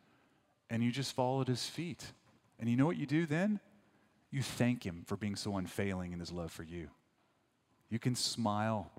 And 0.68 0.82
you 0.82 0.90
just 0.90 1.14
fall 1.14 1.40
at 1.40 1.48
his 1.48 1.66
feet. 1.66 2.12
And 2.58 2.68
you 2.68 2.76
know 2.76 2.86
what 2.86 2.96
you 2.96 3.06
do 3.06 3.26
then? 3.26 3.60
you 4.32 4.42
thank 4.42 4.84
Him 4.84 5.04
for 5.06 5.16
being 5.16 5.36
so 5.36 5.56
unfailing 5.56 6.12
in 6.12 6.18
His 6.18 6.32
love 6.32 6.50
for 6.50 6.64
you. 6.64 6.88
You 7.90 8.00
can 8.00 8.16
smile. 8.16 8.90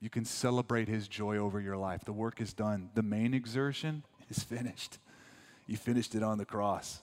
You 0.00 0.08
can 0.08 0.24
celebrate 0.24 0.88
His 0.88 1.08
joy 1.08 1.36
over 1.36 1.60
your 1.60 1.76
life. 1.76 2.04
The 2.04 2.12
work 2.12 2.40
is 2.40 2.54
done. 2.54 2.90
The 2.94 3.02
main 3.02 3.34
exertion 3.34 4.04
is 4.30 4.42
finished. 4.42 4.98
You 5.66 5.76
finished 5.76 6.14
it 6.14 6.22
on 6.22 6.38
the 6.38 6.44
cross. 6.44 7.00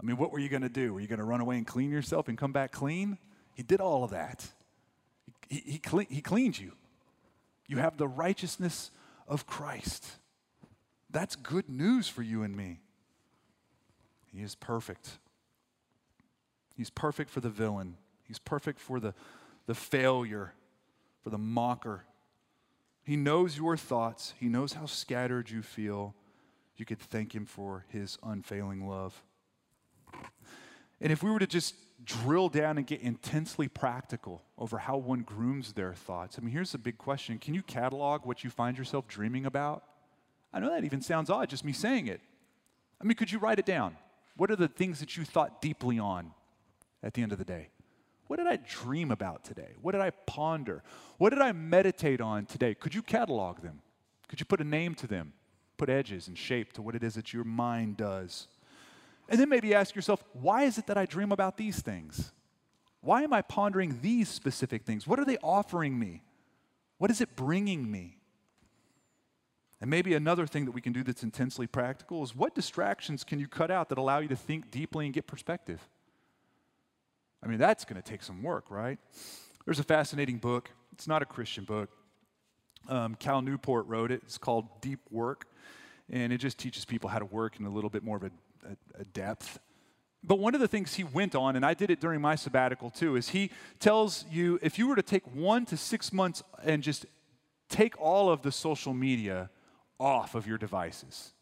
I 0.00 0.04
mean, 0.04 0.16
what 0.16 0.32
were 0.32 0.38
you 0.40 0.48
going 0.48 0.62
to 0.62 0.68
do? 0.68 0.92
Were 0.92 1.00
you 1.00 1.06
going 1.06 1.20
to 1.20 1.24
run 1.24 1.40
away 1.40 1.56
and 1.56 1.66
clean 1.66 1.90
yourself 1.90 2.28
and 2.28 2.36
come 2.36 2.52
back 2.52 2.72
clean? 2.72 3.16
He 3.54 3.62
did 3.62 3.80
all 3.80 4.02
of 4.02 4.10
that. 4.10 4.48
He, 5.50 5.58
he, 5.66 5.78
cle- 5.78 6.06
he 6.08 6.22
cleaned 6.22 6.58
you. 6.58 6.72
You 7.66 7.76
have 7.78 7.98
the 7.98 8.08
righteousness 8.08 8.90
of 9.28 9.46
Christ. 9.46 10.06
That's 11.10 11.36
good 11.36 11.68
news 11.68 12.08
for 12.08 12.22
you 12.22 12.42
and 12.42 12.56
me. 12.56 12.80
He 14.32 14.42
is 14.42 14.54
perfect. 14.54 15.18
He's 16.76 16.90
perfect 16.90 17.30
for 17.30 17.40
the 17.40 17.50
villain, 17.50 17.96
he's 18.22 18.38
perfect 18.38 18.80
for 18.80 19.00
the, 19.00 19.12
the 19.66 19.74
failure, 19.74 20.54
for 21.22 21.28
the 21.28 21.38
mocker. 21.38 22.04
He 23.02 23.16
knows 23.16 23.56
your 23.56 23.76
thoughts, 23.76 24.34
he 24.38 24.48
knows 24.48 24.72
how 24.74 24.86
scattered 24.86 25.50
you 25.50 25.62
feel. 25.62 26.14
You 26.76 26.86
could 26.86 27.00
thank 27.00 27.34
him 27.34 27.44
for 27.44 27.84
his 27.88 28.16
unfailing 28.22 28.88
love. 28.88 29.22
And 30.98 31.12
if 31.12 31.22
we 31.22 31.30
were 31.30 31.38
to 31.38 31.46
just 31.46 31.74
drill 32.04 32.48
down 32.48 32.78
and 32.78 32.86
get 32.86 33.00
intensely 33.00 33.68
practical 33.68 34.42
over 34.58 34.78
how 34.78 34.96
one 34.96 35.20
grooms 35.20 35.72
their 35.72 35.94
thoughts, 35.94 36.36
I 36.38 36.44
mean, 36.44 36.52
here's 36.52 36.74
a 36.74 36.78
big 36.78 36.98
question 36.98 37.38
Can 37.38 37.54
you 37.54 37.62
catalog 37.62 38.26
what 38.26 38.44
you 38.44 38.50
find 38.50 38.76
yourself 38.78 39.06
dreaming 39.06 39.46
about? 39.46 39.84
I 40.52 40.60
know 40.60 40.70
that 40.70 40.84
even 40.84 41.00
sounds 41.00 41.30
odd, 41.30 41.48
just 41.48 41.64
me 41.64 41.72
saying 41.72 42.08
it. 42.08 42.20
I 43.00 43.04
mean, 43.04 43.16
could 43.16 43.30
you 43.30 43.38
write 43.38 43.58
it 43.58 43.66
down? 43.66 43.96
What 44.36 44.50
are 44.50 44.56
the 44.56 44.68
things 44.68 45.00
that 45.00 45.16
you 45.16 45.24
thought 45.24 45.62
deeply 45.62 45.98
on? 45.98 46.32
at 47.02 47.14
the 47.14 47.22
end 47.22 47.32
of 47.32 47.38
the 47.38 47.44
day? 47.44 47.68
What 48.26 48.36
did 48.36 48.46
I 48.46 48.56
dream 48.56 49.10
about 49.10 49.44
today? 49.44 49.74
What 49.82 49.92
did 49.92 50.00
I 50.00 50.10
ponder? 50.10 50.82
What 51.18 51.30
did 51.30 51.40
I 51.40 51.52
meditate 51.52 52.20
on 52.20 52.46
today? 52.46 52.74
Could 52.74 52.94
you 52.94 53.02
catalog 53.02 53.60
them? 53.60 53.80
Could 54.28 54.38
you 54.38 54.46
put 54.46 54.60
a 54.60 54.64
name 54.64 54.94
to 54.96 55.06
them? 55.06 55.32
Put 55.76 55.88
edges 55.88 56.28
and 56.28 56.38
shape 56.38 56.72
to 56.74 56.82
what 56.82 56.94
it 56.94 57.02
is 57.02 57.14
that 57.14 57.32
your 57.32 57.44
mind 57.44 57.96
does? 57.96 58.46
And 59.30 59.38
then 59.38 59.48
maybe 59.48 59.74
ask 59.74 59.94
yourself, 59.94 60.22
why 60.32 60.64
is 60.64 60.76
it 60.76 60.88
that 60.88 60.98
I 60.98 61.06
dream 61.06 61.30
about 61.30 61.56
these 61.56 61.80
things? 61.80 62.32
Why 63.00 63.22
am 63.22 63.32
I 63.32 63.40
pondering 63.40 64.00
these 64.02 64.28
specific 64.28 64.82
things? 64.82 65.06
What 65.06 65.18
are 65.18 65.24
they 65.24 65.38
offering 65.38 65.98
me? 65.98 66.22
What 66.98 67.10
is 67.10 67.20
it 67.20 67.36
bringing 67.36 67.90
me? 67.90 68.18
And 69.80 69.88
maybe 69.88 70.12
another 70.12 70.46
thing 70.46 70.66
that 70.66 70.72
we 70.72 70.82
can 70.82 70.92
do 70.92 71.02
that's 71.02 71.22
intensely 71.22 71.66
practical 71.66 72.22
is 72.22 72.36
what 72.36 72.54
distractions 72.54 73.24
can 73.24 73.38
you 73.38 73.48
cut 73.48 73.70
out 73.70 73.88
that 73.88 73.96
allow 73.96 74.18
you 74.18 74.28
to 74.28 74.36
think 74.36 74.70
deeply 74.70 75.06
and 75.06 75.14
get 75.14 75.26
perspective? 75.26 75.80
I 77.42 77.46
mean, 77.46 77.58
that's 77.58 77.86
going 77.86 78.02
to 78.02 78.06
take 78.06 78.22
some 78.22 78.42
work, 78.42 78.66
right? 78.70 78.98
There's 79.64 79.78
a 79.78 79.84
fascinating 79.84 80.38
book. 80.38 80.70
It's 80.92 81.08
not 81.08 81.22
a 81.22 81.24
Christian 81.24 81.64
book. 81.64 81.88
Um, 82.88 83.14
Cal 83.14 83.40
Newport 83.40 83.86
wrote 83.86 84.10
it. 84.10 84.20
It's 84.24 84.36
called 84.36 84.82
Deep 84.82 85.00
Work, 85.10 85.46
and 86.10 86.32
it 86.32 86.38
just 86.38 86.58
teaches 86.58 86.84
people 86.84 87.08
how 87.08 87.18
to 87.18 87.24
work 87.24 87.58
in 87.58 87.64
a 87.64 87.70
little 87.70 87.90
bit 87.90 88.02
more 88.02 88.16
of 88.16 88.24
a, 88.24 88.30
a, 88.64 89.00
a 89.00 89.04
depth. 89.04 89.58
But 90.22 90.38
one 90.38 90.54
of 90.54 90.60
the 90.60 90.68
things 90.68 90.94
he 90.94 91.04
went 91.04 91.34
on, 91.34 91.56
and 91.56 91.64
I 91.64 91.74
did 91.74 91.90
it 91.90 92.00
during 92.00 92.20
my 92.20 92.34
sabbatical 92.34 92.90
too, 92.90 93.16
is 93.16 93.30
he 93.30 93.50
tells 93.78 94.24
you 94.30 94.58
if 94.62 94.78
you 94.78 94.86
were 94.86 94.96
to 94.96 95.02
take 95.02 95.24
one 95.34 95.64
to 95.66 95.76
six 95.76 96.12
months 96.12 96.42
and 96.62 96.82
just 96.82 97.06
take 97.68 97.98
all 98.00 98.30
of 98.30 98.42
the 98.42 98.52
social 98.52 98.92
media 98.92 99.48
off 99.98 100.34
of 100.34 100.46
your 100.46 100.58
devices, 100.58 101.32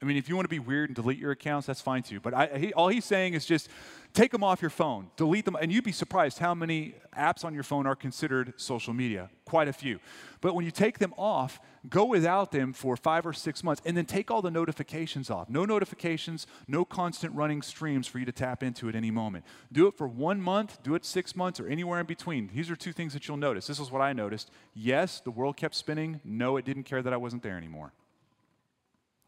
I 0.00 0.04
mean, 0.04 0.16
if 0.16 0.28
you 0.28 0.36
want 0.36 0.44
to 0.44 0.50
be 0.50 0.60
weird 0.60 0.90
and 0.90 0.94
delete 0.94 1.18
your 1.18 1.32
accounts, 1.32 1.66
that's 1.66 1.80
fine 1.80 2.04
too. 2.04 2.20
But 2.20 2.32
I, 2.32 2.58
he, 2.58 2.72
all 2.72 2.88
he's 2.88 3.04
saying 3.04 3.34
is 3.34 3.44
just 3.44 3.68
take 4.14 4.30
them 4.30 4.44
off 4.44 4.62
your 4.62 4.70
phone, 4.70 5.10
delete 5.16 5.44
them, 5.44 5.56
and 5.60 5.72
you'd 5.72 5.82
be 5.82 5.92
surprised 5.92 6.38
how 6.38 6.54
many 6.54 6.94
apps 7.16 7.44
on 7.44 7.52
your 7.52 7.64
phone 7.64 7.84
are 7.84 7.96
considered 7.96 8.54
social 8.56 8.94
media. 8.94 9.28
Quite 9.44 9.66
a 9.66 9.72
few. 9.72 9.98
But 10.40 10.54
when 10.54 10.64
you 10.64 10.70
take 10.70 11.00
them 11.00 11.12
off, 11.18 11.58
go 11.88 12.04
without 12.04 12.52
them 12.52 12.72
for 12.72 12.96
five 12.96 13.26
or 13.26 13.32
six 13.32 13.64
months, 13.64 13.82
and 13.84 13.96
then 13.96 14.06
take 14.06 14.30
all 14.30 14.40
the 14.40 14.52
notifications 14.52 15.30
off. 15.30 15.48
No 15.48 15.64
notifications, 15.64 16.46
no 16.68 16.84
constant 16.84 17.34
running 17.34 17.60
streams 17.60 18.06
for 18.06 18.20
you 18.20 18.24
to 18.24 18.32
tap 18.32 18.62
into 18.62 18.88
at 18.88 18.94
any 18.94 19.10
moment. 19.10 19.44
Do 19.72 19.88
it 19.88 19.96
for 19.96 20.06
one 20.06 20.40
month, 20.40 20.80
do 20.84 20.94
it 20.94 21.04
six 21.04 21.34
months, 21.34 21.58
or 21.58 21.66
anywhere 21.66 21.98
in 21.98 22.06
between. 22.06 22.50
These 22.54 22.70
are 22.70 22.76
two 22.76 22.92
things 22.92 23.14
that 23.14 23.26
you'll 23.26 23.36
notice. 23.36 23.66
This 23.66 23.80
is 23.80 23.90
what 23.90 24.00
I 24.00 24.12
noticed. 24.12 24.48
Yes, 24.74 25.18
the 25.18 25.32
world 25.32 25.56
kept 25.56 25.74
spinning. 25.74 26.20
No, 26.24 26.56
it 26.56 26.64
didn't 26.64 26.84
care 26.84 27.02
that 27.02 27.12
I 27.12 27.16
wasn't 27.16 27.42
there 27.42 27.56
anymore. 27.56 27.92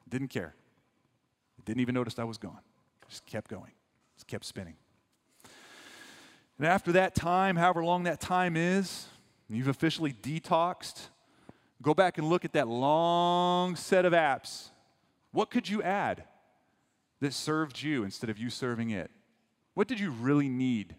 Didn't 0.08 0.28
care. 0.28 0.54
Didn't 1.64 1.80
even 1.80 1.94
notice 1.94 2.18
I 2.18 2.24
was 2.24 2.38
gone. 2.38 2.60
Just 3.08 3.26
kept 3.26 3.50
going. 3.50 3.72
Just 4.16 4.26
kept 4.26 4.44
spinning. 4.44 4.76
And 6.58 6.66
after 6.66 6.92
that 6.92 7.14
time, 7.14 7.56
however 7.56 7.84
long 7.84 8.04
that 8.04 8.20
time 8.20 8.56
is, 8.56 9.06
you've 9.48 9.68
officially 9.68 10.12
detoxed, 10.12 11.08
go 11.80 11.94
back 11.94 12.18
and 12.18 12.28
look 12.28 12.44
at 12.44 12.52
that 12.52 12.68
long 12.68 13.76
set 13.76 14.04
of 14.04 14.12
apps. 14.12 14.68
What 15.32 15.50
could 15.50 15.68
you 15.68 15.82
add 15.82 16.24
that 17.20 17.32
served 17.32 17.82
you 17.82 18.04
instead 18.04 18.30
of 18.30 18.38
you 18.38 18.50
serving 18.50 18.90
it? 18.90 19.10
What 19.74 19.88
did 19.88 20.00
you 20.00 20.10
really 20.10 20.48
need? 20.48 20.96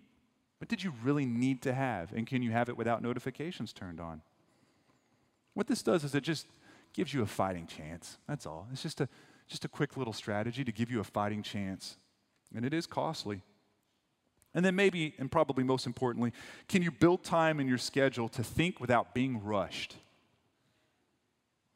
What 0.59 0.67
did 0.67 0.83
you 0.83 0.93
really 1.03 1.25
need 1.25 1.61
to 1.63 1.73
have? 1.73 2.11
And 2.11 2.25
can 2.25 2.41
you 2.41 2.51
have 2.51 2.69
it 2.69 2.77
without 2.77 3.01
notifications 3.01 3.73
turned 3.73 3.99
on? 3.99 4.21
What 5.53 5.67
this 5.67 5.83
does 5.83 6.03
is 6.03 6.15
it 6.15 6.23
just 6.23 6.47
gives 6.93 7.13
you 7.13 7.21
a 7.21 7.25
fighting 7.25 7.67
chance. 7.67 8.17
That's 8.27 8.45
all. 8.45 8.67
It's 8.71 8.83
just 8.83 9.01
a, 9.01 9.09
just 9.51 9.65
a 9.65 9.67
quick 9.67 9.97
little 9.97 10.13
strategy 10.13 10.63
to 10.63 10.71
give 10.71 10.89
you 10.89 11.01
a 11.01 11.03
fighting 11.03 11.43
chance. 11.43 11.97
And 12.55 12.65
it 12.65 12.73
is 12.73 12.87
costly. 12.87 13.41
And 14.53 14.63
then, 14.65 14.75
maybe, 14.75 15.13
and 15.19 15.29
probably 15.29 15.63
most 15.63 15.85
importantly, 15.85 16.31
can 16.67 16.81
you 16.81 16.89
build 16.89 17.23
time 17.23 17.59
in 17.59 17.67
your 17.67 17.77
schedule 17.77 18.29
to 18.29 18.43
think 18.43 18.79
without 18.79 19.13
being 19.13 19.43
rushed? 19.43 19.97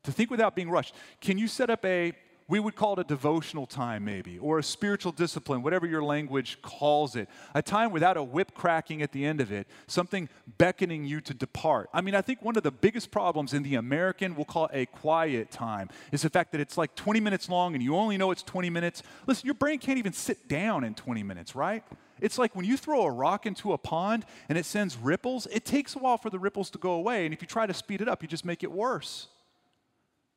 To 0.03 0.11
think 0.11 0.31
without 0.31 0.55
being 0.55 0.69
rushed. 0.69 0.95
Can 1.19 1.37
you 1.37 1.47
set 1.47 1.69
up 1.69 1.85
a 1.85 2.13
we 2.47 2.59
would 2.59 2.75
call 2.75 2.93
it 2.93 2.99
a 2.99 3.03
devotional 3.03 3.65
time, 3.65 4.05
maybe, 4.05 4.37
or 4.37 4.59
a 4.59 4.63
spiritual 4.63 5.11
discipline, 5.11 5.63
whatever 5.63 5.87
your 5.87 6.03
language 6.03 6.61
calls 6.61 7.15
it. 7.15 7.27
A 7.55 7.61
time 7.61 7.91
without 7.91 8.17
a 8.17 8.23
whip 8.23 8.53
cracking 8.53 9.01
at 9.01 9.11
the 9.11 9.25
end 9.25 9.41
of 9.41 9.51
it, 9.51 9.65
something 9.87 10.29
beckoning 10.59 11.05
you 11.05 11.21
to 11.21 11.33
depart. 11.33 11.89
I 11.91 12.01
mean, 12.01 12.13
I 12.13 12.21
think 12.21 12.43
one 12.43 12.55
of 12.55 12.61
the 12.61 12.71
biggest 12.71 13.09
problems 13.09 13.53
in 13.53 13.63
the 13.63 13.75
American, 13.75 14.35
we'll 14.35 14.45
call 14.45 14.65
it 14.67 14.71
a 14.73 14.85
quiet 14.85 15.49
time, 15.49 15.89
is 16.11 16.21
the 16.21 16.29
fact 16.29 16.51
that 16.51 16.61
it's 16.61 16.77
like 16.77 16.93
20 16.93 17.19
minutes 17.19 17.49
long 17.49 17.73
and 17.73 17.83
you 17.83 17.95
only 17.95 18.17
know 18.17 18.29
it's 18.29 18.43
20 18.43 18.69
minutes. 18.69 19.01
Listen, 19.25 19.47
your 19.47 19.55
brain 19.55 19.79
can't 19.79 19.97
even 19.97 20.13
sit 20.13 20.47
down 20.47 20.83
in 20.83 20.93
20 20.93 21.23
minutes, 21.23 21.55
right? 21.55 21.83
It's 22.21 22.37
like 22.37 22.55
when 22.55 22.65
you 22.65 22.77
throw 22.77 23.03
a 23.03 23.11
rock 23.11 23.47
into 23.47 23.73
a 23.73 23.77
pond 23.77 24.23
and 24.49 24.57
it 24.57 24.65
sends 24.65 24.97
ripples, 24.97 25.47
it 25.47 25.65
takes 25.65 25.95
a 25.95 25.99
while 25.99 26.17
for 26.17 26.29
the 26.29 26.39
ripples 26.39 26.69
to 26.71 26.77
go 26.77 26.91
away. 26.91 27.25
And 27.25 27.33
if 27.33 27.41
you 27.41 27.47
try 27.47 27.65
to 27.65 27.73
speed 27.73 28.01
it 28.01 28.07
up, 28.07 28.21
you 28.21 28.27
just 28.27 28.45
make 28.45 28.63
it 28.63 28.71
worse. 28.71 29.27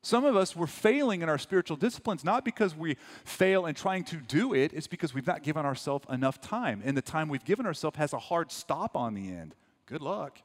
Some 0.03 0.25
of 0.25 0.37
us, 0.37 0.55
we're 0.55 0.67
failing 0.67 1.23
in 1.23 1.29
our 1.29 1.39
spiritual 1.39 1.77
disciplines, 1.77 2.25
not 2.25 2.45
because 2.45 2.75
we 2.75 2.97
fail 3.25 3.67
in 3.67 3.75
trying 3.75 4.05
to 4.05 4.17
do 4.17 4.55
it, 4.55 4.73
it's 4.73 4.87
because 4.87 5.13
we've 5.13 5.27
not 5.27 5.43
given 5.43 5.67
ourselves 5.67 6.07
enough 6.09 6.41
time. 6.41 6.83
And 6.85 6.97
the 6.97 7.03
time 7.03 7.29
we've 7.29 7.45
given 7.45 7.67
ourselves 7.67 7.97
has 7.99 8.13
a 8.13 8.19
hard 8.19 8.53
stop 8.53 8.97
on 8.97 9.15
the 9.15 9.29
end. 9.29 9.55
Good 9.87 10.03
luck. 10.03 10.39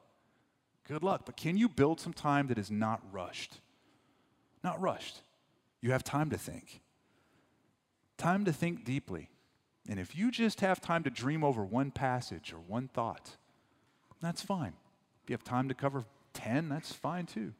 Good 0.87 1.03
luck. 1.03 1.23
But 1.25 1.37
can 1.37 1.55
you 1.55 1.69
build 1.69 1.99
some 1.99 2.13
time 2.13 2.47
that 2.47 2.57
is 2.57 2.71
not 2.71 3.01
rushed? 3.11 3.59
Not 4.63 4.81
rushed. 4.81 5.21
You 5.81 5.91
have 5.91 6.03
time 6.03 6.29
to 6.31 6.37
think. 6.37 6.81
Time 8.17 8.45
to 8.45 8.53
think 8.53 8.85
deeply. 8.85 9.29
And 9.87 9.99
if 9.99 10.15
you 10.15 10.31
just 10.31 10.61
have 10.61 10.81
time 10.81 11.03
to 11.03 11.09
dream 11.09 11.43
over 11.43 11.63
one 11.63 11.91
passage 11.91 12.53
or 12.53 12.59
one 12.59 12.87
thought, 12.87 13.37
that's 14.21 14.41
fine. 14.41 14.73
If 15.23 15.29
you 15.29 15.33
have 15.33 15.43
time 15.43 15.67
to 15.67 15.75
cover 15.75 16.05
10, 16.33 16.69
that's 16.69 16.93
fine 16.93 17.25
too 17.27 17.53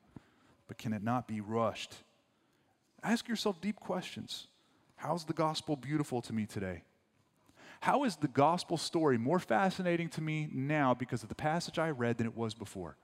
but 0.68 0.78
can 0.78 0.94
it 0.94 1.04
not 1.04 1.28
be 1.28 1.42
rushed? 1.42 1.96
Ask 3.04 3.28
yourself 3.28 3.60
deep 3.60 3.80
questions. 3.80 4.48
How's 4.96 5.26
the 5.26 5.34
gospel 5.34 5.76
beautiful 5.76 6.22
to 6.22 6.34
me 6.34 6.46
today? 6.46 6.84
How 7.82 8.06
is 8.06 8.16
the 8.16 8.30
gospel 8.30 8.78
story 8.78 9.18
more 9.18 9.40
fascinating 9.40 10.08
to 10.10 10.22
me 10.22 10.48
now 10.54 10.94
because 10.94 11.22
of 11.22 11.28
the 11.28 11.36
passage 11.36 11.78
I 11.78 11.90
read 11.90 12.18
than 12.18 12.28
it 12.28 12.38
was 12.38 12.54
before? 12.54 12.96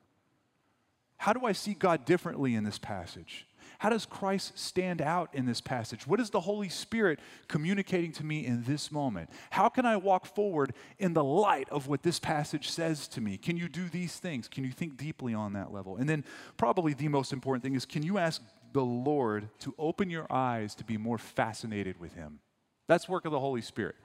How 1.18 1.34
do 1.34 1.46
I 1.46 1.52
see 1.52 1.74
God 1.74 2.06
differently 2.06 2.56
in 2.56 2.64
this 2.64 2.80
passage? 2.80 3.46
How 3.80 3.90
does 3.90 4.06
Christ 4.06 4.60
stand 4.60 5.02
out 5.02 5.30
in 5.34 5.46
this 5.46 5.62
passage? 5.62 6.06
What 6.06 6.20
is 6.20 6.30
the 6.30 6.42
Holy 6.42 6.68
Spirit 6.68 7.20
communicating 7.48 8.12
to 8.14 8.26
me 8.26 8.46
in 8.46 8.64
this 8.64 8.92
moment? 8.92 9.30
How 9.52 9.70
can 9.70 9.86
I 9.86 9.96
walk 9.96 10.26
forward 10.26 10.74
in 10.98 11.14
the 11.14 11.24
light 11.24 11.70
of 11.70 11.88
what 11.88 12.04
this 12.04 12.20
passage 12.20 12.70
says 12.70 13.08
to 13.08 13.22
me? 13.22 13.38
Can 13.38 13.56
you 13.56 13.70
do 13.70 13.88
these 13.88 14.18
things? 14.18 14.50
Can 14.50 14.66
you 14.66 14.72
think 14.72 14.98
deeply 14.98 15.34
on 15.34 15.54
that 15.54 15.72
level? 15.72 15.96
And 15.96 16.10
then, 16.10 16.26
probably 16.58 16.94
the 16.94 17.08
most 17.08 17.32
important 17.32 17.64
thing 17.64 17.74
is 17.74 17.86
can 17.86 18.04
you 18.04 18.18
ask 18.18 18.42
the 18.74 18.84
Lord 18.84 19.48
to 19.60 19.74
open 19.80 20.10
your 20.10 20.28
eyes 20.30 20.76
to 20.76 20.84
be 20.84 20.98
more 20.98 21.18
fascinated 21.18 22.02
with 22.02 22.14
Him? 22.16 22.40
That's 22.88 23.08
work 23.08 23.24
of 23.24 23.32
the 23.32 23.40
Holy 23.40 23.62
Spirit. 23.62 23.96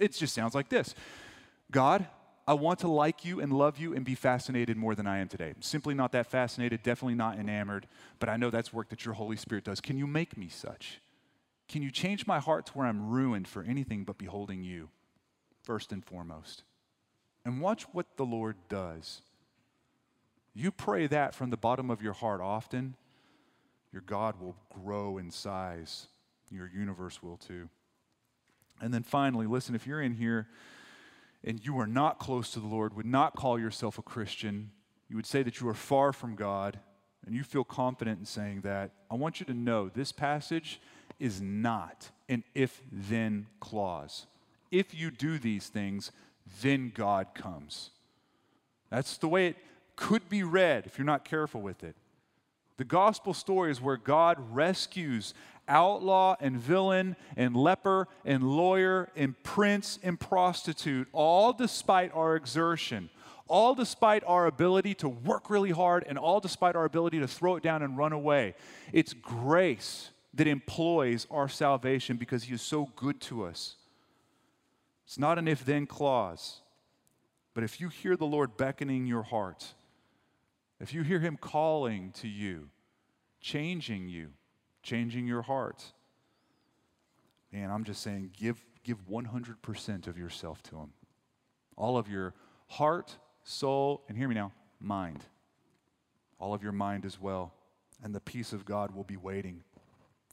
It 0.00 0.14
just 0.14 0.34
sounds 0.34 0.54
like 0.56 0.68
this 0.68 0.96
God, 1.70 2.08
I 2.50 2.54
want 2.54 2.80
to 2.80 2.88
like 2.88 3.24
you 3.24 3.38
and 3.38 3.52
love 3.52 3.78
you 3.78 3.94
and 3.94 4.04
be 4.04 4.16
fascinated 4.16 4.76
more 4.76 4.96
than 4.96 5.06
I 5.06 5.18
am 5.18 5.28
today. 5.28 5.54
Simply 5.60 5.94
not 5.94 6.10
that 6.10 6.26
fascinated, 6.26 6.82
definitely 6.82 7.14
not 7.14 7.38
enamored, 7.38 7.86
but 8.18 8.28
I 8.28 8.36
know 8.36 8.50
that's 8.50 8.72
work 8.72 8.88
that 8.88 9.04
your 9.04 9.14
Holy 9.14 9.36
Spirit 9.36 9.62
does. 9.62 9.80
Can 9.80 9.96
you 9.96 10.08
make 10.08 10.36
me 10.36 10.48
such? 10.48 11.00
Can 11.68 11.80
you 11.80 11.92
change 11.92 12.26
my 12.26 12.40
heart 12.40 12.66
to 12.66 12.72
where 12.72 12.88
I'm 12.88 13.08
ruined 13.08 13.46
for 13.46 13.62
anything 13.62 14.02
but 14.02 14.18
beholding 14.18 14.64
you, 14.64 14.88
first 15.62 15.92
and 15.92 16.04
foremost? 16.04 16.64
And 17.44 17.60
watch 17.60 17.84
what 17.92 18.16
the 18.16 18.26
Lord 18.26 18.56
does. 18.68 19.22
You 20.52 20.72
pray 20.72 21.06
that 21.06 21.36
from 21.36 21.50
the 21.50 21.56
bottom 21.56 21.88
of 21.88 22.02
your 22.02 22.14
heart 22.14 22.40
often, 22.40 22.96
your 23.92 24.02
God 24.02 24.40
will 24.40 24.56
grow 24.74 25.18
in 25.18 25.30
size. 25.30 26.08
Your 26.50 26.68
universe 26.68 27.22
will 27.22 27.36
too. 27.36 27.68
And 28.80 28.92
then 28.92 29.04
finally, 29.04 29.46
listen, 29.46 29.76
if 29.76 29.86
you're 29.86 30.02
in 30.02 30.14
here, 30.14 30.48
and 31.44 31.64
you 31.64 31.78
are 31.78 31.86
not 31.86 32.18
close 32.18 32.52
to 32.52 32.60
the 32.60 32.66
Lord, 32.66 32.94
would 32.96 33.06
not 33.06 33.34
call 33.34 33.58
yourself 33.58 33.98
a 33.98 34.02
Christian, 34.02 34.70
you 35.08 35.16
would 35.16 35.26
say 35.26 35.42
that 35.42 35.60
you 35.60 35.68
are 35.68 35.74
far 35.74 36.12
from 36.12 36.36
God, 36.36 36.78
and 37.26 37.34
you 37.34 37.44
feel 37.44 37.64
confident 37.64 38.18
in 38.18 38.26
saying 38.26 38.62
that, 38.62 38.92
I 39.10 39.14
want 39.14 39.40
you 39.40 39.46
to 39.46 39.54
know 39.54 39.88
this 39.88 40.12
passage 40.12 40.80
is 41.18 41.40
not 41.40 42.10
an 42.28 42.44
if 42.54 42.80
then 42.90 43.46
clause. 43.60 44.26
If 44.70 44.94
you 44.94 45.10
do 45.10 45.38
these 45.38 45.68
things, 45.68 46.12
then 46.62 46.92
God 46.94 47.34
comes. 47.34 47.90
That's 48.88 49.16
the 49.16 49.28
way 49.28 49.48
it 49.48 49.56
could 49.96 50.28
be 50.28 50.42
read 50.42 50.86
if 50.86 50.96
you're 50.96 51.04
not 51.04 51.24
careful 51.24 51.60
with 51.60 51.84
it. 51.84 51.94
The 52.78 52.84
gospel 52.84 53.34
story 53.34 53.70
is 53.70 53.80
where 53.80 53.98
God 53.98 54.38
rescues 54.52 55.34
outlaw 55.70 56.36
and 56.40 56.58
villain 56.58 57.16
and 57.36 57.56
leper 57.56 58.08
and 58.24 58.42
lawyer 58.42 59.08
and 59.16 59.40
prince 59.42 59.98
and 60.02 60.20
prostitute, 60.20 61.08
all 61.12 61.54
despite 61.54 62.12
our 62.12 62.36
exertion, 62.36 63.08
all 63.48 63.74
despite 63.74 64.22
our 64.26 64.46
ability 64.46 64.94
to 64.96 65.08
work 65.08 65.48
really 65.48 65.70
hard, 65.70 66.04
and 66.06 66.18
all 66.18 66.40
despite 66.40 66.76
our 66.76 66.84
ability 66.84 67.20
to 67.20 67.28
throw 67.28 67.56
it 67.56 67.62
down 67.62 67.82
and 67.82 67.96
run 67.96 68.12
away. 68.12 68.54
It's 68.92 69.14
grace 69.14 70.10
that 70.34 70.46
employs 70.46 71.26
our 71.30 71.48
salvation 71.48 72.16
because 72.16 72.44
He 72.44 72.54
is 72.54 72.62
so 72.62 72.90
good 72.96 73.20
to 73.22 73.44
us. 73.44 73.76
It's 75.06 75.18
not 75.18 75.38
an 75.38 75.48
if 75.48 75.64
then 75.64 75.86
clause. 75.86 76.60
But 77.54 77.64
if 77.64 77.80
you 77.80 77.88
hear 77.88 78.16
the 78.16 78.26
Lord 78.26 78.56
beckoning 78.56 79.06
your 79.06 79.24
heart, 79.24 79.74
if 80.78 80.94
you 80.94 81.02
hear 81.02 81.18
Him 81.18 81.36
calling 81.36 82.12
to 82.20 82.28
you, 82.28 82.68
changing 83.40 84.08
you, 84.08 84.30
changing 84.82 85.26
your 85.26 85.42
heart. 85.42 85.84
Man, 87.52 87.70
I'm 87.70 87.84
just 87.84 88.02
saying, 88.02 88.30
give, 88.38 88.64
give 88.84 88.98
100% 89.08 90.06
of 90.06 90.16
yourself 90.16 90.62
to 90.64 90.76
Him. 90.76 90.92
All 91.76 91.98
of 91.98 92.08
your 92.08 92.34
heart, 92.68 93.16
soul, 93.42 94.04
and 94.08 94.16
hear 94.16 94.28
me 94.28 94.34
now, 94.34 94.52
mind. 94.80 95.24
All 96.38 96.54
of 96.54 96.62
your 96.62 96.72
mind 96.72 97.04
as 97.04 97.20
well. 97.20 97.52
And 98.02 98.14
the 98.14 98.20
peace 98.20 98.52
of 98.52 98.64
God 98.64 98.94
will 98.94 99.04
be 99.04 99.16
waiting. 99.16 99.62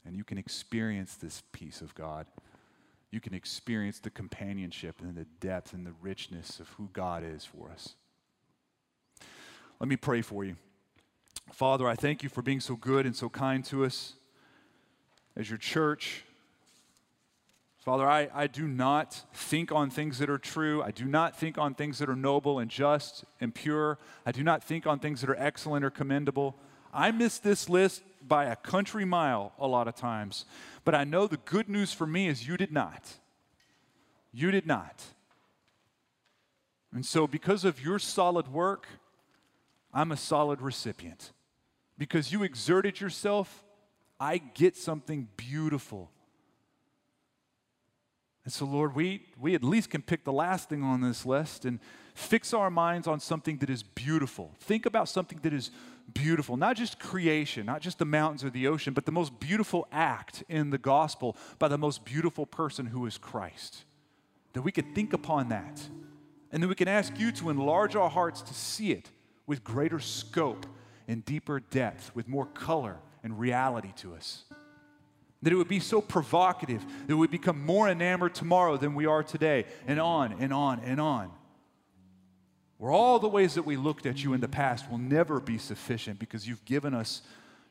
And 0.05 0.15
you 0.15 0.23
can 0.23 0.37
experience 0.37 1.15
this 1.15 1.43
peace 1.51 1.81
of 1.81 1.93
God. 1.95 2.27
You 3.11 3.19
can 3.19 3.33
experience 3.33 3.99
the 3.99 4.09
companionship 4.09 5.01
and 5.01 5.15
the 5.15 5.25
depth 5.39 5.73
and 5.73 5.85
the 5.85 5.93
richness 6.01 6.59
of 6.59 6.69
who 6.69 6.89
God 6.93 7.23
is 7.25 7.45
for 7.45 7.71
us. 7.71 7.95
Let 9.79 9.89
me 9.89 9.95
pray 9.95 10.21
for 10.21 10.43
you. 10.43 10.55
Father, 11.51 11.87
I 11.87 11.95
thank 11.95 12.23
you 12.23 12.29
for 12.29 12.41
being 12.41 12.59
so 12.59 12.75
good 12.75 13.05
and 13.05 13.15
so 13.15 13.29
kind 13.29 13.63
to 13.65 13.85
us 13.85 14.13
as 15.37 15.49
your 15.49 15.59
church. 15.59 16.23
Father, 17.77 18.09
I, 18.09 18.27
I 18.33 18.47
do 18.47 18.67
not 18.67 19.21
think 19.33 19.71
on 19.71 19.89
things 19.89 20.17
that 20.17 20.29
are 20.29 20.39
true. 20.39 20.83
I 20.83 20.91
do 20.91 21.05
not 21.05 21.39
think 21.39 21.57
on 21.57 21.73
things 21.73 21.99
that 21.99 22.09
are 22.09 22.15
noble 22.17 22.59
and 22.59 22.69
just 22.69 23.23
and 23.39 23.55
pure. 23.55 23.97
I 24.25 24.33
do 24.33 24.43
not 24.43 24.61
think 24.61 24.85
on 24.85 24.99
things 24.99 25.21
that 25.21 25.29
are 25.29 25.37
excellent 25.37 25.85
or 25.85 25.89
commendable. 25.89 26.55
I 26.93 27.11
miss 27.11 27.37
this 27.37 27.69
list 27.69 28.01
by 28.27 28.45
a 28.45 28.57
country 28.57 29.05
mile 29.05 29.53
a 29.57 29.67
lot 29.67 29.87
of 29.87 29.95
times. 29.95 30.43
But 30.83 30.95
I 30.95 31.05
know 31.05 31.27
the 31.27 31.37
good 31.37 31.69
news 31.69 31.93
for 31.93 32.07
me 32.07 32.27
is 32.27 32.45
you 32.45 32.57
did 32.57 32.73
not. 32.73 33.13
You 34.33 34.51
did 34.51 34.65
not. 34.65 35.03
And 36.93 37.05
so, 37.05 37.27
because 37.27 37.63
of 37.63 37.81
your 37.81 37.99
solid 37.99 38.47
work, 38.47 38.87
I'm 39.93 40.11
a 40.11 40.17
solid 40.17 40.61
recipient. 40.61 41.31
Because 41.97 42.31
you 42.31 42.43
exerted 42.43 42.99
yourself, 42.99 43.63
I 44.19 44.37
get 44.37 44.75
something 44.75 45.27
beautiful. 45.37 46.11
And 48.43 48.53
so, 48.53 48.65
Lord, 48.65 48.95
we, 48.95 49.25
we 49.37 49.55
at 49.55 49.63
least 49.63 49.89
can 49.89 50.01
pick 50.01 50.23
the 50.23 50.31
last 50.31 50.69
thing 50.69 50.81
on 50.81 51.01
this 51.01 51.25
list 51.25 51.65
and 51.65 51.79
fix 52.15 52.53
our 52.53 52.69
minds 52.69 53.05
on 53.05 53.19
something 53.19 53.57
that 53.57 53.69
is 53.69 53.83
beautiful. 53.83 54.55
Think 54.59 54.85
about 54.85 55.09
something 55.09 55.39
that 55.43 55.53
is 55.53 55.69
beautiful, 56.13 56.55
not 56.55 56.77
just 56.77 56.97
creation, 56.97 57.65
not 57.65 57.81
just 57.81 57.99
the 57.99 58.05
mountains 58.05 58.43
or 58.43 58.49
the 58.49 58.67
ocean, 58.67 58.93
but 58.93 59.05
the 59.05 59.11
most 59.11 59.37
beautiful 59.39 59.87
act 59.91 60.43
in 60.47 60.69
the 60.69 60.77
gospel 60.77 61.35
by 61.59 61.67
the 61.67 61.77
most 61.77 62.05
beautiful 62.05 62.45
person 62.45 62.85
who 62.85 63.05
is 63.05 63.17
Christ. 63.17 63.83
That 64.53 64.61
we 64.61 64.71
could 64.71 64.95
think 64.95 65.11
upon 65.11 65.49
that. 65.49 65.81
And 66.51 66.63
then 66.63 66.69
we 66.69 66.75
can 66.75 66.87
ask 66.87 67.19
you 67.19 67.33
to 67.33 67.49
enlarge 67.49 67.95
our 67.97 68.09
hearts 68.09 68.41
to 68.43 68.53
see 68.53 68.93
it 68.93 69.11
with 69.45 69.63
greater 69.63 69.99
scope 69.99 70.65
and 71.07 71.23
deeper 71.25 71.59
depth, 71.59 72.15
with 72.15 72.27
more 72.27 72.45
color 72.45 72.97
and 73.27 73.37
reality 73.37 73.91
to 73.97 74.15
us. 74.15 74.45
That 75.41 75.51
it 75.51 75.57
would 75.57 75.67
be 75.67 75.81
so 75.81 75.99
provocative 75.99 76.83
that 77.07 77.17
we 77.17 77.27
become 77.27 77.63
more 77.63 77.89
enamored 77.89 78.33
tomorrow 78.33 78.77
than 78.77 78.95
we 78.95 79.05
are 79.05 79.21
today, 79.21 79.65
and 79.85 79.99
on 79.99 80.37
and 80.39 80.53
on 80.53 80.79
and 80.79 81.01
on. 81.01 81.29
Where 82.77 82.91
all 82.91 83.19
the 83.19 83.27
ways 83.27 83.55
that 83.55 83.65
we 83.65 83.75
looked 83.75 84.05
at 84.05 84.23
you 84.23 84.33
in 84.33 84.39
the 84.39 84.47
past 84.47 84.89
will 84.89 84.97
never 84.97 85.41
be 85.41 85.57
sufficient 85.57 86.19
because 86.19 86.47
you've 86.47 86.63
given 86.63 86.93
us 86.93 87.21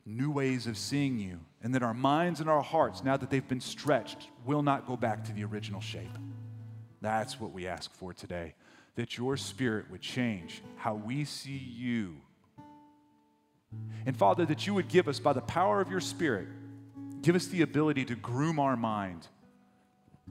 new 0.05 0.29
ways 0.29 0.67
of 0.67 0.77
seeing 0.77 1.17
you, 1.17 1.39
and 1.63 1.73
that 1.73 1.81
our 1.81 1.95
minds 1.95 2.39
and 2.39 2.47
our 2.47 2.61
hearts, 2.61 3.03
now 3.03 3.17
that 3.17 3.31
they've 3.31 3.47
been 3.47 3.59
stretched, 3.59 4.29
will 4.45 4.61
not 4.61 4.85
go 4.85 4.95
back 4.95 5.23
to 5.25 5.33
the 5.33 5.43
original 5.43 5.81
shape. 5.81 6.17
That's 7.01 7.39
what 7.39 7.51
we 7.51 7.65
ask 7.65 7.91
for 7.95 8.13
today 8.13 8.53
that 8.95 9.17
your 9.17 9.37
spirit 9.37 9.89
would 9.89 10.01
change 10.01 10.61
how 10.75 10.93
we 10.93 11.25
see 11.25 11.57
you. 11.57 12.17
And 14.05 14.15
Father, 14.15 14.45
that 14.45 14.65
you 14.65 14.73
would 14.73 14.87
give 14.87 15.07
us, 15.07 15.19
by 15.19 15.33
the 15.33 15.41
power 15.41 15.81
of 15.81 15.91
your 15.91 15.99
spirit, 15.99 16.47
give 17.21 17.35
us 17.35 17.47
the 17.47 17.61
ability 17.61 18.05
to 18.05 18.15
groom 18.15 18.59
our 18.59 18.77
mind, 18.77 19.27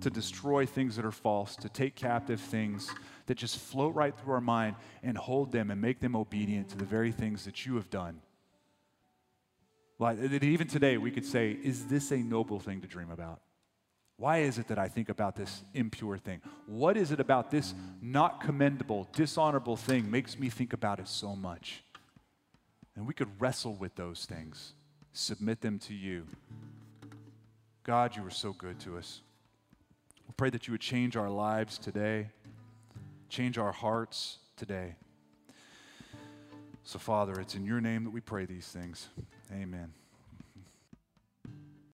to 0.01 0.11
destroy 0.11 0.67
things 0.67 0.97
that 0.97 1.05
are 1.05 1.13
false, 1.13 1.57
to 1.57 1.69
take 1.69 1.95
captive 1.95 2.41
things 2.41 2.91
that 3.27 3.37
just 3.37 3.59
float 3.59 3.95
right 3.95 4.17
through 4.17 4.35
our 4.35 4.41
mind 4.41 4.77
and 5.03 5.17
hold 5.17 5.53
them 5.53 5.71
and 5.71 5.81
make 5.81 6.01
them 6.01 6.17
obedient 6.17 6.69
to 6.71 6.77
the 6.77 6.85
very 6.85 7.13
things 7.13 7.45
that 7.45 7.67
you 7.67 7.77
have 7.77 7.91
done. 7.91 8.21
Like, 9.99 10.19
even 10.19 10.69
today, 10.69 10.99
we 10.99 11.11
could 11.11 11.25
say, 11.25 11.51
Is 11.51 11.87
this 11.87 12.11
a 12.13 12.19
noble 12.19 12.61
thing 12.61 12.81
to 12.83 12.87
dream 12.87 13.11
about? 13.11 13.41
Why 14.19 14.39
is 14.39 14.59
it 14.59 14.69
that 14.69 14.79
I 14.79 14.89
think 14.89 15.11
about 15.11 15.37
this 15.37 15.63
impure 15.75 16.17
thing? 16.17 16.41
What 16.67 16.97
is 16.97 17.13
it 17.13 17.21
about 17.21 17.51
this 17.51 17.75
not 18.01 18.41
commendable, 18.41 19.09
dishonorable 19.13 19.77
thing 19.77 20.11
makes 20.11 20.39
me 20.39 20.49
think 20.49 20.73
about 20.73 21.01
it 21.01 21.09
so 21.09 21.37
much? 21.37 21.83
And 22.97 23.07
we 23.07 23.15
could 23.15 23.29
wrestle 23.41 23.75
with 23.75 23.95
those 23.95 24.25
things, 24.25 24.73
submit 25.13 25.61
them 25.61 25.79
to 25.81 25.95
you. 25.95 26.27
God, 27.85 28.17
you 28.17 28.27
are 28.27 28.31
so 28.31 28.53
good 28.53 28.81
to 28.81 28.97
us. 28.97 29.21
We 30.27 30.35
pray 30.37 30.51
that 30.51 30.67
you 30.67 30.73
would 30.73 30.81
change 30.81 31.17
our 31.17 31.31
lives 31.31 31.79
today, 31.79 32.31
change 33.29 33.59
our 33.59 33.73
hearts 33.73 34.39
today. 34.57 34.97
So, 36.83 36.99
Father, 36.99 37.39
it's 37.41 37.55
in 37.55 37.65
your 37.65 37.81
name 37.81 38.05
that 38.05 38.11
we 38.11 38.21
pray 38.21 38.47
these 38.47 38.67
things. 38.69 39.09
Amen. 39.53 39.93